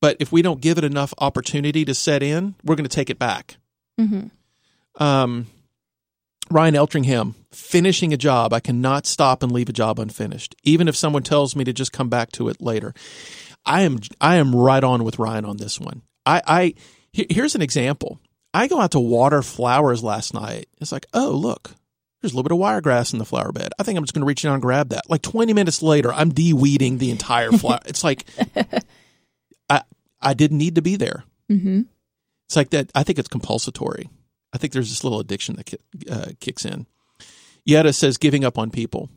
but 0.00 0.16
if 0.20 0.30
we 0.30 0.40
don't 0.40 0.60
give 0.60 0.78
it 0.78 0.84
enough 0.84 1.12
opportunity 1.18 1.84
to 1.84 1.94
set 1.94 2.22
in, 2.22 2.54
we're 2.62 2.76
going 2.76 2.88
to 2.88 2.94
take 2.94 3.10
it 3.10 3.18
back 3.18 3.56
hmm 3.98 4.28
um, 4.96 5.46
Ryan 6.50 6.74
Eltringham, 6.74 7.34
finishing 7.52 8.12
a 8.12 8.16
job. 8.16 8.52
I 8.52 8.60
cannot 8.60 9.06
stop 9.06 9.42
and 9.42 9.50
leave 9.52 9.68
a 9.68 9.72
job 9.72 9.98
unfinished, 9.98 10.54
even 10.62 10.88
if 10.88 10.96
someone 10.96 11.22
tells 11.22 11.56
me 11.56 11.64
to 11.64 11.72
just 11.72 11.92
come 11.92 12.08
back 12.08 12.32
to 12.32 12.48
it 12.48 12.60
later. 12.60 12.92
I 13.64 13.82
am 13.82 13.98
I 14.20 14.36
am 14.36 14.54
right 14.54 14.82
on 14.82 15.04
with 15.04 15.18
Ryan 15.18 15.44
on 15.44 15.56
this 15.56 15.80
one. 15.80 16.02
I, 16.26 16.42
I 16.46 16.74
here's 17.12 17.54
an 17.54 17.62
example. 17.62 18.20
I 18.52 18.66
go 18.66 18.80
out 18.80 18.92
to 18.92 19.00
water 19.00 19.42
flowers 19.42 20.02
last 20.02 20.34
night. 20.34 20.66
It's 20.80 20.92
like, 20.92 21.06
oh 21.14 21.30
look, 21.30 21.72
there's 22.20 22.32
a 22.32 22.36
little 22.36 22.42
bit 22.42 22.52
of 22.52 22.58
wiregrass 22.58 23.12
in 23.12 23.18
the 23.18 23.24
flower 23.24 23.52
bed. 23.52 23.72
I 23.78 23.82
think 23.82 23.96
I'm 23.96 24.04
just 24.04 24.12
going 24.14 24.22
to 24.22 24.26
reach 24.26 24.42
down 24.42 24.54
and 24.54 24.62
grab 24.62 24.88
that. 24.90 25.08
Like 25.08 25.22
20 25.22 25.52
minutes 25.52 25.82
later, 25.82 26.12
I'm 26.12 26.30
de-weeding 26.30 26.98
the 26.98 27.10
entire 27.10 27.52
flower. 27.52 27.80
it's 27.86 28.02
like 28.04 28.24
I 29.68 29.82
I 30.20 30.34
didn't 30.34 30.58
need 30.58 30.74
to 30.74 30.82
be 30.82 30.96
there. 30.96 31.24
hmm 31.48 31.82
It's 32.48 32.56
like 32.56 32.70
that. 32.70 32.90
I 32.94 33.02
think 33.04 33.18
it's 33.18 33.28
compulsory. 33.28 34.08
I 34.52 34.58
think 34.58 34.72
there's 34.72 34.88
this 34.90 35.04
little 35.04 35.20
addiction 35.20 35.56
that 35.56 35.74
uh, 36.10 36.26
kicks 36.40 36.64
in. 36.64 36.86
Yetta 37.64 37.92
says 37.92 38.16
giving 38.18 38.44
up 38.44 38.58
on 38.58 38.70
people. 38.70 39.08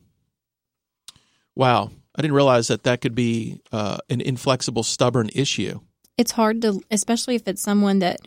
Wow, 1.56 1.92
I 2.16 2.22
didn't 2.22 2.36
realize 2.36 2.68
that 2.68 2.84
that 2.84 3.02
could 3.02 3.16
be 3.16 3.60
uh, 3.72 3.98
an 4.10 4.22
inflexible, 4.22 4.84
stubborn 4.84 5.30
issue. 5.34 5.80
It's 6.18 6.32
hard 6.32 6.62
to, 6.62 6.82
especially 6.92 7.36
if 7.36 7.48
it's 7.48 7.62
someone 7.62 8.00
that 8.00 8.20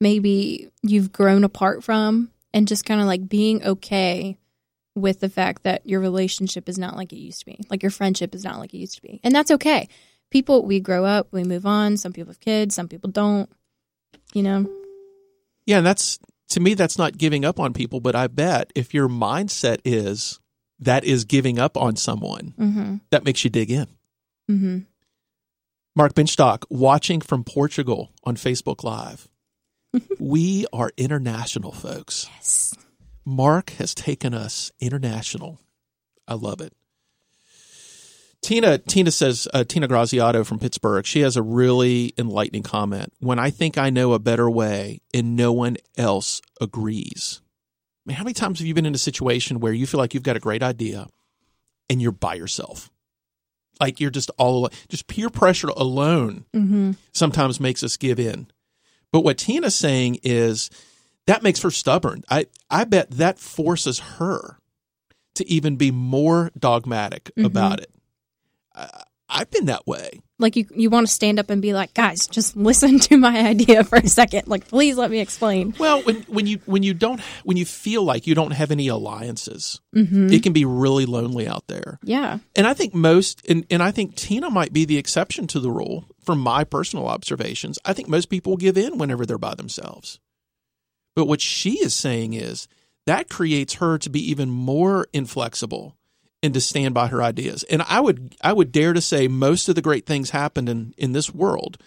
maybe 0.00 0.68
you've 0.82 1.12
grown 1.12 1.44
apart 1.44 1.82
from, 1.84 2.30
and 2.54 2.68
just 2.68 2.84
kind 2.84 3.00
of 3.00 3.06
like 3.06 3.28
being 3.28 3.64
okay 3.64 4.36
with 4.94 5.20
the 5.20 5.28
fact 5.28 5.62
that 5.62 5.86
your 5.86 6.00
relationship 6.00 6.68
is 6.68 6.78
not 6.78 6.96
like 6.96 7.12
it 7.12 7.18
used 7.18 7.40
to 7.40 7.46
be. 7.46 7.58
Like 7.70 7.82
your 7.82 7.90
friendship 7.90 8.34
is 8.34 8.44
not 8.44 8.58
like 8.58 8.74
it 8.74 8.78
used 8.78 8.96
to 8.96 9.02
be. 9.02 9.20
And 9.24 9.34
that's 9.34 9.50
okay. 9.50 9.88
People, 10.30 10.64
we 10.64 10.80
grow 10.80 11.04
up, 11.04 11.28
we 11.30 11.44
move 11.44 11.64
on. 11.66 11.96
Some 11.96 12.12
people 12.12 12.30
have 12.30 12.40
kids, 12.40 12.74
some 12.74 12.88
people 12.88 13.10
don't. 13.10 13.50
You 14.34 14.42
know? 14.42 14.70
Yeah, 15.66 15.78
and 15.78 15.86
that's 15.86 16.18
to 16.50 16.60
me 16.60 16.74
that's 16.74 16.98
not 16.98 17.16
giving 17.16 17.44
up 17.44 17.58
on 17.60 17.72
people, 17.72 18.00
but 18.00 18.14
I 18.14 18.26
bet 18.26 18.70
if 18.74 18.92
your 18.94 19.08
mindset 19.08 19.78
is 19.84 20.40
that 20.78 21.04
is 21.04 21.24
giving 21.24 21.58
up 21.58 21.76
on 21.76 21.96
someone, 21.96 22.54
Mm-hmm. 22.58 22.96
that 23.10 23.24
makes 23.24 23.44
you 23.44 23.50
dig 23.50 23.70
in. 23.70 23.86
Mm-hmm. 24.50 24.78
Mark 25.94 26.14
Benchstock 26.14 26.64
watching 26.70 27.20
from 27.20 27.44
Portugal 27.44 28.12
on 28.24 28.34
Facebook 28.36 28.82
Live. 28.82 29.28
we 30.18 30.64
are 30.72 30.90
international, 30.96 31.72
folks. 31.72 32.28
Yes. 32.36 32.74
Mark 33.26 33.70
has 33.72 33.94
taken 33.94 34.32
us 34.32 34.72
international. 34.80 35.60
I 36.26 36.34
love 36.34 36.62
it. 36.62 36.72
Tina 38.40 38.78
Tina 38.78 39.10
says 39.10 39.46
uh, 39.52 39.64
Tina 39.64 39.86
Graziato 39.86 40.44
from 40.44 40.58
Pittsburgh. 40.58 41.04
She 41.04 41.20
has 41.20 41.36
a 41.36 41.42
really 41.42 42.14
enlightening 42.16 42.62
comment. 42.62 43.12
When 43.20 43.38
I 43.38 43.50
think 43.50 43.76
I 43.76 43.90
know 43.90 44.14
a 44.14 44.18
better 44.18 44.50
way 44.50 45.00
and 45.12 45.36
no 45.36 45.52
one 45.52 45.76
else 45.96 46.40
agrees. 46.60 47.40
I 48.04 48.08
mean, 48.08 48.16
how 48.16 48.24
many 48.24 48.34
times 48.34 48.58
have 48.58 48.66
you 48.66 48.74
been 48.74 48.86
in 48.86 48.94
a 48.94 48.98
situation 48.98 49.60
where 49.60 49.72
you 49.72 49.86
feel 49.86 49.98
like 49.98 50.14
you've 50.14 50.24
got 50.24 50.36
a 50.36 50.40
great 50.40 50.62
idea 50.62 51.06
and 51.88 52.02
you're 52.02 52.12
by 52.12 52.34
yourself? 52.34 52.90
Like 53.80 54.00
you're 54.00 54.10
just 54.10 54.30
all 54.38 54.56
alone. 54.58 54.70
Just 54.88 55.06
peer 55.06 55.30
pressure 55.30 55.68
alone 55.68 56.44
Mm-hmm. 56.54 56.92
sometimes 57.12 57.58
makes 57.60 57.82
us 57.82 57.96
give 57.96 58.18
in. 58.20 58.46
But 59.10 59.20
what 59.24 59.38
Tina's 59.38 59.74
saying 59.74 60.18
is 60.22 60.70
that 61.26 61.42
makes 61.42 61.60
her 61.62 61.70
stubborn. 61.70 62.22
I, 62.30 62.46
I 62.70 62.84
bet 62.84 63.10
that 63.12 63.38
forces 63.38 63.98
her 64.18 64.58
to 65.34 65.48
even 65.50 65.76
be 65.76 65.90
more 65.90 66.50
dogmatic 66.58 67.30
Mhm. 67.36 67.44
about 67.46 67.80
it. 67.80 67.90
I, 68.74 69.02
I've 69.32 69.50
been 69.50 69.66
that 69.66 69.86
way. 69.86 70.20
Like 70.38 70.56
you, 70.56 70.66
you 70.74 70.90
want 70.90 71.06
to 71.06 71.12
stand 71.12 71.38
up 71.38 71.50
and 71.50 71.62
be 71.62 71.72
like, 71.72 71.94
guys, 71.94 72.26
just 72.26 72.56
listen 72.56 72.98
to 72.98 73.16
my 73.16 73.46
idea 73.48 73.84
for 73.84 73.96
a 73.96 74.08
second. 74.08 74.48
Like, 74.48 74.66
please 74.68 74.96
let 74.96 75.10
me 75.10 75.20
explain. 75.20 75.72
Well, 75.78 76.02
when, 76.02 76.22
when 76.22 76.46
you 76.46 76.58
when 76.66 76.82
you 76.82 76.94
don't 76.94 77.20
when 77.44 77.56
you 77.56 77.64
feel 77.64 78.02
like 78.02 78.26
you 78.26 78.34
don't 78.34 78.50
have 78.52 78.70
any 78.70 78.88
alliances, 78.88 79.80
Mm-hmm. 79.94 80.32
it 80.32 80.42
can 80.42 80.52
be 80.52 80.64
really 80.64 81.06
lonely 81.06 81.46
out 81.46 81.66
there. 81.68 81.98
Yeah. 82.02 82.38
And 82.56 82.66
I 82.66 82.74
think 82.74 82.94
most, 82.94 83.44
and, 83.48 83.64
and 83.70 83.82
I 83.82 83.90
think 83.90 84.16
Tina 84.16 84.48
might 84.50 84.72
be 84.72 84.84
the 84.86 84.96
exception 84.98 85.46
to 85.48 85.60
the 85.60 85.70
rule 85.70 86.06
from 86.24 86.40
my 86.40 86.64
personal 86.64 87.06
observations. 87.08 87.78
I 87.84 87.92
think 87.92 88.08
most 88.08 88.30
people 88.30 88.56
give 88.56 88.76
in 88.78 88.96
whenever 88.98 89.26
they're 89.26 89.36
by 89.38 89.54
themselves. 89.54 90.18
But 91.14 91.26
what 91.26 91.40
she 91.42 91.72
is 91.84 91.94
saying 91.94 92.32
is 92.32 92.68
that 93.06 93.28
creates 93.28 93.74
her 93.74 93.98
to 93.98 94.08
be 94.10 94.30
even 94.30 94.50
more 94.50 95.06
inflexible 95.12 95.94
and 96.42 96.54
to 96.54 96.60
stand 96.60 96.94
by 96.94 97.06
her 97.08 97.22
ideas. 97.22 97.62
And 97.64 97.82
I 97.82 98.00
would 98.00 98.34
I 98.42 98.52
would 98.52 98.72
dare 98.72 98.92
to 98.92 99.00
say 99.00 99.28
most 99.28 99.68
of 99.68 99.74
the 99.74 99.82
great 99.82 100.06
things 100.06 100.30
happened 100.30 100.68
in, 100.68 100.94
in 100.96 101.12
this 101.12 101.32
world 101.32 101.78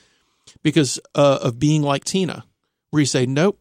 because 0.63 0.99
uh, 1.13 1.39
of 1.41 1.59
being 1.59 1.81
like 1.81 2.05
Tina, 2.05 2.45
where 2.91 3.01
you 3.01 3.05
say, 3.05 3.25
nope, 3.25 3.59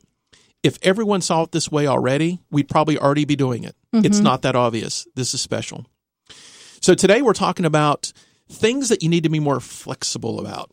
if 0.62 0.78
everyone 0.82 1.20
saw 1.20 1.42
it 1.42 1.52
this 1.52 1.70
way 1.70 1.86
already, 1.86 2.40
we'd 2.50 2.68
probably 2.68 2.98
already 2.98 3.24
be 3.24 3.36
doing 3.36 3.64
it. 3.64 3.76
It's 3.92 4.18
not 4.18 4.42
that 4.42 4.56
obvious. 4.56 5.06
This 5.14 5.34
is 5.34 5.40
special. 5.40 5.86
So 6.80 6.94
today 6.94 7.22
we're 7.22 7.32
talking 7.32 7.64
about 7.64 8.12
things 8.50 8.88
that 8.88 9.02
you 9.02 9.08
need 9.08 9.22
to 9.22 9.28
be 9.28 9.40
more 9.40 9.60
flexible 9.60 10.40
about. 10.40 10.70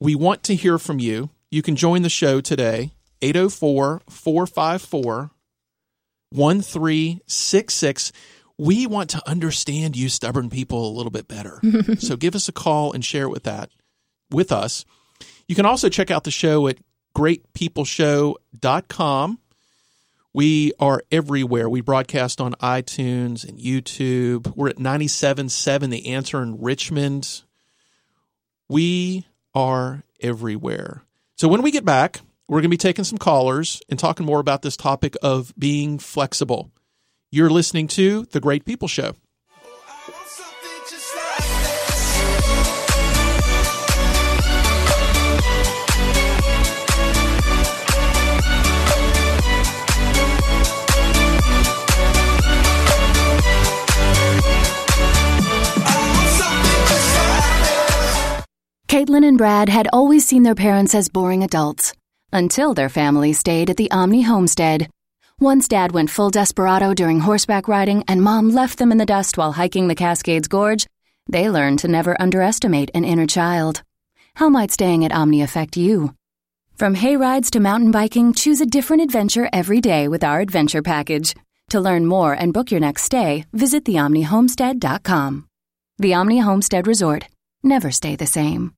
We 0.00 0.14
want 0.14 0.42
to 0.44 0.54
hear 0.54 0.78
from 0.78 0.98
you. 0.98 1.30
You 1.50 1.62
can 1.62 1.76
join 1.76 2.02
the 2.02 2.08
show 2.08 2.40
today, 2.40 2.92
804 3.20 4.02
454 4.08 5.30
1366. 6.30 8.12
We 8.62 8.86
want 8.86 9.10
to 9.10 9.28
understand 9.28 9.96
you 9.96 10.08
stubborn 10.08 10.48
people 10.48 10.88
a 10.88 10.94
little 10.96 11.10
bit 11.10 11.26
better. 11.26 11.60
so 11.98 12.16
give 12.16 12.36
us 12.36 12.48
a 12.48 12.52
call 12.52 12.92
and 12.92 13.04
share 13.04 13.24
it 13.24 13.30
with 13.30 13.42
that 13.42 13.70
with 14.30 14.52
us. 14.52 14.84
You 15.46 15.54
can 15.54 15.66
also 15.66 15.88
check 15.88 16.10
out 16.10 16.24
the 16.24 16.30
show 16.30 16.66
at 16.68 16.78
greatpeopleshow.com. 17.16 19.38
We 20.34 20.72
are 20.80 21.02
everywhere. 21.10 21.68
We 21.68 21.82
broadcast 21.82 22.40
on 22.40 22.54
iTunes 22.54 23.46
and 23.46 23.58
YouTube. 23.58 24.56
We're 24.56 24.70
at 24.70 24.76
97.7 24.76 25.90
The 25.90 26.06
Answer 26.06 26.42
in 26.42 26.58
Richmond. 26.60 27.42
We 28.68 29.26
are 29.54 30.04
everywhere. 30.20 31.04
So 31.36 31.48
when 31.48 31.60
we 31.60 31.70
get 31.70 31.84
back, 31.84 32.20
we're 32.48 32.60
going 32.60 32.64
to 32.64 32.70
be 32.70 32.78
taking 32.78 33.04
some 33.04 33.18
callers 33.18 33.82
and 33.90 33.98
talking 33.98 34.24
more 34.24 34.40
about 34.40 34.62
this 34.62 34.76
topic 34.76 35.16
of 35.22 35.52
being 35.58 35.98
flexible. 35.98 36.70
You're 37.34 37.48
listening 37.48 37.88
to 37.88 38.26
The 38.26 38.40
Great 38.40 38.66
People 38.66 38.88
Show. 38.88 39.14
Caitlin 58.88 59.24
and 59.24 59.38
Brad 59.38 59.70
had 59.70 59.88
always 59.90 60.26
seen 60.26 60.42
their 60.42 60.54
parents 60.54 60.94
as 60.94 61.08
boring 61.08 61.42
adults 61.42 61.94
until 62.30 62.74
their 62.74 62.90
family 62.90 63.32
stayed 63.32 63.70
at 63.70 63.78
the 63.78 63.90
Omni 63.90 64.20
homestead. 64.20 64.90
Once 65.42 65.66
Dad 65.66 65.90
went 65.90 66.08
full 66.08 66.30
desperado 66.30 66.94
during 66.94 67.18
horseback 67.18 67.66
riding 67.66 68.04
and 68.06 68.22
Mom 68.22 68.50
left 68.50 68.78
them 68.78 68.92
in 68.92 68.98
the 68.98 69.04
dust 69.04 69.36
while 69.36 69.50
hiking 69.50 69.88
the 69.88 69.94
Cascades 69.96 70.46
Gorge, 70.46 70.86
they 71.28 71.50
learned 71.50 71.80
to 71.80 71.88
never 71.88 72.16
underestimate 72.22 72.92
an 72.94 73.04
inner 73.04 73.26
child. 73.26 73.82
How 74.36 74.48
might 74.48 74.70
staying 74.70 75.04
at 75.04 75.10
Omni 75.10 75.42
affect 75.42 75.76
you? 75.76 76.14
From 76.76 76.94
hay 76.94 77.16
rides 77.16 77.50
to 77.50 77.58
mountain 77.58 77.90
biking, 77.90 78.32
choose 78.34 78.60
a 78.60 78.66
different 78.66 79.02
adventure 79.02 79.48
every 79.52 79.80
day 79.80 80.06
with 80.06 80.22
our 80.22 80.38
adventure 80.38 80.80
package. 80.80 81.34
To 81.70 81.80
learn 81.80 82.06
more 82.06 82.34
and 82.34 82.52
book 82.52 82.70
your 82.70 82.78
next 82.78 83.02
stay, 83.02 83.44
visit 83.52 83.84
theomnihomestead.com. 83.84 85.48
The 85.98 86.14
Omni 86.14 86.38
Homestead 86.38 86.86
Resort. 86.86 87.24
Never 87.64 87.90
stay 87.90 88.14
the 88.14 88.26
same. 88.26 88.74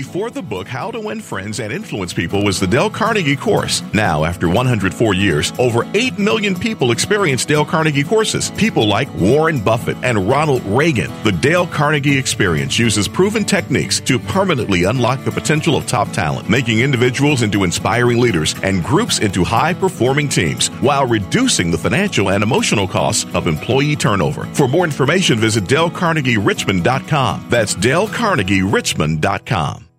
Before 0.00 0.30
the 0.30 0.40
book 0.40 0.66
How 0.66 0.90
to 0.90 0.98
Win 0.98 1.20
Friends 1.20 1.60
and 1.60 1.70
Influence 1.70 2.14
People 2.14 2.42
was 2.42 2.58
the 2.58 2.66
Dale 2.66 2.88
Carnegie 2.88 3.36
course. 3.36 3.82
Now, 3.92 4.24
after 4.24 4.48
104 4.48 5.12
years, 5.12 5.52
over 5.58 5.86
8 5.92 6.18
million 6.18 6.54
people 6.54 6.90
experience 6.90 7.44
Dale 7.44 7.66
Carnegie 7.66 8.02
courses. 8.02 8.50
People 8.52 8.88
like 8.88 9.14
Warren 9.16 9.62
Buffett 9.62 9.98
and 10.02 10.26
Ronald 10.26 10.64
Reagan. 10.64 11.12
The 11.22 11.32
Dale 11.32 11.66
Carnegie 11.66 12.16
experience 12.16 12.78
uses 12.78 13.08
proven 13.08 13.44
techniques 13.44 14.00
to 14.00 14.18
permanently 14.18 14.84
unlock 14.84 15.22
the 15.22 15.32
potential 15.32 15.76
of 15.76 15.86
top 15.86 16.08
talent, 16.12 16.48
making 16.48 16.80
individuals 16.80 17.42
into 17.42 17.62
inspiring 17.62 18.20
leaders 18.20 18.54
and 18.62 18.82
groups 18.82 19.18
into 19.18 19.44
high 19.44 19.74
performing 19.74 20.30
teams 20.30 20.68
while 20.80 21.06
reducing 21.06 21.70
the 21.70 21.76
financial 21.76 22.30
and 22.30 22.42
emotional 22.42 22.88
costs 22.88 23.26
of 23.34 23.46
employee 23.46 23.96
turnover. 23.96 24.46
For 24.54 24.66
more 24.66 24.86
information, 24.86 25.38
visit 25.38 25.64
DaleCarnegieRichmond.com. 25.64 27.48
That's 27.50 27.74
DaleCarnegieRichmond.com. 27.74 29.89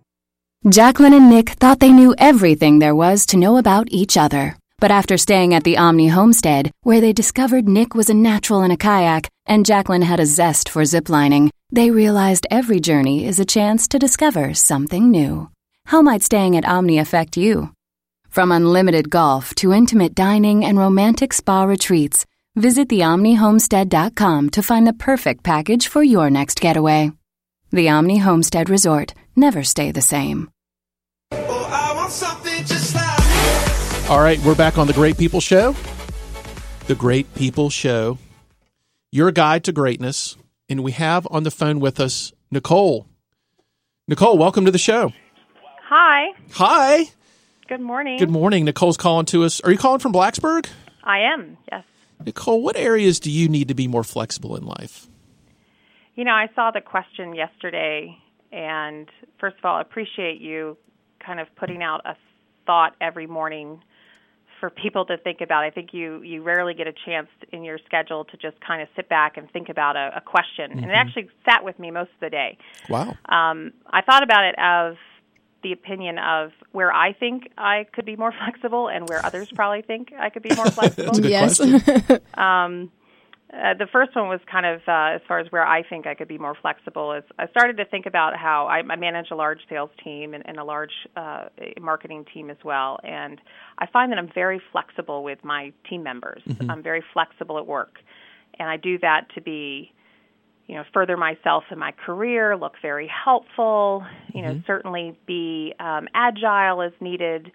Jacqueline 0.68 1.14
and 1.14 1.28
Nick 1.28 1.50
thought 1.50 1.80
they 1.80 1.90
knew 1.90 2.14
everything 2.18 2.78
there 2.78 2.94
was 2.94 3.26
to 3.26 3.36
know 3.36 3.56
about 3.56 3.88
each 3.90 4.16
other. 4.16 4.56
But 4.78 4.92
after 4.92 5.18
staying 5.18 5.54
at 5.54 5.64
the 5.64 5.76
Omni 5.76 6.06
homestead, 6.06 6.70
where 6.84 7.00
they 7.00 7.12
discovered 7.12 7.68
Nick 7.68 7.96
was 7.96 8.08
a 8.08 8.14
natural 8.14 8.62
in 8.62 8.70
a 8.70 8.76
kayak 8.76 9.28
and 9.44 9.66
Jacqueline 9.66 10.02
had 10.02 10.20
a 10.20 10.26
zest 10.26 10.68
for 10.68 10.82
ziplining, 10.82 11.50
they 11.72 11.90
realized 11.90 12.46
every 12.48 12.78
journey 12.78 13.26
is 13.26 13.40
a 13.40 13.44
chance 13.44 13.88
to 13.88 13.98
discover 13.98 14.54
something 14.54 15.10
new. 15.10 15.50
How 15.86 16.00
might 16.00 16.22
staying 16.22 16.56
at 16.56 16.64
Omni 16.64 16.96
affect 16.96 17.36
you? 17.36 17.74
From 18.28 18.52
unlimited 18.52 19.10
golf 19.10 19.56
to 19.56 19.72
intimate 19.72 20.14
dining 20.14 20.64
and 20.64 20.78
romantic 20.78 21.32
spa 21.32 21.64
retreats, 21.64 22.24
visit 22.54 22.88
theomnihomestead.com 22.88 24.50
to 24.50 24.62
find 24.62 24.86
the 24.86 24.92
perfect 24.92 25.42
package 25.42 25.88
for 25.88 26.04
your 26.04 26.30
next 26.30 26.60
getaway. 26.60 27.10
The 27.74 27.88
Omni 27.88 28.18
Homestead 28.18 28.68
Resort. 28.68 29.14
Never 29.34 29.64
stay 29.64 29.92
the 29.92 30.02
same. 30.02 30.50
All 34.10 34.20
right, 34.20 34.38
we're 34.40 34.54
back 34.54 34.76
on 34.76 34.86
the 34.86 34.92
Great 34.92 35.16
People 35.16 35.40
Show. 35.40 35.74
The 36.86 36.94
Great 36.94 37.34
People 37.34 37.70
Show, 37.70 38.18
your 39.10 39.30
guide 39.30 39.64
to 39.64 39.72
greatness. 39.72 40.36
And 40.68 40.82
we 40.82 40.92
have 40.92 41.26
on 41.30 41.44
the 41.44 41.50
phone 41.50 41.80
with 41.80 41.98
us 41.98 42.32
Nicole. 42.50 43.06
Nicole, 44.06 44.36
welcome 44.36 44.66
to 44.66 44.70
the 44.70 44.76
show. 44.76 45.10
Hi. 45.84 46.26
Hi. 46.52 47.04
Good 47.68 47.80
morning. 47.80 48.18
Good 48.18 48.30
morning. 48.30 48.66
Nicole's 48.66 48.98
calling 48.98 49.24
to 49.26 49.44
us. 49.44 49.60
Are 49.62 49.72
you 49.72 49.78
calling 49.78 50.00
from 50.00 50.12
Blacksburg? 50.12 50.66
I 51.04 51.20
am, 51.20 51.56
yes. 51.70 51.84
Nicole, 52.24 52.62
what 52.62 52.76
areas 52.76 53.18
do 53.18 53.30
you 53.30 53.48
need 53.48 53.68
to 53.68 53.74
be 53.74 53.88
more 53.88 54.04
flexible 54.04 54.56
in 54.56 54.66
life? 54.66 55.08
You 56.14 56.24
know, 56.24 56.32
I 56.32 56.48
saw 56.54 56.70
the 56.70 56.80
question 56.80 57.34
yesterday, 57.34 58.16
and 58.52 59.08
first 59.40 59.56
of 59.58 59.64
all, 59.64 59.76
I 59.76 59.80
appreciate 59.80 60.40
you 60.40 60.76
kind 61.24 61.40
of 61.40 61.46
putting 61.56 61.82
out 61.82 62.02
a 62.04 62.14
thought 62.66 62.94
every 63.00 63.26
morning 63.26 63.80
for 64.60 64.70
people 64.70 65.04
to 65.06 65.16
think 65.16 65.40
about. 65.40 65.64
I 65.64 65.70
think 65.70 65.90
you 65.92 66.22
you 66.22 66.42
rarely 66.42 66.74
get 66.74 66.86
a 66.86 66.92
chance 67.06 67.28
in 67.50 67.64
your 67.64 67.78
schedule 67.86 68.24
to 68.26 68.36
just 68.36 68.60
kind 68.60 68.82
of 68.82 68.88
sit 68.94 69.08
back 69.08 69.36
and 69.36 69.50
think 69.50 69.68
about 69.68 69.96
a, 69.96 70.12
a 70.16 70.20
question, 70.20 70.70
Mm-hmm. 70.70 70.78
and 70.82 70.90
it 70.90 70.94
actually 70.94 71.28
sat 71.44 71.64
with 71.64 71.78
me 71.78 71.90
most 71.90 72.10
of 72.14 72.20
the 72.20 72.30
day. 72.30 72.58
Wow. 72.88 73.16
Um, 73.28 73.72
I 73.90 74.02
thought 74.02 74.22
about 74.22 74.44
it 74.44 74.54
as 74.58 74.94
the 75.62 75.72
opinion 75.72 76.18
of 76.18 76.50
where 76.72 76.92
I 76.92 77.12
think 77.12 77.50
I 77.56 77.86
could 77.92 78.04
be 78.04 78.16
more 78.16 78.32
flexible, 78.44 78.88
and 78.88 79.08
where 79.08 79.24
others 79.24 79.48
probably 79.54 79.82
think 79.82 80.12
I 80.18 80.28
could 80.28 80.42
be 80.42 80.54
more 80.54 80.66
flexible. 80.78 81.06
That's 81.06 81.18
a 81.18 81.22
good 81.22 81.30
yes. 81.30 81.56
question. 81.58 82.20
Um, 82.34 82.90
uh, 83.52 83.74
the 83.78 83.86
first 83.92 84.16
one 84.16 84.28
was 84.28 84.40
kind 84.50 84.64
of 84.64 84.80
uh, 84.88 85.14
as 85.16 85.20
far 85.28 85.38
as 85.38 85.46
where 85.52 85.66
I 85.66 85.82
think 85.82 86.06
I 86.06 86.14
could 86.14 86.28
be 86.28 86.38
more 86.38 86.56
flexible. 86.60 87.12
Is 87.12 87.24
I 87.38 87.48
started 87.48 87.76
to 87.76 87.84
think 87.84 88.06
about 88.06 88.34
how 88.34 88.66
I, 88.66 88.78
I 88.78 88.96
manage 88.96 89.26
a 89.30 89.34
large 89.34 89.60
sales 89.68 89.90
team 90.02 90.32
and, 90.32 90.42
and 90.46 90.58
a 90.58 90.64
large 90.64 90.92
uh, 91.16 91.44
marketing 91.78 92.24
team 92.32 92.48
as 92.48 92.56
well, 92.64 92.98
and 93.04 93.38
I 93.78 93.86
find 93.86 94.10
that 94.10 94.18
I'm 94.18 94.30
very 94.34 94.60
flexible 94.72 95.22
with 95.22 95.44
my 95.44 95.72
team 95.88 96.02
members. 96.02 96.42
I'm 96.70 96.82
very 96.82 97.04
flexible 97.12 97.58
at 97.58 97.66
work, 97.66 97.96
and 98.58 98.70
I 98.70 98.78
do 98.78 98.98
that 99.00 99.26
to 99.34 99.42
be, 99.42 99.92
you 100.66 100.76
know, 100.76 100.84
further 100.94 101.18
myself 101.18 101.64
in 101.70 101.78
my 101.78 101.92
career, 101.92 102.56
look 102.56 102.74
very 102.80 103.08
helpful, 103.08 104.02
you 104.34 104.40
know, 104.40 104.62
certainly 104.66 105.18
be 105.26 105.74
um, 105.78 106.08
agile 106.14 106.80
as 106.80 106.92
needed. 107.00 107.52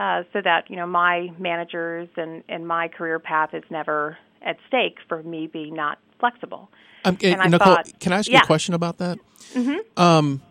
Uh, 0.00 0.22
so 0.32 0.40
that 0.40 0.70
you 0.70 0.76
know 0.76 0.86
my 0.86 1.26
managers 1.40 2.08
and, 2.16 2.44
and 2.48 2.64
my 2.64 2.86
career 2.86 3.18
path 3.18 3.52
is 3.52 3.64
never 3.68 4.16
at 4.42 4.56
stake 4.68 4.98
for 5.08 5.22
me 5.22 5.46
being 5.46 5.74
not 5.74 5.98
flexible. 6.20 6.70
Um, 7.04 7.16
And 7.22 7.40
I 7.40 7.46
Nicole, 7.48 7.74
thought- 7.76 8.00
can 8.00 8.12
I 8.12 8.18
ask 8.18 8.28
you 8.28 8.38
a 8.38 8.42
question 8.44 8.74
about 8.74 8.98
that? 8.98 9.18
Mm-hmm. 9.54 10.00
Um, 10.02 10.42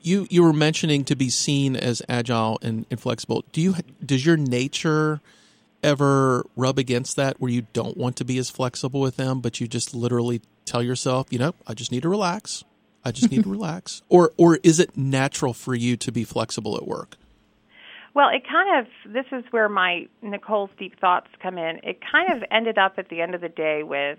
you 0.00 0.26
you 0.30 0.42
were 0.42 0.52
mentioning 0.52 1.04
to 1.04 1.14
be 1.16 1.30
seen 1.30 1.76
as 1.76 2.02
agile 2.08 2.58
and, 2.62 2.86
and 2.90 2.98
flexible. 3.00 3.44
Do 3.52 3.60
you 3.60 3.74
does 4.04 4.24
your 4.26 4.36
nature 4.36 5.20
ever 5.82 6.44
rub 6.56 6.78
against 6.78 7.16
that, 7.16 7.40
where 7.40 7.50
you 7.50 7.66
don't 7.72 7.96
want 7.96 8.16
to 8.16 8.24
be 8.24 8.38
as 8.38 8.50
flexible 8.50 9.00
with 9.00 9.16
them, 9.16 9.40
but 9.40 9.60
you 9.60 9.66
just 9.66 9.94
literally 9.94 10.40
tell 10.64 10.82
yourself, 10.82 11.26
you 11.30 11.38
know, 11.38 11.54
I 11.66 11.74
just 11.74 11.90
need 11.92 12.02
to 12.02 12.08
relax. 12.08 12.62
I 13.04 13.10
just 13.10 13.30
need 13.32 13.42
to 13.44 13.50
relax. 13.58 14.02
Or 14.08 14.32
or 14.36 14.58
is 14.62 14.78
it 14.80 14.96
natural 14.96 15.52
for 15.52 15.74
you 15.74 15.96
to 15.98 16.12
be 16.12 16.24
flexible 16.24 16.76
at 16.76 16.86
work? 16.86 17.16
Well, 18.14 18.28
it 18.28 18.42
kind 18.46 18.80
of 18.80 19.12
this 19.12 19.24
is 19.32 19.44
where 19.52 19.68
my 19.68 20.06
Nicole's 20.20 20.70
deep 20.78 21.00
thoughts 21.00 21.28
come 21.42 21.56
in. 21.56 21.80
It 21.82 22.00
kind 22.10 22.32
of 22.32 22.42
ended 22.50 22.78
up 22.78 22.94
at 22.98 23.08
the 23.08 23.20
end 23.20 23.34
of 23.34 23.40
the 23.40 23.48
day 23.48 23.82
with 23.82 24.18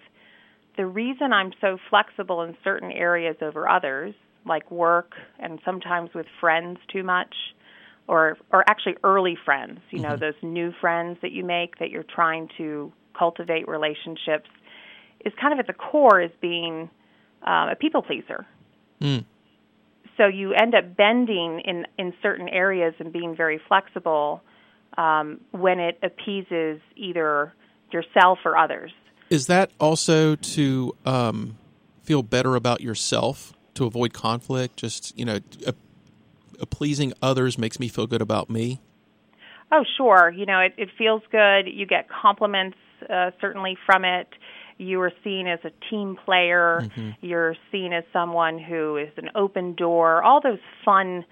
the 0.77 0.85
reason 0.85 1.31
I'm 1.31 1.51
so 1.61 1.77
flexible 1.89 2.41
in 2.41 2.57
certain 2.63 2.91
areas 2.91 3.35
over 3.41 3.69
others, 3.69 4.15
like 4.45 4.69
work 4.71 5.13
and 5.39 5.59
sometimes 5.63 6.13
with 6.15 6.25
friends 6.39 6.79
too 6.91 7.03
much, 7.03 7.35
or 8.07 8.37
or 8.51 8.63
actually 8.67 8.97
early 9.03 9.37
friends, 9.45 9.79
you 9.91 9.99
know, 9.99 10.17
those 10.17 10.33
new 10.41 10.73
friends 10.81 11.19
that 11.21 11.31
you 11.31 11.43
make 11.43 11.77
that 11.77 11.91
you're 11.91 12.03
trying 12.03 12.49
to 12.57 12.91
cultivate 13.17 13.67
relationships, 13.67 14.49
is 15.23 15.33
kind 15.39 15.53
of 15.53 15.59
at 15.59 15.67
the 15.67 15.73
core 15.73 16.19
is 16.19 16.31
being 16.41 16.89
um, 17.43 17.69
a 17.69 17.75
people 17.75 18.01
pleaser. 18.01 18.45
So 20.17 20.27
you 20.27 20.53
end 20.53 20.75
up 20.75 20.95
bending 20.95 21.61
in 21.61 21.85
in 21.97 22.13
certain 22.21 22.47
areas 22.47 22.93
and 22.99 23.11
being 23.11 23.35
very 23.35 23.59
flexible 23.67 24.41
um, 24.97 25.39
when 25.51 25.79
it 25.79 25.97
appeases 26.03 26.79
either 26.95 27.53
yourself 27.91 28.39
or 28.45 28.57
others. 28.57 28.91
Is 29.29 29.47
that 29.47 29.71
also 29.79 30.35
to 30.35 30.95
um, 31.05 31.57
feel 32.03 32.21
better 32.21 32.55
about 32.55 32.81
yourself, 32.81 33.53
to 33.73 33.85
avoid 33.85 34.13
conflict? 34.13 34.77
Just 34.77 35.17
you 35.17 35.25
know, 35.25 35.39
a, 35.65 35.73
a 36.59 36.65
pleasing 36.65 37.13
others 37.21 37.57
makes 37.57 37.79
me 37.79 37.87
feel 37.87 38.05
good 38.05 38.21
about 38.21 38.49
me. 38.49 38.79
Oh, 39.71 39.83
sure. 39.97 40.29
You 40.29 40.45
know, 40.45 40.59
it, 40.59 40.75
it 40.77 40.89
feels 40.97 41.23
good. 41.31 41.63
You 41.67 41.87
get 41.87 42.07
compliments 42.07 42.77
uh, 43.09 43.31
certainly 43.41 43.75
from 43.85 44.05
it. 44.05 44.27
You 44.77 45.01
are 45.01 45.11
seen 45.23 45.47
as 45.47 45.59
a 45.63 45.71
team 45.89 46.17
player. 46.25 46.81
Mm-hmm. 46.83 47.09
You're 47.21 47.55
seen 47.71 47.93
as 47.93 48.03
someone 48.11 48.59
who 48.59 48.97
is 48.97 49.09
an 49.17 49.29
open 49.35 49.75
door. 49.75 50.23
All 50.23 50.41
those 50.41 50.59
fun, 50.83 51.25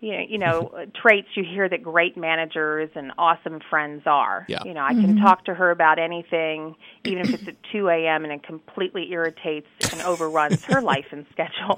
you 0.00 0.12
know, 0.12 0.24
you 0.28 0.38
know 0.38 0.72
mm-hmm. 0.74 0.90
traits 1.00 1.28
you 1.34 1.44
hear 1.44 1.68
that 1.68 1.82
great 1.82 2.16
managers 2.16 2.90
and 2.94 3.12
awesome 3.18 3.60
friends 3.68 4.02
are. 4.06 4.46
Yeah. 4.48 4.62
You 4.64 4.74
know, 4.74 4.82
I 4.82 4.94
can 4.94 5.14
mm-hmm. 5.14 5.24
talk 5.24 5.44
to 5.46 5.54
her 5.54 5.70
about 5.70 5.98
anything, 5.98 6.76
even 7.04 7.20
if 7.20 7.34
it's 7.34 7.48
at 7.48 7.56
2 7.72 7.88
a.m. 7.88 8.24
and 8.24 8.32
it 8.32 8.42
completely 8.42 9.12
irritates 9.12 9.68
and 9.92 10.00
overruns 10.02 10.64
her 10.64 10.80
life 10.82 11.06
and 11.10 11.26
schedule. 11.32 11.76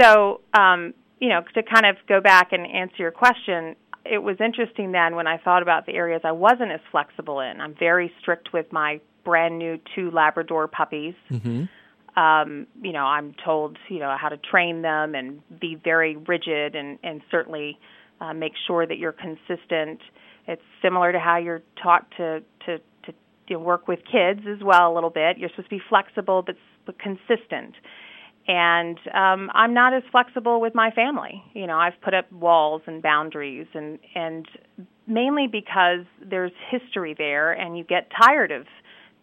So, 0.00 0.40
um, 0.52 0.94
you 1.20 1.28
know, 1.28 1.42
to 1.54 1.62
kind 1.62 1.86
of 1.86 1.96
go 2.08 2.20
back 2.20 2.52
and 2.52 2.66
answer 2.66 2.96
your 2.98 3.10
question, 3.10 3.76
it 4.04 4.22
was 4.22 4.36
interesting 4.40 4.92
then 4.92 5.16
when 5.16 5.26
I 5.26 5.38
thought 5.38 5.62
about 5.62 5.86
the 5.86 5.94
areas 5.94 6.22
I 6.24 6.32
wasn't 6.32 6.72
as 6.72 6.80
flexible 6.90 7.40
in. 7.40 7.60
I'm 7.60 7.74
very 7.74 8.12
strict 8.20 8.52
with 8.52 8.72
my 8.72 9.00
brand 9.24 9.58
new 9.58 9.78
two 9.94 10.10
Labrador 10.10 10.68
puppies. 10.68 11.14
Um, 12.16 12.66
you 12.80 12.92
know, 12.92 13.04
I'm 13.04 13.34
told, 13.44 13.76
you 13.88 13.98
know, 13.98 14.14
how 14.20 14.28
to 14.28 14.36
train 14.36 14.82
them 14.82 15.14
and 15.14 15.40
be 15.60 15.74
very 15.82 16.16
rigid 16.16 16.76
and, 16.76 16.98
and 17.02 17.22
certainly 17.30 17.78
uh, 18.20 18.32
make 18.32 18.52
sure 18.66 18.86
that 18.86 18.98
you're 18.98 19.12
consistent. 19.12 20.00
It's 20.46 20.62
similar 20.80 21.10
to 21.10 21.18
how 21.18 21.38
you're 21.38 21.62
taught 21.82 22.08
to, 22.18 22.42
to, 22.66 22.78
to 22.78 23.14
you 23.48 23.56
know, 23.56 23.58
work 23.58 23.88
with 23.88 24.00
kids 24.04 24.42
as 24.48 24.62
well 24.62 24.92
a 24.92 24.94
little 24.94 25.10
bit. 25.10 25.38
You're 25.38 25.48
supposed 25.50 25.70
to 25.70 25.76
be 25.76 25.82
flexible 25.88 26.42
but, 26.42 26.56
but 26.86 26.96
consistent 26.98 27.74
and 28.46 28.98
um, 29.14 29.50
I'm 29.54 29.72
not 29.72 29.94
as 29.94 30.02
flexible 30.10 30.60
with 30.60 30.74
my 30.74 30.90
family. 30.90 31.42
You 31.54 31.66
know, 31.66 31.78
I've 31.78 31.98
put 32.02 32.12
up 32.12 32.30
walls 32.30 32.82
and 32.86 33.02
boundaries, 33.02 33.66
and 33.72 33.98
and 34.14 34.46
mainly 35.06 35.46
because 35.50 36.04
there's 36.22 36.52
history 36.70 37.14
there, 37.16 37.52
and 37.52 37.76
you 37.78 37.84
get 37.84 38.10
tired 38.22 38.50
of 38.50 38.66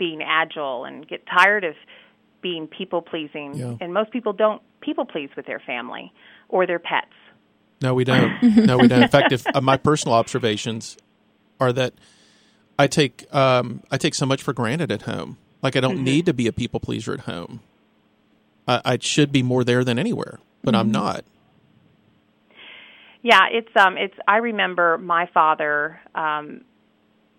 being 0.01 0.23
agile 0.23 0.83
and 0.83 1.07
get 1.07 1.23
tired 1.27 1.63
of 1.63 1.75
being 2.41 2.65
people 2.65 3.03
pleasing. 3.03 3.53
Yeah. 3.53 3.75
And 3.79 3.93
most 3.93 4.09
people 4.09 4.33
don't 4.33 4.59
people 4.81 5.05
please 5.05 5.29
with 5.37 5.45
their 5.45 5.59
family 5.59 6.11
or 6.49 6.65
their 6.65 6.79
pets. 6.79 7.13
No, 7.83 7.93
we 7.93 8.03
don't. 8.03 8.41
no, 8.65 8.79
we 8.79 8.87
don't. 8.87 9.03
In 9.03 9.09
fact, 9.09 9.31
if 9.31 9.45
uh, 9.55 9.61
my 9.61 9.77
personal 9.77 10.15
observations 10.15 10.97
are 11.59 11.71
that 11.73 11.93
I 12.79 12.87
take 12.87 13.31
um, 13.31 13.83
I 13.91 13.97
take 13.97 14.15
so 14.15 14.25
much 14.25 14.41
for 14.41 14.53
granted 14.53 14.91
at 14.91 15.03
home. 15.03 15.37
Like 15.61 15.75
I 15.75 15.79
don't 15.81 16.03
need 16.03 16.25
to 16.25 16.33
be 16.33 16.47
a 16.47 16.51
people 16.51 16.79
pleaser 16.79 17.13
at 17.13 17.21
home. 17.21 17.59
I, 18.67 18.81
I 18.83 18.97
should 18.99 19.31
be 19.31 19.43
more 19.43 19.63
there 19.63 19.83
than 19.83 19.99
anywhere, 19.99 20.39
but 20.63 20.73
I'm 20.73 20.91
not. 20.91 21.25
Yeah, 23.21 23.41
it's 23.51 23.69
um 23.75 23.97
it's 23.97 24.15
I 24.27 24.37
remember 24.37 24.97
my 24.97 25.29
father 25.31 25.99
um 26.15 26.61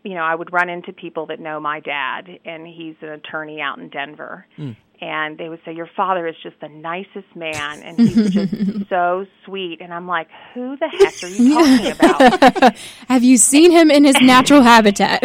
you 0.05 0.15
know, 0.15 0.23
I 0.23 0.35
would 0.35 0.53
run 0.53 0.69
into 0.69 0.93
people 0.93 1.27
that 1.27 1.41
know 1.41 1.61
my 1.61 1.81
dad 1.81 2.29
and 2.45 2.67
he's 2.67 2.97
an 3.03 3.09
attorney 3.09 3.61
out 3.61 3.79
in 3.79 3.88
Denver. 3.88 4.47
Mm. 4.59 4.77
And 5.01 5.37
they 5.37 5.49
would 5.49 5.61
say, 5.65 5.73
Your 5.75 5.88
father 5.97 6.27
is 6.29 6.37
just 6.43 6.61
the 6.61 6.69
nicest 6.69 7.35
man 7.35 7.83
and 7.83 7.99
he's 7.99 8.31
just 8.31 8.88
so 8.88 9.27
sweet 9.45 9.81
and 9.81 9.93
I'm 9.93 10.07
like, 10.07 10.29
Who 10.55 10.77
the 10.77 10.88
heck 10.88 11.23
are 11.23 11.29
you 11.29 11.55
talking 12.01 12.61
about? 12.61 12.77
Have 13.09 13.25
you 13.25 13.37
seen 13.37 13.71
him 13.71 13.91
in 13.91 14.05
his 14.05 14.21
natural 14.21 14.62
habitat? 14.62 15.23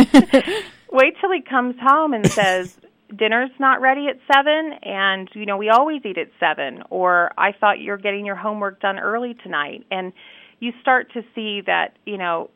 Wait 0.92 1.14
till 1.22 1.32
he 1.32 1.42
comes 1.42 1.76
home 1.80 2.14
and 2.14 2.26
says, 2.28 2.78
dinner's 3.16 3.52
not 3.60 3.82
ready 3.82 4.08
at 4.08 4.20
seven 4.34 4.74
and 4.84 5.30
you 5.34 5.46
know 5.46 5.56
we 5.56 5.70
always 5.70 6.02
eat 6.04 6.18
at 6.18 6.28
seven 6.42 6.84
or 6.90 7.32
i 7.38 7.54
thought 7.54 7.80
you're 7.80 7.98
getting 7.98 8.26
your 8.26 8.36
homework 8.36 8.82
done 8.82 9.00
early 9.00 9.34
tonight 9.44 9.86
and 9.90 10.12
you 10.60 10.74
start 10.82 11.12
to 11.14 11.22
see 11.34 11.62
that 11.66 11.94
you 12.06 12.18
know 12.18 12.50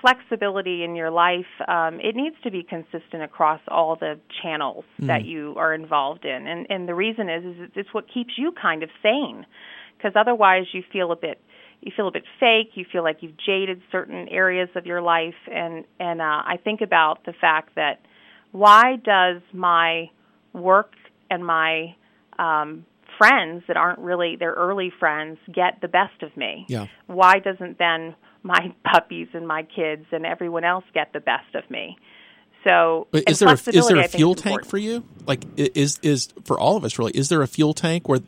flexibility 0.00 0.82
in 0.84 0.94
your 0.96 1.10
life 1.10 1.46
um, 1.68 2.00
it 2.00 2.16
needs 2.16 2.36
to 2.42 2.50
be 2.50 2.62
consistent 2.62 3.22
across 3.22 3.60
all 3.68 3.96
the 3.96 4.18
channels 4.42 4.84
Mm. 5.00 5.06
that 5.08 5.24
you 5.24 5.54
are 5.56 5.74
involved 5.74 6.24
in 6.24 6.46
and 6.46 6.66
and 6.70 6.88
the 6.88 6.94
reason 6.94 7.28
is 7.28 7.44
is 7.44 7.70
it's 7.74 7.92
what 7.92 8.04
keeps 8.12 8.32
you 8.36 8.52
kind 8.52 8.82
of 8.82 8.90
sane 9.02 9.46
because 9.96 10.12
otherwise 10.16 10.64
you 10.72 10.82
feel 10.92 11.12
a 11.12 11.16
bit 11.16 11.40
you 11.80 11.92
feel 11.96 12.08
a 12.08 12.10
bit 12.12 12.24
fake 12.38 12.72
you 12.74 12.84
feel 12.90 13.02
like 13.02 13.18
you've 13.20 13.36
jaded 13.44 13.80
certain 13.92 14.28
areas 14.28 14.68
of 14.74 14.86
your 14.86 15.00
life 15.02 15.34
and 15.50 15.84
and 15.98 16.20
uh, 16.20 16.24
i 16.24 16.56
think 16.62 16.80
about 16.80 17.24
the 17.24 17.32
fact 17.40 17.74
that 17.76 18.00
why 18.52 18.96
does 19.04 19.42
my 19.52 20.10
work 20.52 20.92
and 21.30 21.44
my 21.44 21.94
um, 22.38 22.84
friends 23.18 23.62
that 23.68 23.76
aren't 23.76 23.98
really 24.00 24.36
their 24.36 24.52
early 24.52 24.90
friends 24.98 25.38
get 25.54 25.80
the 25.80 25.88
best 25.88 26.22
of 26.22 26.36
me? 26.36 26.64
Yeah. 26.68 26.86
Why 27.06 27.38
doesn't 27.38 27.78
then 27.78 28.16
my 28.42 28.72
puppies 28.84 29.28
and 29.34 29.46
my 29.46 29.62
kids 29.62 30.06
and 30.12 30.24
everyone 30.26 30.64
else 30.64 30.84
get 30.94 31.12
the 31.12 31.20
best 31.20 31.54
of 31.54 31.68
me? 31.70 31.96
So, 32.66 33.06
But 33.10 33.24
is 33.28 33.38
there 33.38 33.48
a, 33.48 33.52
is 33.52 33.88
there 33.88 33.96
I 33.96 34.04
a 34.04 34.08
think, 34.08 34.16
fuel 34.18 34.34
tank 34.34 34.46
important. 34.46 34.70
for 34.70 34.78
you? 34.78 35.04
Like 35.26 35.44
is 35.56 35.98
is 36.02 36.28
for 36.44 36.58
all 36.60 36.76
of 36.76 36.84
us 36.84 36.98
really? 36.98 37.12
Is 37.12 37.28
there 37.30 37.40
a 37.42 37.46
fuel 37.46 37.72
tank 37.72 38.08
where 38.08 38.20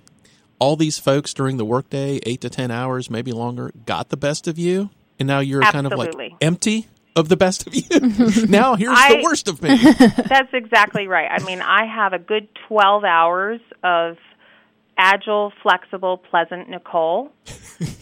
all 0.59 0.77
these 0.77 0.99
folks 0.99 1.35
during 1.35 1.57
the 1.59 1.65
workday, 1.65 2.19
eight 2.25 2.41
to 2.43 2.49
ten 2.51 2.71
hours, 2.71 3.11
maybe 3.11 3.33
longer, 3.33 3.73
got 3.85 4.09
the 4.09 4.17
best 4.17 4.49
of 4.49 4.59
you, 4.59 4.89
and 5.19 5.27
now 5.27 5.41
you're 5.41 5.61
kind 5.63 5.87
of 5.87 5.93
like 5.95 6.15
empty 6.41 6.87
of 7.15 7.29
the 7.29 7.37
best 7.37 7.67
of 7.67 7.75
you. 7.75 7.83
now 8.49 8.75
here's 8.75 8.97
I- 8.99 9.17
the 9.17 9.23
worst 9.23 9.49
of 9.49 9.61
me. 9.63 9.77
That's 10.29 10.53
exactly 10.55 11.09
right. 11.09 11.29
I 11.31 11.45
mean, 11.45 11.61
I 11.61 11.85
have 11.85 12.15
a 12.15 12.19
good 12.19 12.49
12 12.69 13.05
hours 13.05 13.61
of 13.85 14.17
agile, 14.99 15.53
flexible, 15.63 16.19
pleasant 16.19 16.69
Nicole. 16.69 17.33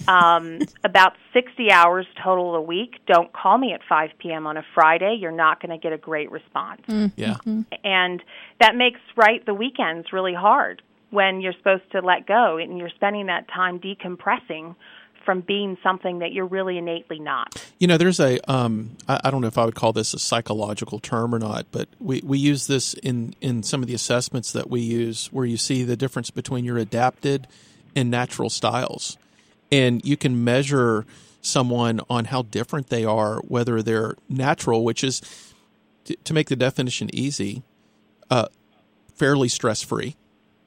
Um, 0.09 0.61
about 0.85 1.13
60 1.33 1.71
hours 1.71 2.07
total 2.23 2.55
a 2.55 2.61
week. 2.61 2.97
Don't 3.07 3.33
call 3.33 3.59
me 3.59 3.73
at 3.73 3.81
5 3.89 4.11
p.m. 4.19 4.47
on 4.47 4.57
a 4.57 4.65
Friday. 4.75 5.17
You're 5.21 5.33
not 5.33 5.63
going 5.63 5.71
to 5.71 5.83
get 5.83 5.93
a 5.93 5.99
great 5.99 6.31
response. 6.31 6.83
yeah. 7.17 7.37
And 7.85 8.23
that 8.61 8.75
makes, 8.77 9.01
right, 9.17 9.45
the 9.47 9.55
weekends 9.55 10.13
really 10.13 10.35
hard 10.35 10.83
when 11.11 11.41
you're 11.41 11.55
supposed 11.55 11.91
to 11.93 12.01
let 12.01 12.27
go 12.27 12.57
and 12.57 12.79
you're 12.79 12.91
spending 12.91 13.27
that 13.27 13.49
time 13.49 13.81
decompressing 13.81 14.75
from 15.25 15.41
being 15.41 15.77
something 15.83 16.21
that 16.21 16.33
you're 16.33 16.47
really 16.47 16.79
innately 16.79 17.19
not. 17.19 17.65
You 17.79 17.87
know, 17.87 17.97
there's 17.97 18.21
a 18.21 18.39
um, 18.51 18.97
I, 19.09 19.21
I 19.25 19.31
don't 19.31 19.41
know 19.41 19.49
if 19.49 19.59
I 19.59 19.65
would 19.65 19.75
call 19.75 19.93
this 19.93 20.15
a 20.15 20.19
psychological 20.19 20.99
term 20.99 21.35
or 21.35 21.39
not, 21.39 21.67
but 21.71 21.89
we, 21.99 22.21
we 22.25 22.39
use 22.39 22.67
this 22.67 22.95
in 22.95 23.35
in 23.41 23.63
some 23.63 23.83
of 23.83 23.89
the 23.89 23.95
assessments 23.95 24.53
that 24.53 24.71
we 24.71 24.81
use, 24.81 25.27
where 25.33 25.47
you 25.47 25.57
see 25.57 25.83
the 25.83 25.97
difference 25.97 26.31
between 26.31 26.65
your 26.65 26.79
adapted 26.79 27.47
and 27.95 28.11
natural 28.11 28.51
styles, 28.51 29.19
and 29.71 30.05
you 30.05 30.17
can 30.17 30.43
measure 30.45 31.07
someone 31.43 32.01
on 32.11 32.27
how 32.27 32.43
different 32.43 32.89
they 32.89 33.05
are, 33.05 33.39
whether 33.41 33.83
they're 33.83 34.15
natural, 34.29 34.85
which 34.85 35.03
is 35.03 35.23
to, 36.05 36.15
to 36.17 36.35
make 36.35 36.49
the 36.49 36.57
definition 36.57 37.09
easy, 37.15 37.63
uh, 38.31 38.47
fairly 39.15 39.49
stress 39.49 39.83
free, 39.83 40.17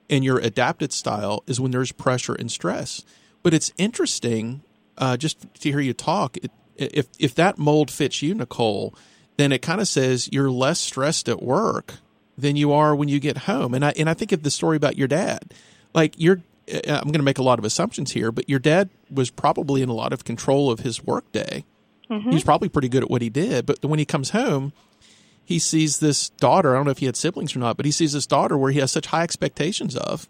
and 0.10 0.24
your 0.24 0.40
adapted 0.40 0.92
style 0.92 1.44
is 1.48 1.60
when 1.60 1.72
there's 1.72 1.92
pressure 1.92 2.34
and 2.34 2.52
stress. 2.52 3.04
But 3.44 3.54
it's 3.54 3.72
interesting 3.78 4.64
uh, 4.98 5.18
just 5.18 5.46
to 5.62 5.70
hear 5.70 5.80
you 5.80 5.94
talk. 5.94 6.38
It, 6.38 6.52
if 6.76 7.08
if 7.20 7.36
that 7.36 7.58
mold 7.58 7.92
fits 7.92 8.22
you, 8.22 8.34
Nicole, 8.34 8.96
then 9.38 9.52
it 9.52 9.62
kind 9.62 9.82
of 9.82 9.88
says 9.88 10.30
you're 10.32 10.50
less 10.50 10.80
stressed 10.80 11.30
at 11.30 11.42
work 11.44 11.96
than 12.38 12.56
you 12.56 12.72
are 12.72 12.96
when 12.96 13.10
you 13.10 13.20
get 13.20 13.40
home. 13.40 13.74
And 13.74 13.86
I 13.86 13.94
and 13.98 14.10
I 14.10 14.14
think 14.14 14.32
of 14.32 14.44
the 14.44 14.52
story 14.52 14.78
about 14.78 14.98
your 14.98 15.08
dad. 15.08 15.54
Like 15.94 16.16
you're, 16.18 16.42
I'm 16.88 17.04
going 17.04 17.14
to 17.14 17.24
make 17.24 17.38
a 17.38 17.44
lot 17.44 17.60
of 17.60 17.66
assumptions 17.66 18.12
here, 18.12 18.32
but 18.32 18.50
your 18.50 18.60
dad 18.60 18.90
was 19.12 19.30
probably 19.30 19.82
in 19.84 19.90
a 19.90 19.94
lot 19.94 20.14
of 20.14 20.24
control 20.24 20.72
of 20.72 20.80
his 20.80 21.04
workday. 21.04 21.66
Mm-hmm. 22.10 22.30
He 22.30 22.36
was 22.36 22.44
probably 22.44 22.70
pretty 22.70 22.90
good 22.90 23.04
at 23.04 23.10
what 23.10 23.22
he 23.22 23.30
did. 23.30 23.66
But 23.66 23.84
when 23.86 24.00
he 24.00 24.06
comes 24.06 24.32
home, 24.32 24.74
he 25.46 25.60
sees 25.60 26.00
this 26.00 26.30
daughter. 26.30 26.74
I 26.74 26.78
don't 26.78 26.86
know 26.86 26.92
if 26.92 27.00
he 27.00 27.06
had 27.06 27.16
siblings 27.16 27.56
or 27.56 27.60
not, 27.60 27.78
but 27.78 27.86
he 27.86 27.92
sees 27.92 28.14
this 28.14 28.26
daughter 28.26 28.58
where 28.58 28.72
he 28.72 28.80
has 28.80 28.92
such 28.92 29.08
high 29.08 29.24
expectations 29.24 29.96
of. 29.96 30.28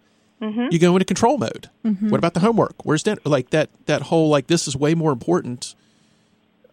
You 0.72 0.80
go 0.80 0.96
into 0.96 1.06
control 1.06 1.38
mode. 1.38 1.70
What 1.84 2.18
about 2.18 2.34
the 2.34 2.40
homework? 2.42 2.86
Where's 2.86 3.04
dinner? 3.04 3.22
Like 3.24 3.50
that. 3.52 3.70
That 3.86 4.04
whole 4.04 4.30
like 4.30 4.48
this 4.48 4.68
is 4.68 4.76
way 4.76 4.94
more 4.96 5.12
important. 5.12 5.76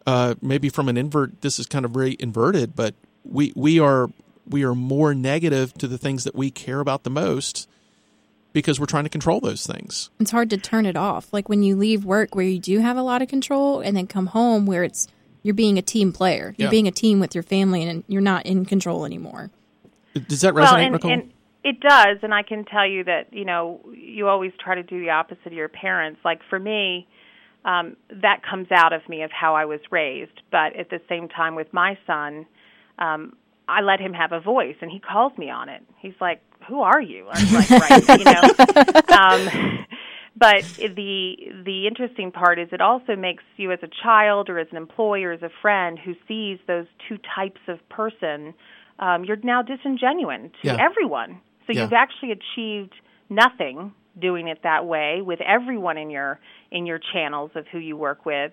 Uh, 0.06 0.35
maybe 0.40 0.68
from 0.68 0.88
an 0.88 0.96
invert, 0.96 1.40
this 1.42 1.59
is 1.59 1.66
kind 1.66 1.85
of 1.85 1.90
very 1.92 2.16
inverted, 2.18 2.74
but 2.74 2.94
we 3.24 3.52
we 3.54 3.78
are 3.78 4.09
we 4.48 4.64
are 4.64 4.74
more 4.74 5.14
negative 5.14 5.74
to 5.74 5.87
the 5.87 5.98
things 5.98 6.24
that 6.24 6.35
we 6.35 6.50
care 6.50 6.80
about 6.80 7.04
the 7.04 7.11
most 7.11 7.68
because 8.52 8.80
we're 8.80 8.87
trying 8.87 9.04
to 9.04 9.11
control 9.11 9.38
those 9.40 9.64
things. 9.66 10.11
it's 10.18 10.33
hard 10.33 10.50
to 10.50 10.56
turn 10.56 10.85
it 10.87 10.96
off. 10.96 11.33
Like 11.33 11.48
when 11.48 11.62
you 11.62 11.76
leave 11.76 12.04
work 12.04 12.35
where 12.35 12.44
you 12.46 12.59
do 12.59 12.80
have 12.80 12.96
a 12.96 13.02
lot 13.02 13.22
of 13.22 13.28
control 13.28 13.80
and 13.80 13.96
then 13.96 14.09
come 14.09 14.26
home 14.26 14.66
where 14.66 14.83
it's 14.83 15.06
you're 15.42 15.54
being 15.54 15.78
a 15.78 15.83
team 15.83 16.12
player. 16.12 16.54
You're 16.59 16.66
Yeah. 16.66 16.70
being 16.70 16.88
a 16.88 16.90
team 16.90 17.20
with 17.20 17.35
your 17.35 17.44
family 17.44 17.85
and 17.85 18.02
you're 18.09 18.20
not 18.22 18.46
in 18.46 18.64
control 18.64 19.04
anymore. 19.04 19.50
Does 20.28 20.40
that 20.40 20.54
resonate, 20.54 20.62
well, 20.62 20.74
and, 20.76 20.92
Nicole? 20.94 21.11
and 21.12 21.33
it 21.62 21.81
does, 21.81 22.18
and 22.23 22.33
I 22.33 22.42
can 22.42 22.64
tell 22.64 22.87
you 22.88 23.05
that 23.05 23.33
you 23.33 23.44
know 23.44 23.81
you 23.94 24.29
always 24.29 24.53
try 24.62 24.75
to 24.75 24.83
do 24.83 25.01
the 25.01 25.11
opposite 25.11 25.46
of 25.46 25.53
your 25.53 25.68
parents. 25.68 26.20
Like 26.25 26.40
for 26.49 26.59
me, 26.59 27.07
um, 27.64 27.96
that 28.23 28.40
comes 28.49 28.68
out 28.73 28.92
of 28.92 29.07
me 29.09 29.23
of 29.23 29.31
how 29.31 29.55
I 29.55 29.66
was 29.66 29.81
raised. 29.90 30.40
But 30.51 30.77
at 30.79 30.90
the 30.90 31.01
same 31.09 31.29
time, 31.29 31.55
with 31.55 31.73
my 31.73 31.99
son, 32.07 32.46
um, 32.99 33.35
I 33.68 33.83
let 33.83 34.01
him 34.01 34.12
have 34.14 34.33
a 34.33 34.40
voice, 34.40 34.77
and 34.81 34.90
he 34.90 35.01
calls 35.01 35.37
me 35.37 35.51
on 35.51 35.68
it. 35.68 35.83
He's 35.99 36.14
like, 36.20 36.40
"Who 36.68 36.81
are 36.81 37.01
you?" 37.01 37.27
I'm 37.31 37.53
like, 37.53 37.70
"Right," 37.90 38.18
you 38.18 38.25
know. 38.25 38.42
Um, 39.16 39.87
but 40.37 40.64
the 40.79 41.37
the 41.64 41.87
interesting 41.87 42.33
part 42.33 42.59
is 42.59 42.68
it 42.73 42.81
also 42.81 43.16
makes 43.16 43.44
you 43.59 43.70
as 43.73 43.81
a 43.83 43.88
child 44.03 44.49
or 44.49 44.59
as 44.59 44.68
an 44.70 44.79
employee 44.79 45.25
or 45.25 45.33
as 45.33 45.42
a 45.42 45.51
friend 45.61 45.99
who 46.03 46.14
sees 46.27 46.59
those 46.66 46.87
two 47.09 47.18
types 47.35 47.61
of 47.68 47.87
person 47.90 48.55
um, 48.99 49.25
you're 49.25 49.38
now 49.42 49.62
disingenuine 49.62 50.51
to 50.53 50.59
Yeah. 50.68 50.77
everyone 50.81 51.40
so 51.66 51.73
Yeah. 51.73 51.83
you've 51.83 51.92
actually 51.92 52.33
achieved 52.33 52.94
nothing 53.29 53.92
doing 54.18 54.49
it 54.49 54.62
that 54.64 54.87
way 54.87 55.23
with 55.23 55.40
everyone 55.40 55.96
in 55.96 56.11
your 56.11 56.38
in 56.70 56.87
your 56.87 56.99
channels 57.12 57.51
of 57.55 57.66
who 57.68 57.79
you 57.79 57.96
work 57.96 58.27
with 58.27 58.53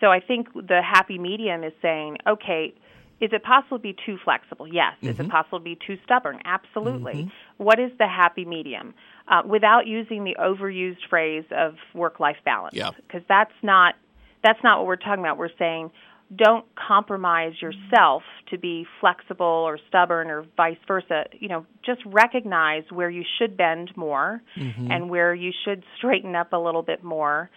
so 0.00 0.06
i 0.10 0.18
think 0.20 0.52
the 0.54 0.80
happy 0.82 1.18
medium 1.18 1.62
is 1.62 1.72
saying 1.82 2.16
okay 2.26 2.72
is 3.20 3.30
it 3.32 3.44
possible 3.44 3.78
to 3.78 3.82
be 3.82 3.94
too 4.04 4.18
flexible? 4.24 4.66
Yes. 4.66 4.94
Is 5.00 5.10
Mm-hmm. 5.14 5.26
it 5.26 5.30
possible 5.30 5.58
to 5.60 5.64
be 5.64 5.78
too 5.86 5.96
stubborn? 6.04 6.40
Absolutely. 6.44 7.30
What 7.58 7.78
is 7.78 7.92
the 7.96 8.08
happy 8.08 8.44
medium? 8.44 8.92
Uh, 9.28 9.40
without 9.46 9.86
using 9.86 10.24
the 10.24 10.34
overused 10.38 10.98
phrase 11.08 11.44
of 11.52 11.76
work-life 11.94 12.38
balance, 12.44 12.74
Yeah. 12.76 12.90
because 13.06 13.22
that's 13.28 13.54
not 13.62 13.94
that's 14.42 14.58
not 14.64 14.78
what 14.78 14.88
we're 14.88 14.96
talking 14.96 15.20
about. 15.20 15.38
We're 15.38 15.56
saying 15.58 15.90
don't 16.36 16.64
compromise 16.74 17.52
yourself 17.60 18.22
to 18.50 18.58
be 18.58 18.86
flexible 19.00 19.46
or 19.46 19.78
stubborn 19.88 20.30
or 20.30 20.44
vice 20.56 20.76
versa. 20.86 21.24
You 21.32 21.48
know, 21.48 21.66
just 21.84 22.00
recognize 22.06 22.84
where 22.90 23.10
you 23.10 23.24
should 23.38 23.56
bend 23.56 23.90
more 23.96 24.42
Mm-hmm. 24.56 24.90
and 24.90 25.10
where 25.10 25.34
you 25.34 25.52
should 25.64 25.82
straighten 25.96 26.34
up 26.34 26.52
a 26.52 26.56
little 26.56 26.82
bit 26.82 27.02
more, 27.02 27.50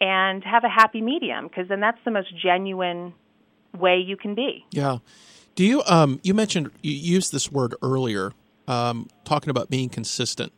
and 0.00 0.42
have 0.44 0.64
a 0.64 0.68
happy 0.68 1.00
medium. 1.00 1.48
Because 1.48 1.68
then 1.68 1.80
that's 1.80 1.98
the 2.04 2.10
most 2.10 2.32
genuine 2.36 3.14
way 3.78 3.98
you 4.04 4.16
can 4.16 4.34
be. 4.34 4.64
Yeah. 4.70 4.98
Do 5.54 5.64
you 5.64 5.82
um 5.86 6.20
you 6.22 6.34
mentioned 6.34 6.70
you 6.82 6.92
used 6.92 7.32
this 7.32 7.50
word 7.50 7.74
earlier, 7.82 8.32
um, 8.68 9.08
talking 9.24 9.50
about 9.50 9.70
being 9.70 9.88
consistent, 9.88 10.52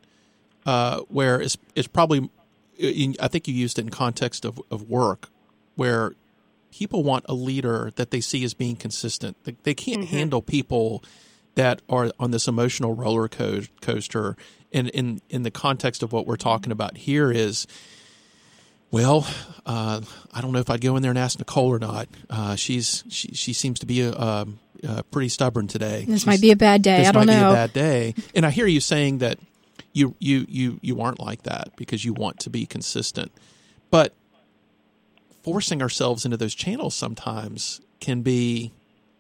uh, 0.66 1.00
where 1.08 1.40
it's 1.40 1.56
it's 1.74 1.88
probably 1.88 2.30
in, 2.78 3.14
I 3.20 3.28
think 3.28 3.46
you 3.48 3.54
used 3.54 3.78
it 3.78 3.82
in 3.82 3.90
context 3.90 4.44
of, 4.44 4.60
of 4.70 4.88
work, 4.88 5.28
where 5.76 6.14
people 6.78 7.02
want 7.02 7.24
a 7.28 7.34
leader 7.34 7.92
that 7.96 8.10
they 8.10 8.20
see 8.20 8.44
as 8.44 8.54
being 8.54 8.76
consistent. 8.76 9.36
They, 9.44 9.56
they 9.62 9.74
can't 9.74 10.06
handle 10.06 10.42
people 10.42 11.02
that 11.54 11.82
are 11.88 12.10
on 12.18 12.30
this 12.32 12.48
emotional 12.48 12.94
roller 12.94 13.28
co- 13.28 13.62
coaster. 13.80 14.36
And 14.72 14.88
in 14.88 15.20
in 15.30 15.42
the 15.44 15.50
context 15.50 16.02
of 16.02 16.12
what 16.12 16.26
we're 16.26 16.36
talking 16.36 16.72
about 16.72 16.96
here 16.96 17.30
is 17.30 17.66
well, 18.90 19.26
uh, 19.66 20.00
I 20.32 20.40
don't 20.40 20.52
know 20.52 20.60
if 20.60 20.70
I'd 20.70 20.80
go 20.80 20.94
in 20.96 21.02
there 21.02 21.10
and 21.10 21.18
ask 21.18 21.38
Nicole 21.38 21.68
or 21.68 21.78
not. 21.78 22.08
Uh, 22.30 22.54
she's 22.56 23.02
she, 23.08 23.28
she 23.34 23.52
seems 23.52 23.80
to 23.80 23.86
be 23.86 24.02
a, 24.02 24.12
um, 24.16 24.58
uh, 24.86 25.02
pretty 25.10 25.28
stubborn 25.28 25.66
today. 25.66 26.04
This 26.06 26.20
She's- 26.20 26.26
might 26.26 26.40
be 26.40 26.50
a 26.50 26.56
bad 26.56 26.82
day. 26.82 27.06
I 27.06 27.12
don't 27.12 27.26
might 27.26 27.32
know. 27.32 27.48
be 27.50 27.52
a 27.52 27.54
bad 27.54 27.72
day. 27.72 28.14
And 28.34 28.44
I 28.46 28.50
hear 28.50 28.66
you 28.66 28.80
saying 28.80 29.18
that 29.18 29.38
you 29.92 30.14
you 30.18 30.44
you 30.48 30.78
you 30.82 31.00
aren't 31.00 31.20
like 31.20 31.42
that 31.44 31.70
because 31.76 32.04
you 32.04 32.12
want 32.14 32.40
to 32.40 32.50
be 32.50 32.66
consistent. 32.66 33.32
But 33.90 34.12
forcing 35.44 35.82
ourselves 35.82 36.24
into 36.24 36.36
those 36.36 36.54
channels 36.54 36.94
sometimes 36.94 37.80
can 38.00 38.22
be 38.22 38.72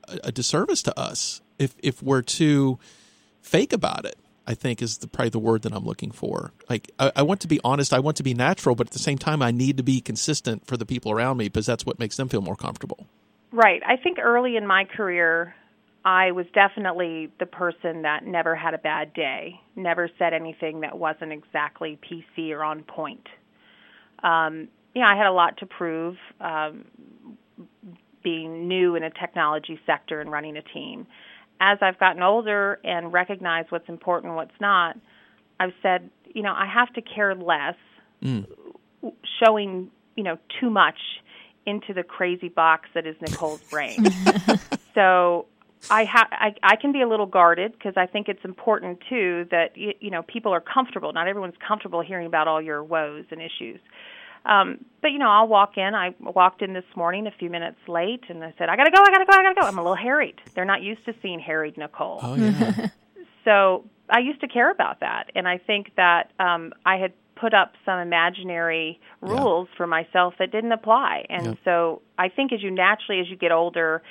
a, 0.08 0.18
a 0.24 0.32
disservice 0.32 0.82
to 0.82 0.98
us 0.98 1.42
if 1.58 1.76
if 1.78 2.02
we're 2.02 2.22
too 2.22 2.78
fake 3.42 3.72
about 3.72 4.04
it. 4.04 4.16
I 4.46 4.52
think 4.52 4.82
is 4.82 4.98
the, 4.98 5.06
probably 5.06 5.30
the 5.30 5.38
word 5.38 5.62
that 5.62 5.72
I'm 5.72 5.86
looking 5.86 6.10
for. 6.10 6.52
Like 6.68 6.90
I, 6.98 7.12
I 7.16 7.22
want 7.22 7.40
to 7.40 7.48
be 7.48 7.60
honest, 7.64 7.94
I 7.94 7.98
want 7.98 8.18
to 8.18 8.22
be 8.22 8.34
natural, 8.34 8.74
but 8.74 8.88
at 8.88 8.92
the 8.92 8.98
same 8.98 9.16
time, 9.16 9.40
I 9.40 9.50
need 9.50 9.78
to 9.78 9.82
be 9.82 10.02
consistent 10.02 10.66
for 10.66 10.76
the 10.76 10.84
people 10.84 11.10
around 11.12 11.38
me 11.38 11.44
because 11.44 11.64
that's 11.64 11.86
what 11.86 11.98
makes 11.98 12.18
them 12.18 12.28
feel 12.28 12.42
more 12.42 12.56
comfortable. 12.56 13.06
Right. 13.52 13.80
I 13.86 13.96
think 13.96 14.18
early 14.18 14.56
in 14.56 14.66
my 14.66 14.84
career, 14.84 15.54
I 16.04 16.32
was 16.32 16.44
definitely 16.52 17.30
the 17.38 17.46
person 17.46 18.02
that 18.02 18.26
never 18.26 18.54
had 18.54 18.74
a 18.74 18.78
bad 18.78 19.14
day, 19.14 19.60
never 19.76 20.10
said 20.18 20.34
anything 20.34 20.80
that 20.80 20.98
wasn't 20.98 21.32
exactly 21.32 21.98
PC 22.02 22.50
or 22.50 22.62
on 22.62 22.82
point. 22.82 23.26
Um, 24.22 24.68
yeah, 24.94 25.06
I 25.06 25.16
had 25.16 25.26
a 25.26 25.32
lot 25.32 25.58
to 25.58 25.66
prove 25.66 26.16
um, 26.40 26.84
being 28.22 28.68
new 28.68 28.94
in 28.94 29.02
a 29.02 29.10
technology 29.10 29.78
sector 29.86 30.20
and 30.20 30.30
running 30.30 30.56
a 30.56 30.62
team 30.62 31.06
as 31.60 31.78
I've 31.80 31.98
gotten 31.98 32.22
older 32.22 32.80
and 32.84 33.12
recognized 33.12 33.70
what's 33.70 33.88
important 33.88 34.30
and 34.30 34.36
what's 34.36 34.60
not, 34.60 34.96
I've 35.60 35.72
said, 35.82 36.10
you 36.34 36.42
know, 36.42 36.52
I 36.52 36.66
have 36.66 36.92
to 36.94 37.02
care 37.02 37.34
less 37.34 37.76
mm. 38.22 38.46
showing, 39.42 39.90
you 40.16 40.24
know, 40.24 40.38
too 40.60 40.70
much 40.70 40.98
into 41.66 41.94
the 41.94 42.02
crazy 42.02 42.48
box 42.48 42.88
that 42.94 43.06
is 43.06 43.16
Nicole's 43.20 43.62
brain. 43.70 44.04
so 44.94 45.46
I, 45.90 46.04
ha- 46.04 46.28
I 46.30 46.54
I 46.62 46.76
can 46.76 46.92
be 46.92 47.00
a 47.00 47.08
little 47.08 47.26
guarded 47.26 47.72
because 47.72 47.94
I 47.96 48.06
think 48.06 48.28
it's 48.28 48.44
important 48.44 48.98
too 49.08 49.46
that 49.50 49.76
you, 49.76 49.92
you 50.00 50.10
know 50.10 50.22
people 50.22 50.52
are 50.52 50.60
comfortable. 50.60 51.12
Not 51.12 51.28
everyone's 51.28 51.56
comfortable 51.66 52.02
hearing 52.02 52.26
about 52.26 52.48
all 52.48 52.60
your 52.60 52.82
woes 52.82 53.24
and 53.30 53.40
issues. 53.40 53.80
Um, 54.46 54.84
but 55.00 55.12
you 55.12 55.18
know, 55.18 55.30
I'll 55.30 55.48
walk 55.48 55.76
in. 55.76 55.94
I 55.94 56.14
walked 56.20 56.62
in 56.62 56.72
this 56.72 56.84
morning 56.96 57.26
a 57.26 57.30
few 57.30 57.50
minutes 57.50 57.78
late, 57.88 58.24
and 58.28 58.42
I 58.44 58.54
said, 58.58 58.68
"I 58.68 58.76
gotta 58.76 58.90
go, 58.90 59.02
I 59.02 59.10
gotta 59.10 59.24
go, 59.24 59.38
I 59.38 59.42
gotta 59.42 59.60
go." 59.60 59.66
I'm 59.66 59.78
a 59.78 59.82
little 59.82 59.96
harried. 59.96 60.40
They're 60.54 60.64
not 60.64 60.82
used 60.82 61.04
to 61.06 61.14
seeing 61.22 61.40
harried 61.40 61.76
Nicole. 61.76 62.20
Oh 62.22 62.34
yeah. 62.34 62.88
so 63.44 63.84
I 64.08 64.20
used 64.20 64.40
to 64.40 64.48
care 64.48 64.70
about 64.70 65.00
that, 65.00 65.30
and 65.34 65.48
I 65.48 65.58
think 65.58 65.92
that 65.96 66.32
um, 66.38 66.72
I 66.84 66.96
had 66.96 67.12
put 67.36 67.52
up 67.52 67.72
some 67.84 67.98
imaginary 67.98 69.00
rules 69.20 69.68
yeah. 69.70 69.76
for 69.76 69.86
myself 69.86 70.34
that 70.38 70.52
didn't 70.52 70.72
apply, 70.72 71.26
and 71.30 71.46
yeah. 71.46 71.54
so 71.64 72.02
I 72.18 72.28
think 72.28 72.52
as 72.52 72.62
you 72.62 72.70
naturally, 72.70 73.20
as 73.20 73.28
you 73.28 73.36
get 73.36 73.52
older, 73.52 74.02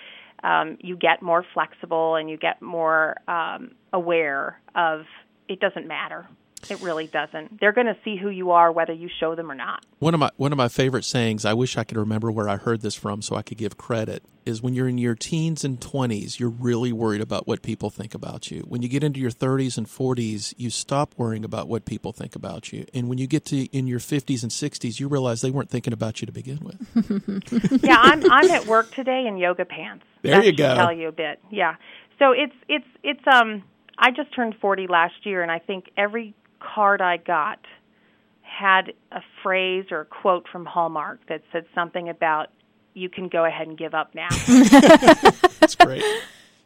um, 0.44 0.78
you 0.82 0.98
get 0.98 1.22
more 1.22 1.46
flexible 1.54 2.16
and 2.16 2.30
you 2.30 2.38
get 2.38 2.62
more 2.62 3.18
um, 3.28 3.72
aware 3.94 4.60
of 4.76 5.06
it 5.48 5.60
doesn't 5.60 5.88
matter 5.88 6.28
it 6.70 6.82
really 6.82 7.08
doesn't. 7.08 7.60
They're 7.60 7.72
going 7.72 7.88
to 7.88 7.98
see 8.04 8.18
who 8.18 8.30
you 8.30 8.52
are 8.52 8.72
whether 8.72 8.94
you 8.94 9.10
show 9.20 9.36
them 9.36 9.52
or 9.52 9.56
not. 9.56 9.86
One 10.00 10.14
of 10.14 10.20
my 10.20 10.32
one 10.38 10.52
of 10.52 10.58
my 10.58 10.68
favorite 10.68 11.06
sayings, 11.06 11.46
I 11.46 11.54
wish 11.54 11.78
I 11.78 11.84
could 11.84 11.98
remember 11.98 12.32
where 12.32 12.50
I 12.50 12.58
heard 12.58 12.82
this 12.82 12.96
from 12.96 13.22
so 13.22 13.36
I 13.36 13.42
could 13.42 13.58
give 13.58 13.78
credit, 13.78 14.24
is 14.46 14.62
when 14.62 14.74
you're 14.74 14.88
in 14.88 14.98
your 14.98 15.16
teens 15.16 15.64
and 15.64 15.80
20s, 15.80 16.40
you're 16.40 16.50
really 16.50 16.92
worried 16.92 17.22
about 17.22 17.48
what 17.48 17.62
people 17.62 17.90
think 17.90 18.14
about 18.14 18.52
you. 18.52 18.62
When 18.68 18.82
you 18.82 18.90
get 18.90 19.04
into 19.04 19.20
your 19.20 19.32
30s 19.32 19.78
and 19.78 19.88
40s, 19.88 20.54
you 20.58 20.70
stop 20.70 21.14
worrying 21.18 21.46
about 21.46 21.68
what 21.68 21.86
people 21.86 22.12
think 22.12 22.36
about 22.36 22.74
you. 22.74 22.86
And 22.94 23.08
when 23.08 23.18
you 23.18 23.28
get 23.28 23.46
to 23.46 23.66
in 23.76 23.88
your 23.88 24.00
50s 24.00 24.44
and 24.44 24.52
60s, 24.52 25.00
you 25.00 25.08
realize 25.08 25.42
they 25.42 25.52
weren't 25.52 25.70
thinking 25.70 25.94
about 25.94 26.22
you 26.22 26.26
to 26.26 26.32
begin 26.32 26.60
with. 26.62 27.84
yeah, 27.84 27.98
I'm 28.00 28.30
I'm 28.32 28.52
at 28.52 28.66
work 28.68 28.92
today 28.94 29.26
in 29.28 29.38
yoga 29.38 29.66
pants. 29.66 30.06
There 30.22 30.36
that 30.36 30.46
you 30.46 30.54
go. 30.54 30.76
Tell 30.76 30.94
you 30.94 31.10
a 31.10 31.12
bit. 31.12 31.40
Yeah. 31.50 31.76
So 32.20 32.32
it's 32.32 32.56
it's 32.68 32.88
it's 33.04 33.28
um 33.28 33.64
I 33.98 34.12
just 34.12 34.34
turned 34.34 34.56
40 34.60 34.88
last 34.88 35.26
year 35.26 35.42
and 35.42 35.52
I 35.52 35.60
think 35.60 35.86
every 35.98 36.34
card 36.64 37.02
I 37.02 37.18
got 37.18 37.60
had 38.42 38.94
a 39.12 39.22
phrase 39.42 39.86
or 39.92 40.02
a 40.02 40.06
quote 40.06 40.48
from 40.52 40.66
Hallmark 40.66 41.20
that 41.28 41.42
said 41.52 41.66
something 41.74 42.10
about 42.10 42.50
you 42.94 43.10
can 43.10 43.28
go 43.28 43.44
ahead 43.44 43.68
and 43.68 43.78
give 43.78 43.94
up 43.94 44.14
now. 44.14 44.30
That's 45.60 45.76
great. 45.76 46.04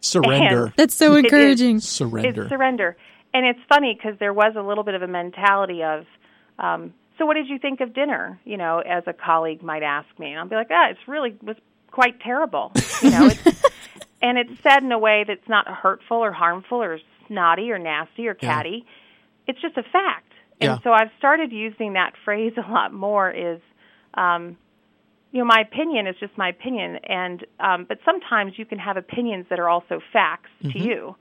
Surrender. 0.01 0.65
And 0.65 0.73
That's 0.75 0.95
so 0.95 1.15
encouraging. 1.15 1.79
surrender. 1.79 2.43
It's 2.43 2.49
surrender. 2.49 2.97
And 3.33 3.45
it's 3.45 3.59
funny 3.69 3.93
because 3.93 4.19
there 4.19 4.33
was 4.33 4.53
a 4.57 4.61
little 4.61 4.83
bit 4.83 4.95
of 4.95 5.01
a 5.01 5.07
mentality 5.07 5.83
of, 5.83 6.05
um, 6.59 6.93
so 7.17 7.25
what 7.25 7.35
did 7.35 7.47
you 7.47 7.59
think 7.59 7.79
of 7.79 7.93
dinner? 7.93 8.39
You 8.43 8.57
know, 8.57 8.79
as 8.79 9.03
a 9.07 9.13
colleague 9.13 9.63
might 9.63 9.83
ask 9.83 10.07
me, 10.19 10.31
and 10.31 10.39
I'll 10.39 10.47
be 10.47 10.55
like, 10.55 10.67
ah, 10.69 10.89
it's 10.89 11.07
really 11.07 11.35
was 11.41 11.57
quite 11.91 12.19
terrible. 12.19 12.73
You 13.01 13.11
know, 13.11 13.27
it's, 13.27 13.63
and 14.21 14.37
it's 14.37 14.61
said 14.61 14.83
in 14.83 14.91
a 14.91 14.99
way 14.99 15.23
that's 15.25 15.47
not 15.47 15.67
hurtful 15.67 16.17
or 16.17 16.31
harmful 16.31 16.83
or 16.83 16.99
snotty 17.27 17.71
or 17.71 17.79
nasty 17.79 18.27
or 18.27 18.33
catty. 18.33 18.83
Yeah 18.85 18.91
it's 19.47 19.61
just 19.61 19.77
a 19.77 19.83
fact. 19.83 20.33
And 20.59 20.71
yeah. 20.71 20.77
so 20.83 20.91
I've 20.91 21.11
started 21.17 21.51
using 21.51 21.93
that 21.93 22.13
phrase 22.25 22.53
a 22.57 22.71
lot 22.71 22.93
more 22.93 23.31
is 23.31 23.59
um 24.13 24.57
you 25.31 25.39
know 25.39 25.45
my 25.45 25.61
opinion 25.61 26.07
is 26.07 26.15
just 26.19 26.37
my 26.37 26.49
opinion 26.49 26.97
and 27.03 27.45
um 27.59 27.85
but 27.87 27.99
sometimes 28.05 28.53
you 28.57 28.65
can 28.65 28.79
have 28.79 28.97
opinions 28.97 29.45
that 29.49 29.59
are 29.59 29.69
also 29.69 29.99
facts 30.13 30.49
mm-hmm. 30.63 30.77
to 30.77 30.79
you. 30.83 31.15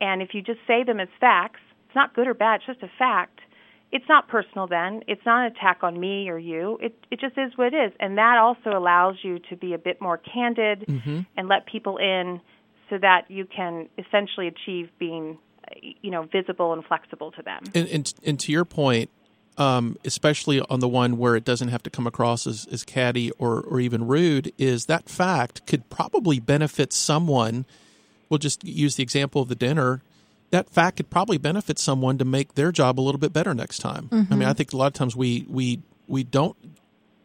And 0.00 0.22
if 0.22 0.34
you 0.34 0.42
just 0.42 0.58
say 0.66 0.82
them 0.84 1.00
as 1.00 1.08
facts, 1.20 1.60
it's 1.86 1.94
not 1.94 2.14
good 2.14 2.26
or 2.26 2.34
bad, 2.34 2.56
it's 2.56 2.66
just 2.66 2.82
a 2.82 2.90
fact. 2.98 3.40
It's 3.92 4.04
not 4.08 4.26
personal 4.26 4.66
then. 4.66 5.02
It's 5.06 5.24
not 5.24 5.46
an 5.46 5.52
attack 5.52 5.84
on 5.84 5.98
me 5.98 6.28
or 6.28 6.36
you. 6.36 6.78
It 6.82 6.98
it 7.10 7.20
just 7.20 7.38
is 7.38 7.56
what 7.56 7.72
it 7.72 7.76
is. 7.76 7.92
And 8.00 8.18
that 8.18 8.38
also 8.38 8.76
allows 8.76 9.16
you 9.22 9.38
to 9.50 9.56
be 9.56 9.72
a 9.72 9.78
bit 9.78 10.00
more 10.00 10.18
candid 10.18 10.84
mm-hmm. 10.86 11.20
and 11.36 11.48
let 11.48 11.66
people 11.66 11.96
in 11.98 12.40
so 12.90 12.98
that 12.98 13.30
you 13.30 13.46
can 13.46 13.88
essentially 13.96 14.48
achieve 14.48 14.90
being 14.98 15.38
you 15.80 16.10
know 16.10 16.22
visible 16.24 16.72
and 16.72 16.84
flexible 16.84 17.32
to 17.32 17.42
them. 17.42 17.62
And, 17.74 17.88
and, 17.88 18.14
and 18.24 18.40
to 18.40 18.52
your 18.52 18.64
point, 18.64 19.10
um, 19.56 19.96
especially 20.04 20.60
on 20.60 20.80
the 20.80 20.88
one 20.88 21.16
where 21.18 21.36
it 21.36 21.44
doesn't 21.44 21.68
have 21.68 21.82
to 21.84 21.90
come 21.90 22.06
across 22.06 22.46
as, 22.46 22.66
as 22.70 22.84
catty 22.84 23.30
or, 23.32 23.60
or 23.60 23.80
even 23.80 24.06
rude, 24.06 24.52
is 24.58 24.86
that 24.86 25.08
fact 25.08 25.66
could 25.66 25.88
probably 25.90 26.40
benefit 26.40 26.92
someone. 26.92 27.64
We'll 28.28 28.38
just 28.38 28.64
use 28.64 28.96
the 28.96 29.02
example 29.02 29.42
of 29.42 29.48
the 29.48 29.54
dinner. 29.54 30.02
That 30.50 30.68
fact 30.68 30.96
could 30.96 31.10
probably 31.10 31.38
benefit 31.38 31.78
someone 31.78 32.18
to 32.18 32.24
make 32.24 32.54
their 32.54 32.72
job 32.72 32.98
a 32.98 33.02
little 33.02 33.18
bit 33.18 33.32
better 33.32 33.54
next 33.54 33.78
time. 33.78 34.08
Mm-hmm. 34.08 34.32
I 34.32 34.36
mean, 34.36 34.48
I 34.48 34.52
think 34.52 34.72
a 34.72 34.76
lot 34.76 34.86
of 34.88 34.92
times 34.92 35.16
we 35.16 35.46
we 35.48 35.80
we 36.06 36.22
don't 36.22 36.56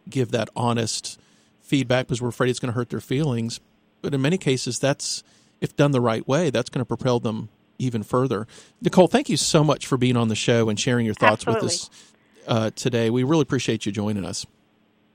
give 0.10 0.32
that 0.32 0.50
honest 0.56 1.20
feedback 1.62 2.08
because 2.08 2.22
we're 2.22 2.30
afraid 2.30 2.50
it's 2.50 2.60
going 2.60 2.72
to 2.72 2.78
hurt 2.78 2.90
their 2.90 3.02
feelings. 3.02 3.60
But 4.02 4.14
in 4.14 4.22
many 4.22 4.38
cases, 4.38 4.80
that's 4.80 5.24
if 5.62 5.76
done 5.76 5.92
the 5.92 6.02
right 6.02 6.28
way, 6.28 6.50
that's 6.50 6.70
going 6.70 6.82
to 6.82 6.86
propel 6.86 7.20
them 7.20 7.50
even 7.80 8.04
further. 8.04 8.46
Nicole, 8.82 9.08
thank 9.08 9.30
you 9.30 9.38
so 9.38 9.64
much 9.64 9.88
for 9.88 9.98
being 9.98 10.18
on 10.18 10.28
the 10.28 10.36
show 10.36 10.70
and 10.70 10.80
sharing 10.80 11.06
your 11.06 11.16
thoughts 11.16 11.48
Absolutely. 11.48 11.66
with 11.66 11.74
us 11.74 11.90
uh, 12.48 12.70
today. 12.76 13.10
We 13.10 13.24
really 13.24 13.42
appreciate 13.42 13.86
you 13.86 13.92
joining 13.92 14.26
us. 14.26 14.46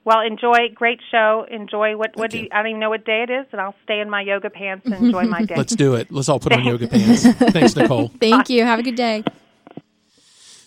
Well, 0.04 0.20
enjoy. 0.20 0.68
Great 0.74 1.00
show. 1.10 1.46
Enjoy. 1.50 1.96
What? 1.96 2.14
What 2.14 2.30
do 2.30 2.38
you, 2.38 2.48
I 2.52 2.58
don't 2.58 2.68
even 2.68 2.80
know 2.80 2.90
what 2.90 3.06
day 3.06 3.24
it 3.26 3.30
is, 3.30 3.46
and 3.52 3.60
I'll 3.60 3.74
stay 3.84 4.00
in 4.00 4.10
my 4.10 4.20
yoga 4.20 4.50
pants 4.50 4.84
and 4.84 4.94
enjoy 4.94 5.24
my 5.24 5.44
day. 5.44 5.54
Let's 5.56 5.74
do 5.74 5.94
it. 5.94 6.12
Let's 6.12 6.28
all 6.28 6.38
put 6.38 6.52
on 6.52 6.64
yoga 6.64 6.88
pants. 6.88 7.22
Thanks, 7.26 7.74
Nicole. 7.74 8.08
Thank 8.20 8.50
you. 8.50 8.64
Have 8.64 8.78
a 8.78 8.82
good 8.82 8.96
day. 8.96 9.24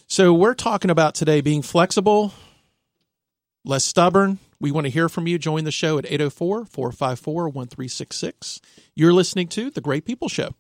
So 0.08 0.34
we're 0.34 0.56
talking 0.56 0.90
about 0.90 1.14
today 1.14 1.42
being 1.42 1.62
flexible, 1.62 2.34
less 3.64 3.84
stubborn. 3.84 4.40
We 4.60 4.72
want 4.72 4.86
to 4.86 4.90
hear 4.90 5.08
from 5.08 5.28
you. 5.28 5.38
Join 5.38 5.66
the 5.66 5.72
show 5.72 6.00
at 6.00 6.06
804 6.06 6.66
454 6.66 7.44
1366. 7.44 8.60
You're 8.96 9.14
listening 9.14 9.50
to 9.50 9.70
The 9.70 9.82
Great 9.82 10.06
People 10.06 10.30
Show. 10.30 10.56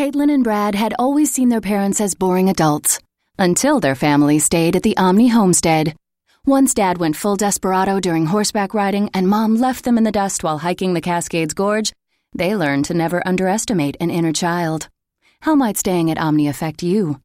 Caitlin 0.00 0.32
and 0.32 0.42
Brad 0.42 0.74
had 0.74 0.94
always 0.98 1.30
seen 1.30 1.50
their 1.50 1.60
parents 1.60 2.00
as 2.00 2.14
boring 2.14 2.48
adults 2.48 2.98
until 3.38 3.80
their 3.80 3.94
family 3.94 4.38
stayed 4.38 4.74
at 4.74 4.82
the 4.82 4.96
Omni 4.96 5.28
homestead. 5.28 5.94
Once 6.46 6.72
Dad 6.72 6.96
went 6.96 7.16
full 7.16 7.36
desperado 7.36 8.00
during 8.00 8.24
horseback 8.24 8.72
riding 8.72 9.10
and 9.12 9.28
Mom 9.28 9.56
left 9.56 9.84
them 9.84 9.98
in 9.98 10.04
the 10.04 10.10
dust 10.10 10.42
while 10.42 10.56
hiking 10.56 10.94
the 10.94 11.02
Cascades 11.02 11.52
Gorge, 11.52 11.92
they 12.32 12.56
learned 12.56 12.86
to 12.86 12.94
never 12.94 13.22
underestimate 13.28 13.98
an 14.00 14.08
inner 14.08 14.32
child. 14.32 14.88
How 15.42 15.54
might 15.54 15.76
staying 15.76 16.10
at 16.10 16.16
Omni 16.16 16.48
affect 16.48 16.82
you? 16.82 17.20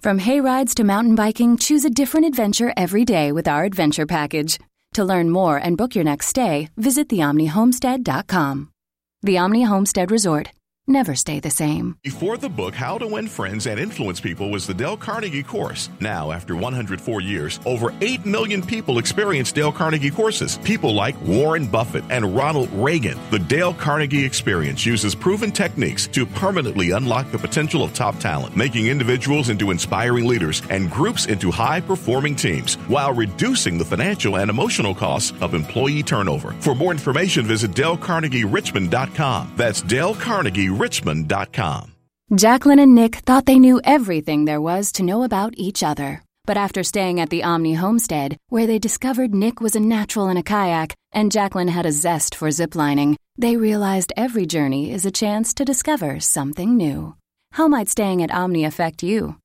From 0.00 0.18
hay 0.18 0.40
rides 0.40 0.74
to 0.74 0.82
mountain 0.82 1.14
biking, 1.14 1.56
choose 1.56 1.84
a 1.84 1.90
different 2.00 2.26
adventure 2.26 2.72
every 2.76 3.04
day 3.04 3.30
with 3.30 3.46
our 3.46 3.62
adventure 3.62 4.06
package. 4.06 4.58
To 4.94 5.04
learn 5.04 5.30
more 5.30 5.56
and 5.58 5.76
book 5.76 5.94
your 5.94 6.02
next 6.02 6.26
stay, 6.26 6.68
visit 6.76 7.10
theomnihomestead.com. 7.10 8.70
The 9.22 9.38
Omni 9.38 9.62
Homestead 9.62 10.10
Resort 10.10 10.48
never 10.88 11.14
stay 11.14 11.38
the 11.38 11.50
same. 11.50 11.96
Before 12.02 12.36
the 12.36 12.48
book 12.48 12.74
How 12.74 12.98
to 12.98 13.06
Win 13.06 13.28
Friends 13.28 13.66
and 13.66 13.78
Influence 13.78 14.20
People 14.20 14.50
was 14.50 14.66
the 14.66 14.74
Dale 14.74 14.96
Carnegie 14.96 15.42
course. 15.42 15.90
Now, 16.00 16.32
after 16.32 16.56
104 16.56 17.20
years, 17.20 17.60
over 17.66 17.94
8 18.00 18.24
million 18.24 18.62
people 18.62 18.98
experience 18.98 19.52
Dale 19.52 19.70
Carnegie 19.70 20.10
courses. 20.10 20.58
People 20.58 20.94
like 20.94 21.20
Warren 21.22 21.66
Buffett 21.66 22.04
and 22.10 22.34
Ronald 22.34 22.70
Reagan. 22.72 23.18
The 23.30 23.38
Dale 23.38 23.74
Carnegie 23.74 24.24
experience 24.24 24.86
uses 24.86 25.14
proven 25.14 25.52
techniques 25.52 26.06
to 26.08 26.24
permanently 26.24 26.92
unlock 26.92 27.30
the 27.30 27.38
potential 27.38 27.82
of 27.84 27.92
top 27.92 28.18
talent, 28.18 28.56
making 28.56 28.86
individuals 28.86 29.50
into 29.50 29.70
inspiring 29.70 30.26
leaders 30.26 30.62
and 30.70 30.90
groups 30.90 31.26
into 31.26 31.50
high 31.50 31.80
performing 31.80 32.34
teams 32.34 32.74
while 32.88 33.12
reducing 33.12 33.76
the 33.78 33.84
financial 33.84 34.36
and 34.36 34.50
emotional 34.50 34.94
costs 34.94 35.32
of 35.40 35.54
employee 35.54 36.02
turnover. 36.02 36.52
For 36.60 36.74
more 36.74 36.92
information, 36.92 37.44
visit 37.44 37.72
DaleCarnegieRichmond.com. 37.72 39.52
That's 39.56 39.82
DaleCarnegieRichmond.com. 40.78 41.92
Jacqueline 42.34 42.78
and 42.78 42.94
Nick 42.94 43.16
thought 43.16 43.46
they 43.46 43.58
knew 43.58 43.80
everything 43.84 44.44
there 44.44 44.60
was 44.60 44.92
to 44.92 45.02
know 45.02 45.22
about 45.22 45.54
each 45.56 45.82
other. 45.82 46.22
But 46.44 46.56
after 46.56 46.82
staying 46.82 47.20
at 47.20 47.30
the 47.30 47.42
Omni 47.42 47.74
homestead, 47.74 48.36
where 48.48 48.66
they 48.66 48.78
discovered 48.78 49.34
Nick 49.34 49.60
was 49.60 49.76
a 49.76 49.80
natural 49.80 50.28
in 50.28 50.36
a 50.36 50.42
kayak 50.42 50.94
and 51.12 51.32
Jacqueline 51.32 51.68
had 51.68 51.86
a 51.86 51.92
zest 51.92 52.34
for 52.34 52.48
ziplining, 52.48 53.16
they 53.36 53.56
realized 53.56 54.12
every 54.16 54.46
journey 54.46 54.90
is 54.92 55.06
a 55.06 55.10
chance 55.10 55.54
to 55.54 55.64
discover 55.64 56.20
something 56.20 56.76
new. 56.76 57.14
How 57.52 57.68
might 57.68 57.88
staying 57.88 58.22
at 58.22 58.30
Omni 58.30 58.64
affect 58.64 59.02
you? 59.02 59.36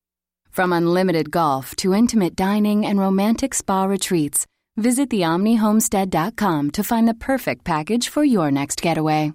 From 0.49 0.73
unlimited 0.73 1.31
golf 1.31 1.75
to 1.77 1.93
intimate 1.93 2.35
dining 2.35 2.85
and 2.85 2.99
romantic 2.99 3.53
spa 3.53 3.85
retreats, 3.85 4.45
visit 4.75 5.09
theomnihomestead.com 5.09 6.71
to 6.71 6.83
find 6.83 7.07
the 7.07 7.13
perfect 7.13 7.63
package 7.63 8.09
for 8.09 8.23
your 8.23 8.51
next 8.51 8.81
getaway. 8.81 9.33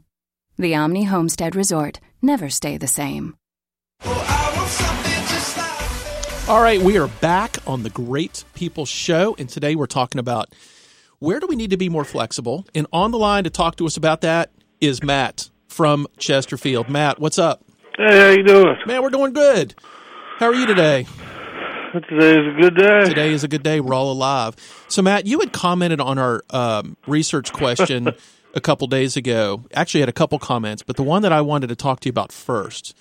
The 0.60 0.74
Omni 0.74 1.04
Homestead 1.04 1.54
Resort. 1.54 2.00
Never 2.20 2.50
stay 2.50 2.76
the 2.78 2.88
same. 2.88 3.36
All 6.48 6.60
right, 6.60 6.80
we 6.80 6.98
are 6.98 7.06
back 7.06 7.58
on 7.64 7.84
the 7.84 7.90
Great 7.90 8.42
People 8.54 8.84
Show, 8.84 9.36
and 9.38 9.48
today 9.48 9.76
we're 9.76 9.86
talking 9.86 10.18
about 10.18 10.52
where 11.20 11.38
do 11.38 11.46
we 11.46 11.54
need 11.54 11.70
to 11.70 11.76
be 11.76 11.88
more 11.88 12.04
flexible. 12.04 12.66
And 12.74 12.88
on 12.92 13.12
the 13.12 13.18
line 13.18 13.44
to 13.44 13.50
talk 13.50 13.76
to 13.76 13.86
us 13.86 13.96
about 13.96 14.22
that 14.22 14.50
is 14.80 15.00
Matt 15.00 15.48
from 15.68 16.08
Chesterfield. 16.18 16.88
Matt, 16.88 17.20
what's 17.20 17.38
up? 17.38 17.62
Hey, 17.96 18.18
how 18.18 18.30
you 18.30 18.42
doing? 18.42 18.74
Man, 18.84 19.00
we're 19.00 19.10
doing 19.10 19.34
good. 19.34 19.76
How 20.38 20.46
are 20.46 20.54
you 20.54 20.66
today? 20.66 21.06
Today 21.92 22.32
is 22.32 22.56
a 22.56 22.60
good 22.60 22.76
day. 22.76 23.04
Today 23.04 23.32
is 23.32 23.44
a 23.44 23.48
good 23.48 23.62
day. 23.62 23.78
We're 23.78 23.94
all 23.94 24.10
alive. 24.10 24.56
So, 24.88 25.02
Matt, 25.02 25.26
you 25.26 25.38
had 25.38 25.52
commented 25.52 26.00
on 26.00 26.18
our 26.18 26.42
um, 26.50 26.96
research 27.06 27.52
question 27.52 28.12
a 28.54 28.60
couple 28.60 28.86
days 28.86 29.16
ago. 29.16 29.64
Actually, 29.74 30.00
had 30.00 30.08
a 30.08 30.12
couple 30.12 30.38
comments, 30.38 30.82
but 30.82 30.96
the 30.96 31.02
one 31.02 31.22
that 31.22 31.32
I 31.32 31.40
wanted 31.40 31.68
to 31.68 31.76
talk 31.76 32.00
to 32.00 32.06
you 32.08 32.10
about 32.10 32.32
first 32.32 32.96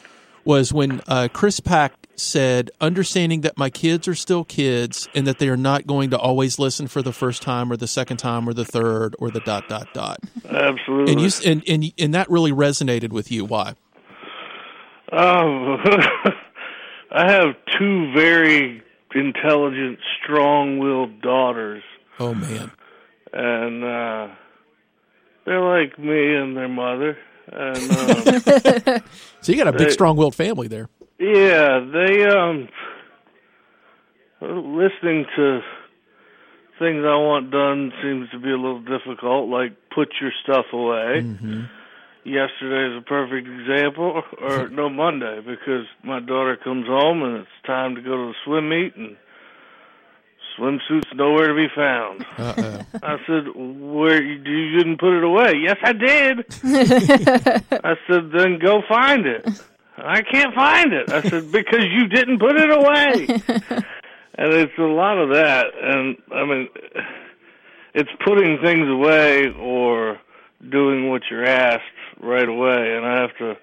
was 0.46 0.72
when 0.72 1.02
uh, 1.08 1.28
Chris 1.34 1.60
Pack 1.60 1.94
said, 2.16 2.72
understanding 2.80 3.42
that 3.42 3.58
my 3.58 3.70
kids 3.70 4.08
are 4.08 4.16
still 4.16 4.44
kids 4.46 5.08
and 5.14 5.28
that 5.28 5.40
they 5.40 5.50
are 5.50 5.58
not 5.58 5.86
going 5.86 6.10
to 6.12 6.18
always 6.18 6.58
listen 6.58 6.88
for 6.88 7.02
the 7.02 7.12
first 7.14 7.42
time 7.42 7.72
or 7.72 7.76
the 7.78 7.86
second 7.88 8.18
time 8.18 8.48
or 8.48 8.54
the 8.54 8.64
third 8.66 9.14
or 9.20 9.30
the 9.30 9.42
dot 9.42 9.68
dot 9.68 9.88
dot. 9.94 10.18
Absolutely. 10.50 11.12
And 11.14 11.22
you 11.22 11.30
and 11.46 11.64
and, 11.68 11.94
and 12.00 12.14
that 12.14 12.30
really 12.30 12.52
resonated 12.52 13.10
with 13.12 13.30
you. 13.32 13.44
Why? 13.46 13.74
Um, 15.12 15.78
I 17.12 17.32
have 17.32 17.56
two 17.78 18.12
very 18.14 18.82
intelligent, 19.16 20.00
strong-willed 20.24 21.22
daughters, 21.22 21.84
Oh 22.20 22.34
man. 22.34 22.72
and 23.34 23.84
uh, 23.84 24.28
they're 25.48 25.62
like 25.62 25.98
me 25.98 26.36
and 26.36 26.56
their 26.56 26.68
mother. 26.68 27.18
And 27.52 27.92
um, 27.92 29.02
So 29.42 29.52
you 29.54 29.58
got 29.58 29.68
a 29.70 29.72
big, 29.74 29.88
Hey. 29.88 29.94
strong-willed 29.94 30.36
family 30.36 30.68
there. 30.68 30.90
yeah, 31.20 31.80
they 31.80 32.26
um, 32.28 32.68
listening 34.42 35.26
to 35.36 35.62
things 36.80 37.02
I 37.04 37.16
want 37.18 37.50
done 37.50 37.92
seems 38.04 38.30
to 38.32 38.40
be 38.40 38.50
a 38.52 38.56
little 38.58 38.82
difficult. 38.82 39.50
Like 39.50 39.72
put 39.96 40.10
your 40.22 40.32
stuff 40.44 40.66
away. 40.74 41.26
Yesterday 42.26 42.94
is 42.94 43.02
a 43.02 43.06
perfect 43.08 43.48
example, 43.48 44.22
or 44.42 44.68
no 44.72 44.90
Monday, 44.90 45.40
because 45.40 45.86
my 46.04 46.20
daughter 46.20 46.58
comes 46.62 46.86
home 46.86 47.24
and 47.24 47.38
it's 47.38 47.48
time 47.66 47.96
to 47.96 48.02
go 48.02 48.10
to 48.18 48.28
the 48.28 48.36
swim 48.44 48.68
meet 48.70 48.96
and 48.98 49.16
swimsuit's 50.58 51.14
nowhere 51.14 51.48
to 51.48 51.54
be 51.56 51.68
found. 51.76 52.26
Uh-oh. 52.38 52.82
I 53.04 53.18
said, 53.28 53.48
"Where 53.56 54.22
you, 54.22 54.42
you 54.44 54.78
didn't 54.78 55.00
put 55.00 55.14
it 55.18 55.24
away?" 55.24 55.54
Yes, 55.62 55.78
I 55.84 55.94
did. 55.94 56.46
I 57.84 57.96
said, 58.10 58.32
"Then 58.32 58.60
go 58.60 58.82
find 58.88 59.26
it." 59.26 59.48
I 59.98 60.22
can't 60.22 60.54
find 60.54 60.94
it. 60.94 61.12
I 61.12 61.22
said, 61.22 61.52
"Because 61.52 61.86
you 61.92 62.08
didn't 62.08 62.40
put 62.40 62.56
it 62.56 62.70
away." 62.70 63.28
and 64.36 64.54
it's 64.54 64.78
a 64.78 64.84
lot 64.84 65.18
of 65.18 65.30
that, 65.30 65.68
and 65.82 66.18
I 66.32 66.46
mean, 66.46 66.70
it's 67.94 68.10
putting 68.24 68.60
things 68.62 68.88
away 68.88 69.50
or 69.50 70.20
doing 70.70 71.10
what 71.10 71.24
you're 71.30 71.46
asked 71.46 71.84
right 72.20 72.48
away, 72.48 72.96
and 72.96 73.06
I 73.06 73.22
have 73.22 73.38
to. 73.38 73.58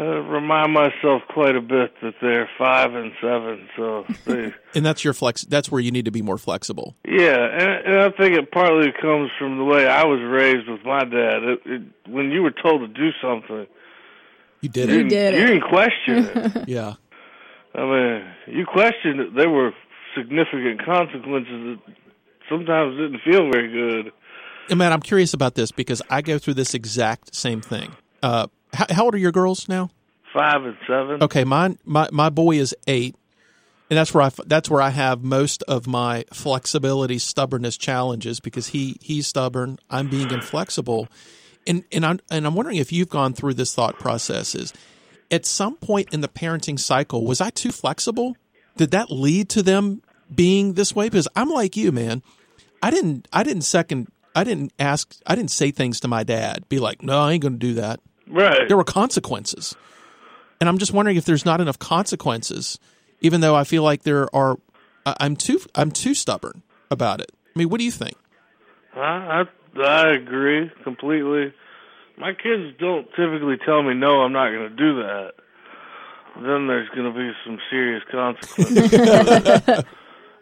Uh, 0.00 0.22
remind 0.22 0.72
myself 0.72 1.20
quite 1.28 1.54
a 1.54 1.60
bit 1.60 1.92
that 2.00 2.14
they're 2.22 2.48
five 2.56 2.94
and 2.94 3.12
seven, 3.20 3.68
so 3.76 4.06
they 4.24 4.50
And 4.74 4.86
that's 4.86 5.04
your 5.04 5.12
flex. 5.12 5.42
That's 5.42 5.70
where 5.70 5.80
you 5.80 5.90
need 5.90 6.06
to 6.06 6.10
be 6.10 6.22
more 6.22 6.38
flexible. 6.38 6.96
Yeah, 7.06 7.36
and, 7.36 7.86
and 7.86 7.98
I 8.04 8.10
think 8.16 8.34
it 8.38 8.50
partly 8.50 8.92
comes 8.98 9.30
from 9.38 9.58
the 9.58 9.64
way 9.64 9.86
I 9.86 10.04
was 10.06 10.20
raised 10.22 10.70
with 10.70 10.82
my 10.86 11.00
dad. 11.04 11.42
It, 11.42 11.60
it, 11.66 11.82
when 12.08 12.30
you 12.30 12.42
were 12.42 12.50
told 12.62 12.80
to 12.80 12.88
do 12.88 13.10
something, 13.20 13.66
You 14.62 14.70
did 14.70 14.88
you, 14.88 15.00
it. 15.00 15.08
did 15.10 15.34
you 15.34 15.46
didn't 15.46 15.68
question 15.68 16.24
it. 16.24 16.64
Yeah. 16.68 16.94
I 17.74 17.80
mean, 17.84 18.24
you 18.46 18.64
questioned 18.64 19.20
it. 19.20 19.34
There 19.36 19.50
were 19.50 19.72
significant 20.16 20.82
consequences 20.82 21.78
that 21.86 21.94
sometimes 22.48 22.96
didn't 22.96 23.20
feel 23.22 23.50
very 23.52 23.70
good. 23.70 24.12
And 24.70 24.78
Matt, 24.78 24.92
I'm 24.92 25.02
curious 25.02 25.34
about 25.34 25.56
this 25.56 25.72
because 25.72 26.00
I 26.08 26.22
go 26.22 26.38
through 26.38 26.54
this 26.54 26.72
exact 26.74 27.34
same 27.34 27.60
thing. 27.60 27.92
Uh, 28.22 28.46
how, 28.72 28.86
how 28.90 29.04
old 29.04 29.14
are 29.14 29.18
your 29.18 29.32
girls 29.32 29.68
now? 29.68 29.90
Five 30.32 30.64
and 30.64 30.76
seven. 30.86 31.22
Okay, 31.22 31.44
mine, 31.44 31.78
my 31.84 32.08
my 32.12 32.30
boy 32.30 32.56
is 32.56 32.74
eight, 32.86 33.16
and 33.90 33.96
that's 33.96 34.14
where 34.14 34.24
I 34.24 34.30
that's 34.46 34.70
where 34.70 34.80
I 34.80 34.90
have 34.90 35.24
most 35.24 35.62
of 35.64 35.86
my 35.86 36.24
flexibility, 36.32 37.18
stubbornness 37.18 37.76
challenges 37.76 38.38
because 38.38 38.68
he 38.68 38.96
he's 39.00 39.26
stubborn, 39.26 39.78
I'm 39.90 40.08
being 40.08 40.30
inflexible, 40.30 41.08
and 41.66 41.84
and 41.90 42.06
I'm 42.06 42.20
and 42.30 42.46
I'm 42.46 42.54
wondering 42.54 42.76
if 42.76 42.92
you've 42.92 43.08
gone 43.08 43.32
through 43.32 43.54
this 43.54 43.74
thought 43.74 43.98
process. 43.98 44.54
Is 44.54 44.72
at 45.32 45.44
some 45.46 45.76
point 45.76 46.14
in 46.14 46.20
the 46.20 46.28
parenting 46.28 46.78
cycle 46.78 47.24
was 47.24 47.40
I 47.40 47.50
too 47.50 47.72
flexible? 47.72 48.36
Did 48.76 48.92
that 48.92 49.10
lead 49.10 49.48
to 49.50 49.62
them 49.62 50.02
being 50.32 50.74
this 50.74 50.94
way? 50.94 51.08
Because 51.08 51.28
I'm 51.34 51.50
like 51.50 51.76
you, 51.76 51.90
man. 51.90 52.22
I 52.82 52.90
didn't 52.90 53.26
I 53.32 53.42
didn't 53.42 53.62
second 53.62 54.12
I 54.36 54.44
didn't 54.44 54.72
ask 54.78 55.16
I 55.26 55.34
didn't 55.34 55.50
say 55.50 55.72
things 55.72 55.98
to 56.00 56.08
my 56.08 56.22
dad. 56.22 56.68
Be 56.68 56.78
like, 56.78 57.02
no, 57.02 57.20
I 57.20 57.32
ain't 57.32 57.42
going 57.42 57.54
to 57.54 57.58
do 57.58 57.74
that 57.74 58.00
Right. 58.30 58.68
there 58.68 58.76
were 58.76 58.84
consequences. 58.84 59.74
And 60.60 60.68
I'm 60.68 60.78
just 60.78 60.92
wondering 60.92 61.16
if 61.16 61.24
there's 61.24 61.44
not 61.44 61.60
enough 61.60 61.78
consequences, 61.78 62.78
even 63.20 63.40
though 63.40 63.56
I 63.56 63.64
feel 63.64 63.82
like 63.82 64.02
there 64.02 64.34
are. 64.34 64.58
I'm 65.06 65.34
too. 65.34 65.60
I'm 65.74 65.90
too 65.90 66.14
stubborn 66.14 66.62
about 66.90 67.20
it. 67.20 67.32
I 67.54 67.58
mean, 67.58 67.70
what 67.70 67.78
do 67.78 67.84
you 67.84 67.90
think? 67.90 68.16
I, 68.94 69.00
I 69.78 69.80
I 69.82 70.14
agree 70.14 70.70
completely. 70.84 71.52
My 72.18 72.32
kids 72.34 72.76
don't 72.78 73.06
typically 73.16 73.56
tell 73.64 73.82
me 73.82 73.94
no, 73.94 74.20
I'm 74.20 74.32
not 74.32 74.50
going 74.50 74.68
to 74.68 74.76
do 74.76 74.96
that. 75.02 75.32
Then 76.36 76.66
there's 76.66 76.88
going 76.90 77.12
to 77.12 77.18
be 77.18 77.32
some 77.44 77.58
serious 77.70 78.02
consequences. 78.10 78.92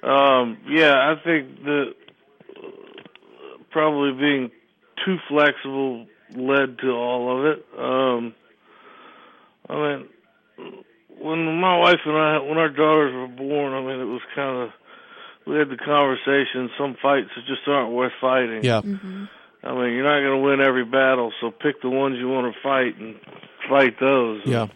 um, 0.02 0.58
yeah, 0.68 1.12
I 1.12 1.14
think 1.24 1.64
that 1.64 1.94
probably 3.70 4.12
being 4.18 4.50
too 5.04 5.16
flexible 5.28 6.06
led 6.36 6.78
to 6.78 6.90
all 6.90 7.38
of 7.38 7.44
it. 7.46 7.64
Um, 7.78 8.34
I 9.68 9.74
mean, 9.74 10.08
when 11.20 11.60
my 11.60 11.78
wife 11.78 12.00
and 12.04 12.16
I, 12.16 12.38
when 12.40 12.58
our 12.58 12.68
daughters 12.68 13.14
were 13.14 13.28
born, 13.36 13.72
I 13.72 13.80
mean, 13.80 14.00
it 14.00 14.04
was 14.04 14.22
kind 14.34 14.62
of 14.62 14.70
we 15.46 15.56
had 15.56 15.68
the 15.70 15.76
conversation. 15.76 16.70
Some 16.78 16.96
fights 17.00 17.28
that 17.36 17.46
just 17.46 17.66
aren't 17.66 17.92
worth 17.92 18.12
fighting. 18.20 18.62
Yeah, 18.64 18.78
I 18.80 19.74
mean, 19.74 19.92
you're 19.94 20.04
not 20.04 20.20
going 20.20 20.40
to 20.40 20.44
win 20.48 20.60
every 20.60 20.84
battle, 20.84 21.32
so 21.40 21.50
pick 21.50 21.82
the 21.82 21.90
ones 21.90 22.16
you 22.18 22.28
want 22.28 22.54
to 22.54 22.60
fight 22.62 22.96
and 22.98 23.16
fight 23.68 23.98
those. 24.00 24.42
yeah, 24.44 24.68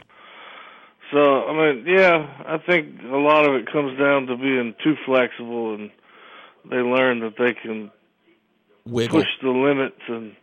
So, 1.13 1.45
I 1.47 1.53
mean, 1.75 1.85
yeah, 1.87 2.27
I 2.47 2.59
think 2.59 3.01
a 3.05 3.17
lot 3.17 3.49
of 3.49 3.55
it 3.55 3.71
comes 3.71 3.99
down 3.99 4.27
to 4.27 4.37
being 4.37 4.75
too 4.83 4.97
flexible, 5.07 5.75
and 5.75 5.91
they 6.69 6.77
learn 6.79 7.21
that 7.21 7.35
they 7.39 7.55
can 7.55 7.91
wiggle. 8.85 9.21
push 9.21 9.29
the 9.43 9.51
limits 9.51 10.01
and 10.09 10.35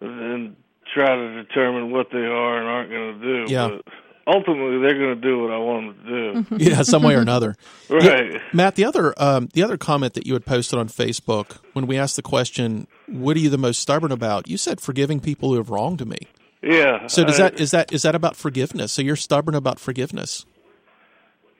and 0.00 0.56
try 0.92 1.14
to 1.16 1.42
determine 1.42 1.90
what 1.90 2.08
they 2.10 2.18
are 2.18 2.58
and 2.58 2.68
aren't 2.68 2.90
going 2.90 3.20
to 3.20 3.46
do. 3.46 3.52
Yeah. 3.52 3.68
But 3.68 3.92
ultimately, 4.26 4.78
they're 4.80 4.98
going 4.98 5.20
to 5.20 5.20
do 5.20 5.42
what 5.42 5.50
I 5.50 5.58
want 5.58 6.04
them 6.04 6.44
to 6.44 6.58
do. 6.58 6.64
Yeah, 6.64 6.82
some 6.82 7.02
way 7.02 7.14
or 7.14 7.20
another. 7.20 7.56
right. 7.90 8.40
Matt, 8.52 8.74
the 8.76 8.84
other 8.84 9.14
um, 9.16 9.48
the 9.52 9.62
other 9.62 9.76
comment 9.76 10.14
that 10.14 10.26
you 10.26 10.32
had 10.34 10.44
posted 10.46 10.78
on 10.78 10.88
Facebook 10.88 11.58
when 11.72 11.86
we 11.86 11.96
asked 11.96 12.16
the 12.16 12.22
question, 12.22 12.86
"What 13.06 13.36
are 13.36 13.40
you 13.40 13.50
the 13.50 13.58
most 13.58 13.80
stubborn 13.80 14.12
about?" 14.12 14.48
You 14.48 14.56
said 14.56 14.80
forgiving 14.80 15.20
people 15.20 15.50
who 15.50 15.56
have 15.56 15.70
wronged 15.70 16.06
me. 16.06 16.18
Yeah. 16.62 17.06
So 17.06 17.24
does 17.24 17.38
I- 17.40 17.50
that 17.50 17.60
is 17.60 17.70
that 17.70 17.92
is 17.92 18.02
that 18.02 18.14
about 18.14 18.36
forgiveness? 18.36 18.92
So 18.92 19.02
you're 19.02 19.16
stubborn 19.16 19.54
about 19.54 19.78
forgiveness. 19.78 20.44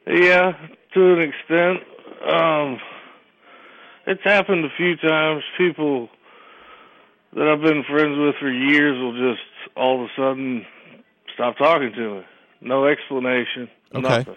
Yeah, 0.07 0.53
to 0.95 1.13
an 1.13 1.21
extent. 1.21 1.81
Um, 2.27 2.81
it's 4.07 4.23
happened 4.25 4.65
a 4.65 4.71
few 4.77 4.97
times. 4.97 5.43
People 5.59 6.09
that 7.35 7.49
I've 7.49 7.63
been 7.63 7.85
friends 7.85 8.17
with 8.19 8.37
for 8.41 8.51
years 8.51 8.99
will 8.99 9.33
just 9.33 9.43
all 9.77 10.03
of 10.03 10.11
a 10.11 10.13
sudden 10.17 10.67
stop 11.35 11.57
talking 11.59 11.93
to 11.93 12.17
me. 12.17 12.23
No 12.61 12.87
explanation. 12.87 13.69
Okay. 13.95 14.01
Nothing. 14.03 14.37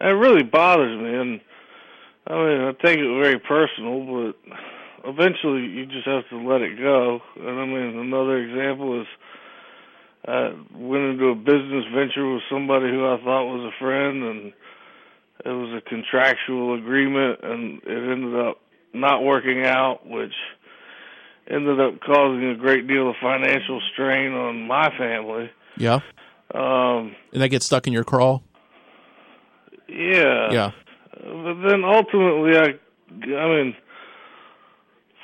And 0.00 0.10
it 0.10 0.14
really 0.14 0.42
bothers 0.42 1.00
me. 1.00 1.14
And 1.14 1.40
I 2.26 2.32
mean, 2.34 2.60
I 2.60 2.72
take 2.84 2.98
it 2.98 3.22
very 3.22 3.38
personal, 3.38 4.04
but 4.04 4.58
eventually 5.08 5.62
you 5.62 5.86
just 5.86 6.06
have 6.06 6.28
to 6.30 6.36
let 6.36 6.60
it 6.60 6.78
go. 6.78 7.20
And 7.36 7.58
I 7.58 7.64
mean, 7.64 7.98
another 7.98 8.38
example 8.38 9.00
is 9.00 9.06
I 10.26 10.52
went 10.74 11.04
into 11.04 11.28
a 11.28 11.34
business 11.34 11.84
venture 11.94 12.32
with 12.32 12.42
somebody 12.50 12.90
who 12.90 13.06
I 13.06 13.16
thought 13.24 13.46
was 13.46 13.72
a 13.72 13.78
friend, 13.82 14.22
and 14.22 14.52
it 15.44 15.48
was 15.48 15.80
a 15.82 15.88
contractual 15.88 16.74
agreement, 16.74 17.40
and 17.42 17.82
it 17.82 18.12
ended 18.12 18.38
up 18.38 18.60
not 18.92 19.22
working 19.22 19.64
out, 19.64 20.06
which 20.06 20.34
ended 21.50 21.80
up 21.80 22.00
causing 22.00 22.50
a 22.50 22.54
great 22.56 22.86
deal 22.86 23.08
of 23.10 23.16
financial 23.20 23.80
strain 23.92 24.32
on 24.32 24.66
my 24.66 24.90
family. 24.98 25.50
Yeah. 25.76 26.00
Um, 26.54 27.14
And 27.32 27.42
that 27.42 27.48
gets 27.48 27.66
stuck 27.66 27.86
in 27.86 27.92
your 27.92 28.04
crawl. 28.04 28.42
yeah. 29.88 30.50
Yeah. 30.52 30.70
But 31.20 31.68
then 31.68 31.84
ultimately, 31.84 32.56
I, 32.56 32.78
I 33.34 33.48
mean, 33.48 33.76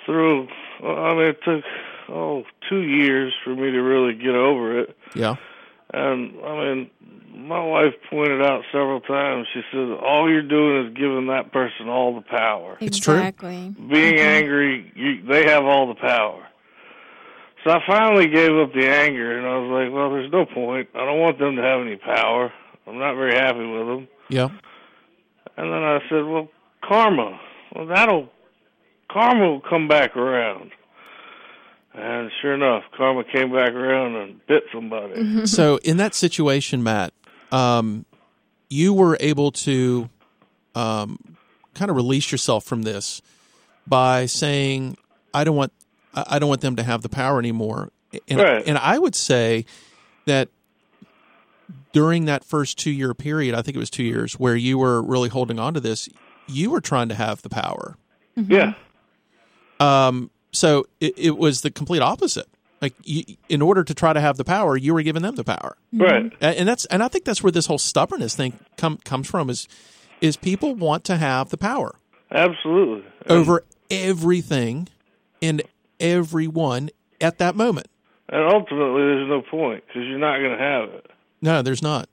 through, 0.04 0.48
I 0.82 1.14
mean, 1.14 1.26
it 1.28 1.38
took 1.44 1.64
oh 2.08 2.44
two 2.68 2.82
years 2.82 3.32
for 3.44 3.50
me 3.54 3.70
to 3.70 3.78
really 3.80 4.14
get 4.14 4.34
over 4.34 4.80
it. 4.80 4.96
Yeah. 5.14 5.36
And 5.92 6.34
I 6.44 6.56
mean, 6.74 6.90
my 7.34 7.62
wife 7.62 7.94
pointed 8.10 8.42
out 8.42 8.62
several 8.72 9.00
times. 9.00 9.46
She 9.52 9.62
said, 9.72 9.90
"All 9.90 10.30
you're 10.30 10.42
doing 10.42 10.86
is 10.86 10.94
giving 10.94 11.26
that 11.28 11.52
person 11.52 11.88
all 11.88 12.14
the 12.14 12.22
power. 12.22 12.78
It's 12.80 12.98
true. 12.98 13.14
exactly. 13.14 13.74
Being 13.76 14.14
mm-hmm. 14.14 14.26
angry, 14.26 14.92
you, 14.94 15.22
they 15.26 15.44
have 15.48 15.64
all 15.64 15.88
the 15.88 16.00
power." 16.00 16.46
So 17.64 17.70
I 17.70 17.80
finally 17.86 18.28
gave 18.28 18.52
up 18.52 18.72
the 18.74 18.86
anger, 18.86 19.38
and 19.38 19.46
I 19.46 19.56
was 19.58 19.84
like, 19.84 19.94
"Well, 19.94 20.10
there's 20.10 20.30
no 20.30 20.46
point. 20.46 20.88
I 20.94 21.04
don't 21.04 21.20
want 21.20 21.38
them 21.38 21.56
to 21.56 21.62
have 21.62 21.80
any 21.80 21.96
power. 21.96 22.52
I'm 22.86 22.98
not 22.98 23.14
very 23.16 23.34
happy 23.34 23.66
with 23.66 23.86
them." 23.86 24.08
Yeah. 24.28 24.48
And 25.56 25.72
then 25.72 25.82
I 25.82 25.98
said, 26.08 26.24
"Well, 26.24 26.48
karma. 26.82 27.40
Well, 27.74 27.86
that'll 27.86 28.28
karma 29.10 29.50
will 29.50 29.60
come 29.60 29.88
back 29.88 30.16
around." 30.16 30.70
And 31.94 32.30
sure 32.42 32.54
enough, 32.54 32.82
karma 32.96 33.22
came 33.24 33.52
back 33.52 33.72
around 33.72 34.16
and 34.16 34.44
bit 34.46 34.64
somebody. 34.72 35.46
so 35.46 35.78
in 35.84 35.96
that 35.98 36.14
situation, 36.14 36.82
Matt, 36.82 37.12
um, 37.54 38.04
you 38.68 38.92
were 38.92 39.16
able 39.20 39.52
to 39.52 40.08
um, 40.74 41.18
kind 41.74 41.90
of 41.90 41.96
release 41.96 42.32
yourself 42.32 42.64
from 42.64 42.82
this 42.82 43.22
by 43.86 44.26
saying, 44.26 44.96
"I 45.32 45.44
don't 45.44 45.56
want, 45.56 45.72
I 46.14 46.24
I 46.26 46.38
don't 46.38 46.48
want 46.48 46.60
them 46.62 46.76
to 46.76 46.82
have 46.82 47.02
the 47.02 47.08
power 47.08 47.38
anymore." 47.38 47.90
And, 48.28 48.40
Right. 48.40 48.62
and 48.66 48.78
I 48.78 48.98
would 48.98 49.14
say 49.14 49.64
that 50.26 50.48
during 51.92 52.24
that 52.26 52.44
first 52.44 52.78
two 52.78 52.90
year 52.90 53.14
period, 53.14 53.54
I 53.54 53.62
think 53.62 53.76
it 53.76 53.80
was 53.80 53.90
two 53.90 54.04
years, 54.04 54.34
where 54.34 54.56
you 54.56 54.78
were 54.78 55.02
really 55.02 55.28
holding 55.28 55.58
on 55.58 55.74
to 55.74 55.80
this, 55.80 56.08
you 56.48 56.70
were 56.70 56.80
trying 56.80 57.08
to 57.08 57.14
have 57.14 57.42
the 57.42 57.48
power. 57.48 57.96
Yeah. 58.36 58.74
Um, 59.80 60.30
so 60.52 60.86
it, 61.00 61.14
it 61.16 61.36
was 61.38 61.62
the 61.62 61.70
complete 61.70 62.02
opposite. 62.02 62.46
Like, 62.84 62.94
you, 63.02 63.24
in 63.48 63.62
order 63.62 63.82
to 63.82 63.94
try 63.94 64.12
to 64.12 64.20
have 64.20 64.36
the 64.36 64.44
power, 64.44 64.76
you 64.76 64.92
were 64.92 65.00
giving 65.00 65.22
them 65.22 65.36
the 65.36 65.44
power. 65.44 65.78
Mm-hmm. 65.94 66.02
Right. 66.02 66.32
And 66.42 66.68
that's 66.68 66.84
and 66.86 67.02
I 67.02 67.08
think 67.08 67.24
that's 67.24 67.42
where 67.42 67.50
this 67.50 67.64
whole 67.64 67.78
stubbornness 67.78 68.36
thing 68.36 68.58
come, 68.76 68.98
comes 68.98 69.26
from 69.26 69.48
is 69.48 69.66
is 70.20 70.36
people 70.36 70.74
want 70.74 71.02
to 71.04 71.16
have 71.16 71.48
the 71.48 71.56
power 71.56 71.94
Absolutely. 72.30 73.04
over 73.26 73.64
everything 73.90 74.88
and 75.40 75.62
everyone 75.98 76.90
at 77.22 77.38
that 77.38 77.56
moment. 77.56 77.88
And 78.28 78.42
ultimately, 78.52 79.00
there's 79.00 79.28
no 79.30 79.40
point 79.40 79.82
because 79.86 80.02
you're 80.06 80.18
not 80.18 80.38
going 80.40 80.58
to 80.58 80.62
have 80.62 80.88
it. 80.90 81.06
No, 81.40 81.62
there's 81.62 81.82
not. 81.82 82.10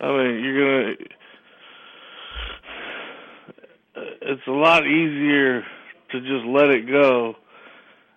I 0.00 0.06
mean, 0.06 0.44
you're 0.44 0.60
going 0.60 0.96
to. 0.96 1.04
It's 4.22 4.46
a 4.46 4.52
lot 4.52 4.86
easier 4.86 5.62
to 6.12 6.20
just 6.20 6.44
let 6.46 6.70
it 6.70 6.86
go, 6.86 7.34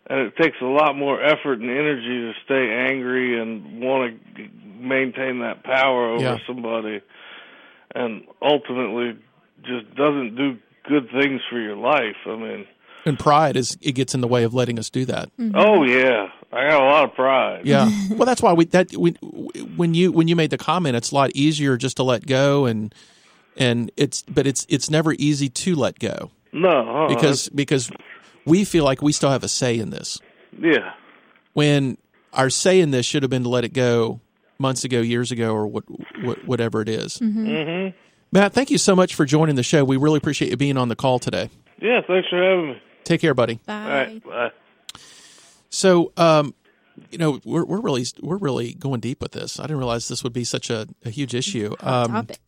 and 0.09 0.19
it 0.21 0.35
takes 0.37 0.57
a 0.61 0.65
lot 0.65 0.95
more 0.95 1.21
effort 1.23 1.59
and 1.59 1.69
energy 1.69 2.31
to 2.31 2.33
stay 2.45 2.71
angry 2.89 3.39
and 3.41 3.81
want 3.81 4.19
to 4.35 4.49
maintain 4.79 5.39
that 5.39 5.63
power 5.63 6.09
over 6.11 6.21
Yeah. 6.23 6.37
somebody, 6.47 7.01
and 7.95 8.23
ultimately 8.41 9.17
just 9.63 9.93
doesn't 9.95 10.35
do 10.35 10.57
good 10.87 11.09
things 11.11 11.41
for 11.49 11.59
your 11.59 11.75
life. 11.75 12.15
I 12.25 12.35
mean, 12.35 12.65
And 13.05 13.17
pride 13.19 13.57
is 13.57 13.77
it 13.81 13.93
gets 13.93 14.13
in 14.15 14.21
the 14.21 14.27
way 14.27 14.43
of 14.43 14.53
letting 14.53 14.79
us 14.79 14.89
do 14.89 15.05
that. 15.05 15.29
Mm-hmm. 15.37 15.55
oh 15.57 15.83
yeah, 15.83 16.29
I 16.53 16.69
got 16.69 16.81
a 16.81 16.85
lot 16.85 17.03
of 17.05 17.13
pride. 17.15 17.65
Yeah. 17.65 17.89
well, 18.11 18.25
that's 18.25 18.41
why 18.41 18.53
we 18.53 18.65
that 18.65 18.95
we 18.95 19.11
when 19.75 19.93
you 19.93 20.11
when 20.11 20.27
you 20.27 20.35
made 20.35 20.51
the 20.51 20.57
comment, 20.57 20.95
it's 20.95 21.11
a 21.11 21.15
lot 21.15 21.31
easier 21.35 21.75
just 21.77 21.97
to 21.97 22.03
let 22.03 22.25
go 22.25 22.65
and 22.65 22.93
and 23.57 23.91
it's 23.97 24.21
but 24.23 24.45
it's 24.47 24.65
it's 24.69 24.89
never 24.89 25.13
easy 25.13 25.49
to 25.49 25.75
let 25.75 25.97
go 25.99 26.29
No, 26.53 26.69
uh-uh. 26.69 27.07
because 27.09 27.49
because 27.49 27.91
we 28.47 28.63
feel 28.63 28.83
like 28.83 29.01
we 29.01 29.11
still 29.11 29.29
have 29.29 29.43
a 29.43 29.47
say 29.47 29.77
in 29.77 29.89
this. 29.91 30.19
yeah. 30.59 30.93
when 31.53 31.97
our 32.33 32.49
say 32.49 32.79
in 32.79 32.91
this 32.91 33.05
should 33.05 33.23
have 33.23 33.29
been 33.29 33.43
to 33.43 33.49
let 33.49 33.63
it 33.63 33.73
go 33.73 34.19
months 34.59 34.83
ago, 34.83 35.01
years 35.01 35.31
ago, 35.31 35.53
or 35.53 35.67
what, 35.67 35.83
what 36.23 36.45
whatever 36.47 36.81
it 36.81 36.89
is. 36.89 37.17
hmm 37.19 37.87
Matt, 38.31 38.51
thank 38.53 38.69
you 38.69 38.77
so 38.77 38.95
much 38.95 39.15
for 39.15 39.25
joining 39.25 39.55
the 39.55 39.63
show. 39.63 39.85
We 39.85 39.95
really 39.97 40.17
appreciate 40.17 40.51
you 40.51 40.57
being 40.57 40.77
on 40.77 40.89
the 40.89 40.95
call 40.97 41.17
today. 41.19 41.49
Yeah, 41.79 42.01
thanks 42.05 42.27
for 42.29 42.41
having 42.43 42.71
me. 42.71 42.81
Take 43.05 43.21
care, 43.21 43.33
buddy. 43.33 43.59
Bye. 43.65 43.73
All 43.83 43.89
right, 43.89 44.23
bye. 44.23 44.51
So, 45.69 46.11
um, 46.17 46.53
you 47.11 47.17
know, 47.17 47.39
we're 47.45 47.63
we're 47.65 47.79
really 47.79 48.05
we're 48.21 48.37
really 48.37 48.73
going 48.73 48.99
deep 48.99 49.21
with 49.21 49.31
this. 49.31 49.59
I 49.59 49.63
didn't 49.63 49.77
realize 49.77 50.07
this 50.07 50.23
would 50.23 50.33
be 50.33 50.43
such 50.43 50.69
a, 50.69 50.87
a 51.05 51.09
huge 51.09 51.33
issue. 51.35 51.73
Um, 51.79 52.11
topic. 52.11 52.39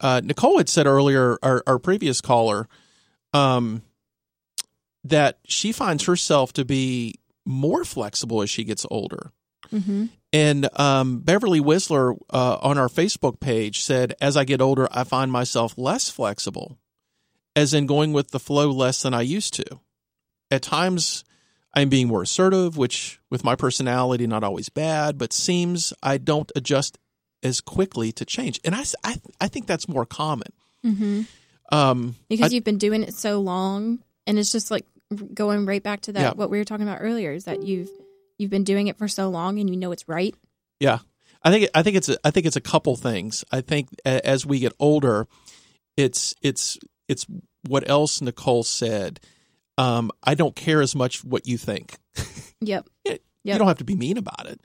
uh, 0.00 0.20
Nicole 0.24 0.58
had 0.58 0.68
said 0.68 0.86
earlier, 0.86 1.38
our, 1.42 1.62
our 1.66 1.78
previous 1.78 2.20
caller, 2.20 2.68
um, 3.34 3.82
that 5.10 5.38
she 5.46 5.72
finds 5.72 6.04
herself 6.04 6.52
to 6.54 6.64
be 6.64 7.16
more 7.44 7.84
flexible 7.84 8.42
as 8.42 8.50
she 8.50 8.64
gets 8.64 8.86
older. 8.90 9.32
hmm 9.70 10.06
And 10.32 10.68
um, 10.78 11.20
Beverly 11.20 11.60
Whistler 11.60 12.14
uh, 12.30 12.58
on 12.60 12.78
our 12.78 12.88
Facebook 12.88 13.40
page 13.40 13.80
said, 13.82 14.14
As 14.20 14.36
I 14.36 14.44
get 14.44 14.60
older, 14.60 14.88
I 14.90 15.04
find 15.04 15.30
myself 15.32 15.74
less 15.76 16.10
flexible, 16.10 16.78
as 17.54 17.72
in 17.74 17.86
going 17.86 18.12
with 18.12 18.30
the 18.30 18.40
flow 18.40 18.70
less 18.70 19.02
than 19.02 19.14
I 19.14 19.22
used 19.22 19.54
to. 19.54 19.64
At 20.50 20.62
times, 20.62 21.24
I'm 21.74 21.88
being 21.88 22.08
more 22.08 22.22
assertive, 22.22 22.76
which 22.76 23.20
with 23.30 23.44
my 23.44 23.54
personality, 23.56 24.26
not 24.26 24.44
always 24.44 24.68
bad, 24.68 25.18
but 25.18 25.32
seems 25.32 25.92
I 26.02 26.18
don't 26.18 26.50
adjust 26.56 26.98
as 27.42 27.60
quickly 27.60 28.12
to 28.12 28.24
change. 28.24 28.60
And 28.64 28.74
I, 28.74 28.84
I, 29.04 29.20
I 29.40 29.48
think 29.48 29.66
that's 29.66 29.88
more 29.88 30.06
common. 30.06 30.52
hmm 30.82 31.22
Um, 31.72 32.16
Because 32.28 32.52
I- 32.52 32.54
you've 32.56 32.64
been 32.64 32.78
doing 32.78 33.02
it 33.02 33.14
so 33.14 33.40
long, 33.40 33.98
and 34.26 34.38
it's 34.38 34.52
just 34.52 34.70
like 34.70 34.86
going 35.34 35.66
right 35.66 35.82
back 35.82 36.00
to 36.02 36.12
that 36.12 36.20
Yeah. 36.20 36.32
what 36.32 36.50
we 36.50 36.58
were 36.58 36.64
talking 36.64 36.86
about 36.86 36.98
earlier 37.00 37.32
is 37.32 37.44
that 37.44 37.62
you've 37.62 37.90
you've 38.38 38.50
been 38.50 38.64
doing 38.64 38.88
it 38.88 38.96
for 38.98 39.08
so 39.08 39.28
long 39.28 39.58
and 39.58 39.70
you 39.70 39.76
know 39.76 39.92
it's 39.92 40.08
right. 40.08 40.34
Yeah, 40.80 40.98
I 41.42 41.50
think 41.50 41.70
I 41.74 41.82
think 41.82 41.96
it's 41.96 42.08
a, 42.08 42.16
I 42.24 42.30
think 42.30 42.46
it's 42.46 42.56
a 42.56 42.60
couple 42.60 42.96
things. 42.96 43.44
I 43.50 43.60
think 43.60 43.88
as 44.04 44.44
we 44.44 44.58
get 44.58 44.72
older, 44.78 45.26
it's 45.96 46.34
it's 46.42 46.78
it's 47.08 47.24
what 47.68 47.88
else 47.88 48.20
Nicole 48.20 48.62
said. 48.62 49.20
Um, 49.78 50.10
I 50.22 50.34
don't 50.34 50.56
care 50.56 50.80
as 50.80 50.94
much 50.94 51.24
what 51.24 51.46
you 51.46 51.56
think. 51.58 51.96
Yep. 52.62 52.88
You 53.04 53.18
don't 53.58 53.68
have 53.68 53.78
to 53.78 53.84
be 53.84 53.94
mean 53.94 54.16
about 54.16 54.46
it, 54.46 54.60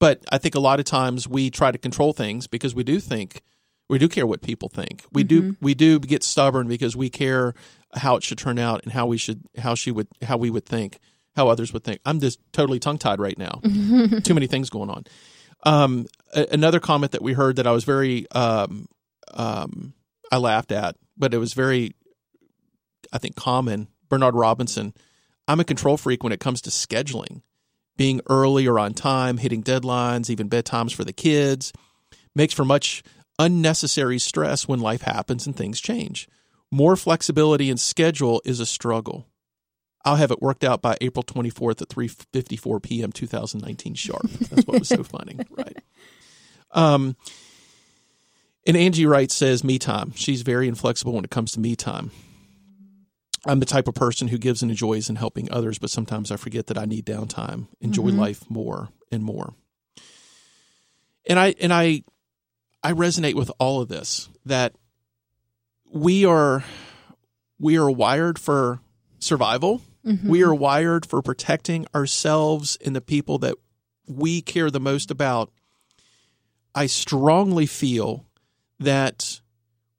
but 0.00 0.24
I 0.32 0.38
think 0.38 0.54
a 0.54 0.58
lot 0.58 0.78
of 0.80 0.86
times 0.86 1.28
we 1.28 1.50
try 1.50 1.70
to 1.70 1.76
control 1.76 2.14
things 2.14 2.46
because 2.46 2.74
we 2.74 2.82
do 2.82 2.98
think 2.98 3.42
we 3.90 3.98
do 3.98 4.08
care 4.08 4.26
what 4.26 4.40
people 4.40 4.70
think. 4.70 5.04
We 5.12 5.22
do 5.22 5.54
we 5.60 5.74
do 5.74 6.00
get 6.00 6.22
stubborn 6.24 6.66
because 6.66 6.96
we 6.96 7.10
care 7.10 7.52
how 7.94 8.16
it 8.16 8.22
should 8.22 8.38
turn 8.38 8.58
out 8.58 8.82
and 8.84 8.92
how 8.92 9.06
we 9.06 9.16
should 9.16 9.42
how 9.58 9.74
she 9.74 9.90
would 9.90 10.08
how 10.22 10.36
we 10.36 10.50
would 10.50 10.66
think 10.66 10.98
how 11.34 11.48
others 11.48 11.72
would 11.72 11.84
think. 11.84 12.00
I'm 12.06 12.18
just 12.20 12.38
totally 12.52 12.78
tongue 12.78 12.98
tied 12.98 13.20
right 13.20 13.36
now. 13.38 13.60
Too 14.22 14.32
many 14.34 14.46
things 14.46 14.70
going 14.70 14.88
on. 14.88 15.04
Um, 15.64 16.06
a- 16.34 16.46
another 16.50 16.80
comment 16.80 17.12
that 17.12 17.20
we 17.22 17.34
heard 17.34 17.56
that 17.56 17.66
I 17.66 17.72
was 17.72 17.84
very 17.84 18.26
um, 18.30 18.88
um, 19.34 19.92
I 20.32 20.38
laughed 20.38 20.72
at, 20.72 20.96
but 21.16 21.34
it 21.34 21.38
was 21.38 21.52
very 21.52 21.94
I 23.12 23.18
think 23.18 23.36
common. 23.36 23.88
Bernard 24.08 24.34
Robinson. 24.34 24.94
I'm 25.48 25.60
a 25.60 25.64
control 25.64 25.96
freak 25.96 26.24
when 26.24 26.32
it 26.32 26.40
comes 26.40 26.60
to 26.62 26.70
scheduling, 26.70 27.42
being 27.96 28.20
early 28.28 28.66
or 28.66 28.78
on 28.78 28.94
time, 28.94 29.38
hitting 29.38 29.62
deadlines, 29.62 30.28
even 30.28 30.48
bedtimes 30.50 30.92
for 30.94 31.04
the 31.04 31.12
kids. 31.12 31.72
Makes 32.34 32.54
for 32.54 32.64
much 32.64 33.02
unnecessary 33.38 34.18
stress 34.18 34.66
when 34.66 34.80
life 34.80 35.02
happens 35.02 35.46
and 35.46 35.56
things 35.56 35.80
change. 35.80 36.28
More 36.70 36.96
flexibility 36.96 37.70
in 37.70 37.76
schedule 37.76 38.42
is 38.44 38.60
a 38.60 38.66
struggle. 38.66 39.26
I'll 40.04 40.16
have 40.16 40.30
it 40.30 40.40
worked 40.42 40.62
out 40.64 40.82
by 40.82 40.96
April 41.00 41.22
24th 41.24 41.82
at 41.82 41.88
3:54 41.88 42.82
p.m. 42.82 43.12
2019 43.12 43.94
sharp. 43.94 44.22
That's 44.50 44.66
what 44.66 44.78
was 44.78 44.88
so 44.88 45.02
funny, 45.04 45.38
right? 45.50 45.76
Um, 46.72 47.16
and 48.66 48.76
Angie 48.76 49.06
Wright 49.06 49.30
says 49.30 49.64
me 49.64 49.78
time. 49.78 50.12
She's 50.14 50.42
very 50.42 50.68
inflexible 50.68 51.12
when 51.12 51.24
it 51.24 51.30
comes 51.30 51.52
to 51.52 51.60
me 51.60 51.76
time. 51.76 52.10
I'm 53.46 53.60
the 53.60 53.66
type 53.66 53.86
of 53.86 53.94
person 53.94 54.28
who 54.28 54.38
gives 54.38 54.62
and 54.62 54.70
enjoys 54.72 55.08
in 55.08 55.16
helping 55.16 55.50
others, 55.52 55.78
but 55.78 55.90
sometimes 55.90 56.32
I 56.32 56.36
forget 56.36 56.66
that 56.66 56.78
I 56.78 56.84
need 56.84 57.06
downtime, 57.06 57.68
enjoy 57.80 58.10
Mhm. 58.10 58.18
life 58.18 58.50
more 58.50 58.88
and 59.12 59.22
more. 59.22 59.54
And 61.28 61.38
I 61.38 61.54
and 61.60 61.72
I 61.72 62.02
I 62.82 62.92
resonate 62.92 63.34
with 63.34 63.50
all 63.58 63.80
of 63.80 63.88
this 63.88 64.28
that 64.44 64.74
we 65.92 66.24
are 66.24 66.64
we 67.58 67.76
are 67.76 67.90
wired 67.90 68.38
for 68.38 68.80
survival. 69.18 69.82
Mhm. 70.04 70.24
We 70.24 70.42
are 70.42 70.54
wired 70.54 71.06
for 71.06 71.22
protecting 71.22 71.86
ourselves 71.94 72.76
and 72.84 72.94
the 72.94 73.00
people 73.00 73.38
that 73.38 73.56
we 74.06 74.40
care 74.40 74.70
the 74.70 74.80
most 74.80 75.10
about. 75.10 75.50
I 76.74 76.86
strongly 76.86 77.66
feel 77.66 78.26
that 78.78 79.40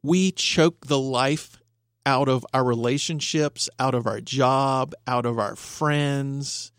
we 0.03 0.31
choke 0.31 0.87
the 0.87 0.99
life 0.99 1.57
out 2.05 2.29
of 2.29 2.45
our 2.53 2.63
relationships, 2.63 3.69
out 3.79 3.95
of 3.95 4.07
our 4.07 4.21
job, 4.21 4.93
out 5.07 5.25
of 5.25 5.39
our 5.39 5.55
friends, 5.55 6.71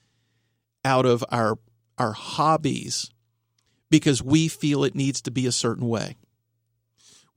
out 0.84 1.04
of 1.04 1.24
our 1.30 1.58
our 1.98 2.12
hobbies 2.12 3.10
because 3.90 4.22
we 4.22 4.46
feel 4.48 4.84
it 4.84 4.94
needs 4.94 5.20
to 5.22 5.30
be 5.30 5.46
a 5.46 5.52
certain 5.52 5.88
way. 5.88 6.16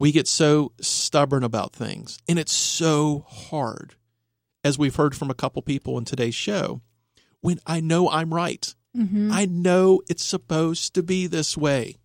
We 0.02 0.12
get 0.12 0.28
so 0.28 0.72
stubborn 0.82 1.43
about 1.43 1.74
things, 1.74 2.18
and 2.28 2.39
it's 2.39 2.52
so 2.52 3.24
hard, 3.30 3.93
as 4.64 4.76
we've 4.76 4.95
heard 4.95 5.16
from 5.16 5.30
a 5.30 5.36
couple 5.36 5.62
people 5.62 5.95
in 5.99 6.06
today's 6.06 6.34
show, 6.34 6.82
when 7.41 7.60
I 7.68 7.82
know 7.82 8.10
I'm 8.10 8.34
right. 8.34 8.74
Mhm. 8.97 9.32
I 9.32 9.45
know 9.45 10.02
it's 10.10 10.24
supposed 10.26 10.95
to 10.95 11.04
be 11.04 11.28
this 11.28 11.56
way, 11.56 11.97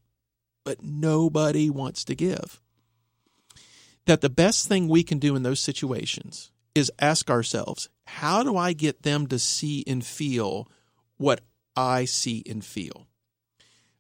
but 0.63 0.83
nobody 0.83 1.71
wants 1.71 2.05
to 2.05 2.15
give. 2.15 2.61
That 4.05 4.21
the 4.21 4.29
best 4.29 4.69
thing 4.69 4.89
we 4.89 5.03
can 5.03 5.19
do 5.19 5.35
in 5.35 5.43
those 5.43 5.61
situations 5.61 6.51
is 6.75 6.93
ask 6.99 7.31
ourselves, 7.31 7.89
how 8.05 8.43
do 8.43 8.59
I 8.59 8.75
get 8.75 9.05
them 9.05 9.27
to 9.29 9.39
see 9.39 9.83
and 9.87 10.05
feel 10.05 10.69
what 11.17 11.41
I 11.75 12.05
see 12.05 12.43
and 12.47 12.63
feel? 12.63 13.07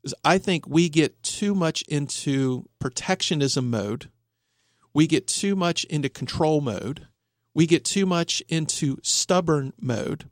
Because 0.06 0.20
I 0.24 0.38
think 0.38 0.68
we 0.68 0.88
get 0.88 1.20
too 1.24 1.52
much 1.52 1.82
into 1.88 2.68
protectionism 2.78 3.68
mode. 3.68 4.08
We 4.94 5.08
get 5.08 5.26
too 5.26 5.56
much 5.56 5.82
into 5.86 6.08
control 6.08 6.60
mode. 6.60 7.08
We 7.54 7.66
get 7.66 7.84
too 7.84 8.06
much 8.06 8.40
into 8.48 8.98
stubborn 9.02 9.72
mode. 9.80 10.30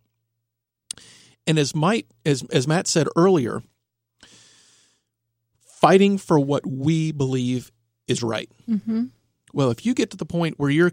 And 1.45 1.59
as 1.59 1.75
might 1.75 2.07
as 2.25 2.45
as 2.53 2.69
Matt 2.69 2.87
said 2.87 3.09
earlier, 3.17 3.65
fighting 5.81 6.19
for 6.19 6.39
what 6.39 6.65
we 6.65 7.11
believe 7.11 7.73
is 8.07 8.23
right. 8.23 8.49
Mhm. 8.71 9.11
Well, 9.53 9.73
if 9.73 9.85
you 9.85 9.93
get 9.93 10.09
to 10.13 10.17
the 10.17 10.25
point 10.25 10.57
where 10.57 10.71
you're 10.71 10.93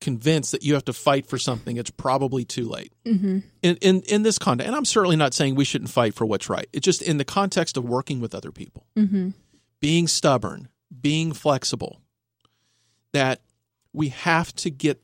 convinced 0.00 0.52
that 0.52 0.62
you 0.62 0.74
have 0.74 0.84
to 0.84 0.92
fight 0.92 1.26
for 1.26 1.38
something, 1.38 1.76
it's 1.76 1.90
probably 1.90 2.44
too 2.44 2.68
late. 2.68 2.92
Mhm. 3.04 3.42
In 3.62 3.76
in 3.76 4.02
in 4.02 4.22
this 4.22 4.38
context, 4.38 4.66
and 4.68 4.76
I'm 4.76 4.84
certainly 4.84 5.16
not 5.16 5.34
saying 5.34 5.54
we 5.54 5.64
shouldn't 5.64 5.90
fight 5.90 6.14
for 6.14 6.24
what's 6.24 6.48
right. 6.48 6.68
It's 6.72 6.84
just 6.84 7.02
in 7.02 7.18
the 7.18 7.24
context 7.24 7.76
of 7.76 7.84
working 7.84 8.20
with 8.20 8.34
other 8.34 8.52
people, 8.52 8.86
Mhm. 8.96 9.34
being 9.80 10.06
stubborn, 10.06 10.68
being 11.00 11.32
flexible, 11.32 12.00
that 13.12 13.42
we 13.92 14.08
have 14.10 14.54
to 14.56 14.70
get 14.70 15.02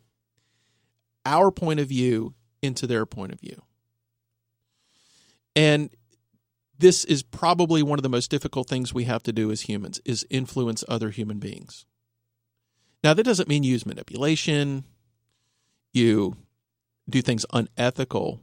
our 1.26 1.50
point 1.50 1.80
of 1.80 1.88
view 1.88 2.34
into 2.62 2.86
their 2.86 3.04
point 3.06 3.32
of 3.32 3.40
view. 3.40 3.62
And 5.56 5.90
this 6.78 7.04
is 7.04 7.22
probably 7.22 7.82
one 7.82 7.98
of 7.98 8.02
the 8.02 8.08
most 8.08 8.30
difficult 8.30 8.68
things 8.68 8.92
we 8.92 9.04
have 9.04 9.22
to 9.24 9.32
do 9.32 9.50
as 9.50 9.62
humans 9.62 10.00
is 10.04 10.26
influence 10.30 10.84
other 10.88 11.10
human 11.10 11.38
beings. 11.38 11.86
Now 13.04 13.14
that 13.14 13.22
doesn't 13.22 13.48
mean 13.48 13.62
you 13.62 13.72
use 13.72 13.86
manipulation, 13.86 14.84
you 15.92 16.36
do 17.08 17.22
things 17.22 17.44
unethical. 17.52 18.40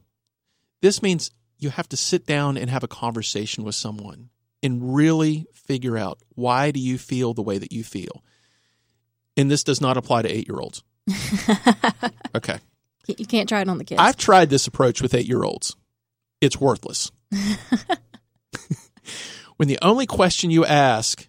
This 0.81 1.01
means 1.01 1.31
you 1.57 1.71
have 1.71 1.89
to 1.89 1.97
sit 1.97 2.25
down 2.27 2.57
and 2.57 2.69
have 2.69 2.83
a 2.83 2.87
conversation 2.87 3.63
with 3.63 3.75
someone 3.75 4.29
and 4.63 4.95
really 4.95 5.47
figure 5.53 5.97
out 5.97 6.19
why 6.35 6.69
do 6.69 6.79
you 6.79 6.97
feel 6.99 7.33
the 7.33 7.41
way 7.41 7.57
that 7.57 7.73
you 7.73 7.83
feel. 7.83 8.23
And 9.35 9.49
this 9.49 9.63
does 9.63 9.81
not 9.81 9.97
apply 9.97 10.21
to 10.21 10.29
8-year-olds. 10.29 10.83
Okay. 12.33 12.59
You 13.07 13.25
can't 13.25 13.49
try 13.49 13.61
it 13.61 13.67
on 13.67 13.77
the 13.77 13.83
kids. 13.83 13.99
I've 13.99 14.15
tried 14.15 14.49
this 14.49 14.67
approach 14.67 15.01
with 15.01 15.13
eight 15.13 15.27
year 15.27 15.43
olds. 15.43 15.75
It's 16.39 16.61
worthless. 16.61 17.11
when 19.57 19.67
the 19.67 19.79
only 19.81 20.05
question 20.05 20.49
you 20.49 20.65
ask, 20.65 21.27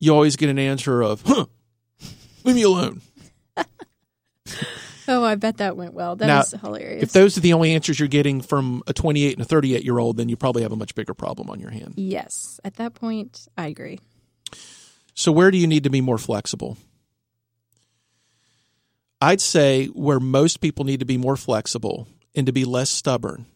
you 0.00 0.14
always 0.14 0.36
get 0.36 0.48
an 0.48 0.58
answer 0.58 1.02
of, 1.02 1.22
huh, 1.26 1.46
leave 2.48 2.56
me 2.56 2.62
alone. 2.62 3.00
oh, 5.08 5.24
I 5.24 5.34
bet 5.34 5.58
that 5.58 5.76
went 5.76 5.94
well. 5.94 6.16
That 6.16 6.26
Now, 6.26 6.40
is 6.40 6.52
hilarious. 6.52 7.02
If 7.02 7.12
those 7.12 7.36
are 7.36 7.40
the 7.40 7.52
only 7.52 7.74
answers 7.74 7.98
you're 7.98 8.08
getting 8.08 8.40
from 8.40 8.82
a 8.86 8.92
28 8.92 9.34
and 9.34 9.42
a 9.42 9.44
38 9.44 9.84
year 9.84 9.98
old, 9.98 10.16
then 10.16 10.28
you 10.28 10.36
probably 10.36 10.62
have 10.62 10.72
a 10.72 10.76
much 10.76 10.94
bigger 10.94 11.14
problem 11.14 11.50
on 11.50 11.60
your 11.60 11.70
hand. 11.70 11.94
yes, 11.96 12.60
at 12.64 12.74
that 12.76 12.94
point, 12.94 13.46
I 13.56 13.66
agree. 13.66 14.00
So, 15.14 15.32
where 15.32 15.50
do 15.50 15.58
you 15.58 15.66
need 15.66 15.84
to 15.84 15.90
be 15.90 16.00
more 16.00 16.18
flexible? 16.18 16.76
I'd 19.20 19.40
say 19.40 19.86
where 19.86 20.20
most 20.20 20.60
people 20.60 20.84
need 20.84 21.00
to 21.00 21.06
be 21.06 21.16
more 21.16 21.36
flexible 21.36 22.06
and 22.36 22.46
to 22.46 22.52
be 22.52 22.64
less 22.64 22.88
stubborn 22.88 23.46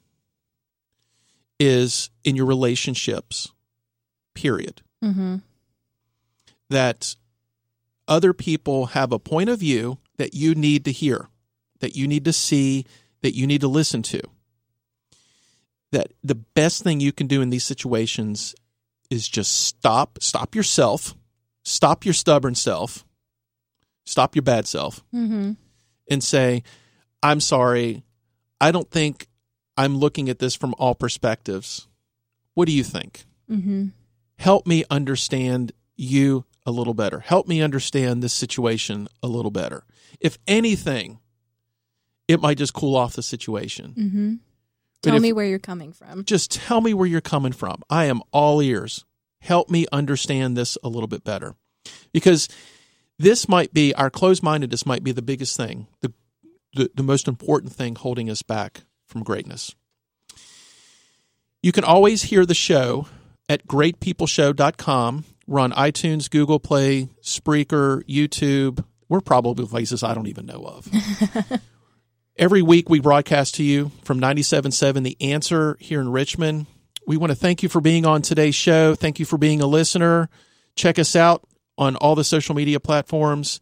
is 1.61 2.11
in 2.25 2.35
your 2.35 2.47
relationships, 2.47 3.53
period. 4.35 4.83
Mm-hmm. 5.05 5.37
That 6.71 7.15
other 8.13 8.35
people 8.35 8.87
have 8.87 9.11
a 9.11 9.19
point 9.19 9.49
of 9.49 9.59
view 9.59 9.97
that 10.19 10.35
you 10.35 10.55
need 10.55 10.85
to 10.85 10.93
hear, 10.93 11.29
that 11.81 11.97
you 11.97 12.07
need 12.07 12.27
to 12.27 12.33
see, 12.33 12.85
that 13.23 13.35
you 13.35 13.47
need 13.47 13.63
to 13.63 13.69
listen 13.69 14.03
to. 14.03 14.21
That 15.93 16.13
the 16.23 16.35
best 16.35 16.83
thing 16.83 17.01
you 17.01 17.11
can 17.11 17.27
do 17.27 17.41
in 17.41 17.49
these 17.49 17.65
situations 17.65 18.55
is 19.11 19.27
just 19.27 19.63
stop, 19.65 20.19
stop 20.21 20.55
yourself, 20.55 21.15
stop 21.63 22.05
your 22.05 22.13
stubborn 22.13 22.55
self, 22.55 23.07
stop 24.05 24.37
your 24.37 24.43
bad 24.43 24.67
self, 24.67 25.03
Mm-hmm. 25.15 25.53
and 26.11 26.23
say, 26.23 26.63
I'm 27.23 27.41
sorry. 27.41 28.03
I 28.61 28.73
don't 28.73 28.91
think 28.91 29.27
I'm 29.79 29.97
looking 29.97 30.29
at 30.29 30.39
this 30.39 30.55
from 30.55 30.75
all 30.79 30.95
perspectives. 30.95 31.89
What 32.53 32.67
do 32.67 32.73
you 32.73 32.85
think? 32.85 33.25
Mm-hmm. 33.51 33.87
Help 34.37 34.67
me 34.67 34.85
understand 34.91 35.73
you 35.97 36.45
a 36.65 36.71
little 36.71 36.95
better. 36.95 37.21
Help 37.21 37.49
me 37.49 37.61
understand 37.61 38.23
this 38.23 38.33
situation 38.33 39.09
a 39.23 39.29
little 39.29 39.51
better. 39.51 39.85
If 40.21 40.39
anything, 40.47 41.19
it 42.29 42.41
might 42.41 42.59
just 42.59 42.75
cool 42.75 42.97
off 42.97 43.15
the 43.15 43.23
situation. 43.23 43.95
Mm-hmm. 43.99 44.35
Tell 45.03 45.17
if- 45.17 45.23
me 45.23 45.33
where 45.33 45.47
you're 45.47 45.59
coming 45.59 45.93
from. 45.93 46.25
Just 46.25 46.51
tell 46.53 46.81
me 46.81 46.95
where 46.95 47.07
you're 47.07 47.21
coming 47.21 47.53
from. 47.53 47.83
I 47.91 48.05
am 48.05 48.23
all 48.31 48.63
ears. 48.63 49.05
Help 49.41 49.69
me 49.71 49.87
understand 49.93 50.57
this 50.57 50.79
a 50.85 50.89
little 50.89 51.09
bit 51.09 51.25
better. 51.25 51.57
Because 52.13 52.49
this 53.19 53.49
might 53.49 53.75
be 53.75 53.93
our 53.95 54.11
closed 54.11 54.43
mindedness 54.43 54.87
might 54.87 55.03
be 55.03 55.11
the 55.11 55.23
biggest 55.23 55.57
thing, 55.57 55.89
the, 56.01 56.13
the 56.75 56.91
the 56.95 57.03
most 57.03 57.27
important 57.27 57.73
thing 57.73 57.97
holding 57.97 58.31
us 58.31 58.43
back 58.43 58.83
from 59.07 59.25
greatness. 59.25 59.75
You 61.63 61.73
can 61.73 61.85
always 61.85 62.25
hear 62.25 62.47
the 62.47 62.55
show 62.55 63.07
at 63.49 63.67
greatpeopleshow.com. 63.67 65.25
We're 65.47 65.61
on 65.61 65.73
iTunes, 65.73 66.31
Google 66.31 66.61
Play, 66.61 67.09
Spreaker, 67.23 68.03
YouTube. 68.05 68.85
We're 69.09 69.21
probably 69.21 69.67
places 69.67 70.03
I 70.03 70.15
don't 70.15 70.29
even 70.29 70.47
know 70.47 70.63
of. 70.65 70.89
Every 72.37 72.63
week 72.63 72.89
we 72.89 73.01
broadcast 73.01 73.57
to 73.57 73.63
you 73.63 73.91
from 74.05 74.21
97.7 74.21 75.03
The 75.03 75.17
Answer 75.21 75.77
here 75.81 76.01
in 76.01 76.11
Richmond. 76.11 76.67
We 77.07 77.17
want 77.17 77.31
to 77.31 77.37
thank 77.37 77.63
you 77.63 77.69
for 77.69 77.81
being 77.81 78.07
on 78.07 78.23
today's 78.23 78.55
show. 78.55 78.95
Thank 78.95 79.19
you 79.19 79.27
for 79.27 79.37
being 79.37 79.61
a 79.61 79.67
listener. 79.67 80.29
Check 80.77 80.99
us 80.99 81.15
out 81.17 81.45
on 81.77 81.97
all 81.97 82.15
the 82.15 82.25
social 82.25 82.55
media 82.55 82.81
platforms 82.81 83.61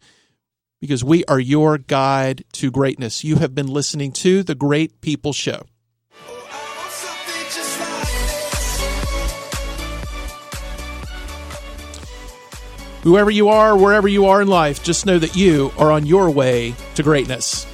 because 0.79 1.03
we 1.03 1.25
are 1.25 1.39
your 1.39 1.77
guide 1.77 2.43
to 2.53 2.71
greatness. 2.71 3.23
You 3.23 3.37
have 3.37 3.53
been 3.53 3.67
listening 3.67 4.11
to 4.13 4.43
The 4.43 4.55
Great 4.55 5.01
People 5.01 5.33
Show. 5.33 5.63
Whoever 13.03 13.31
you 13.31 13.49
are, 13.49 13.75
wherever 13.75 14.07
you 14.07 14.27
are 14.27 14.41
in 14.41 14.47
life, 14.47 14.83
just 14.83 15.05
know 15.05 15.17
that 15.17 15.35
you 15.35 15.71
are 15.77 15.91
on 15.91 16.05
your 16.05 16.29
way 16.29 16.75
to 16.95 17.03
greatness. 17.03 17.65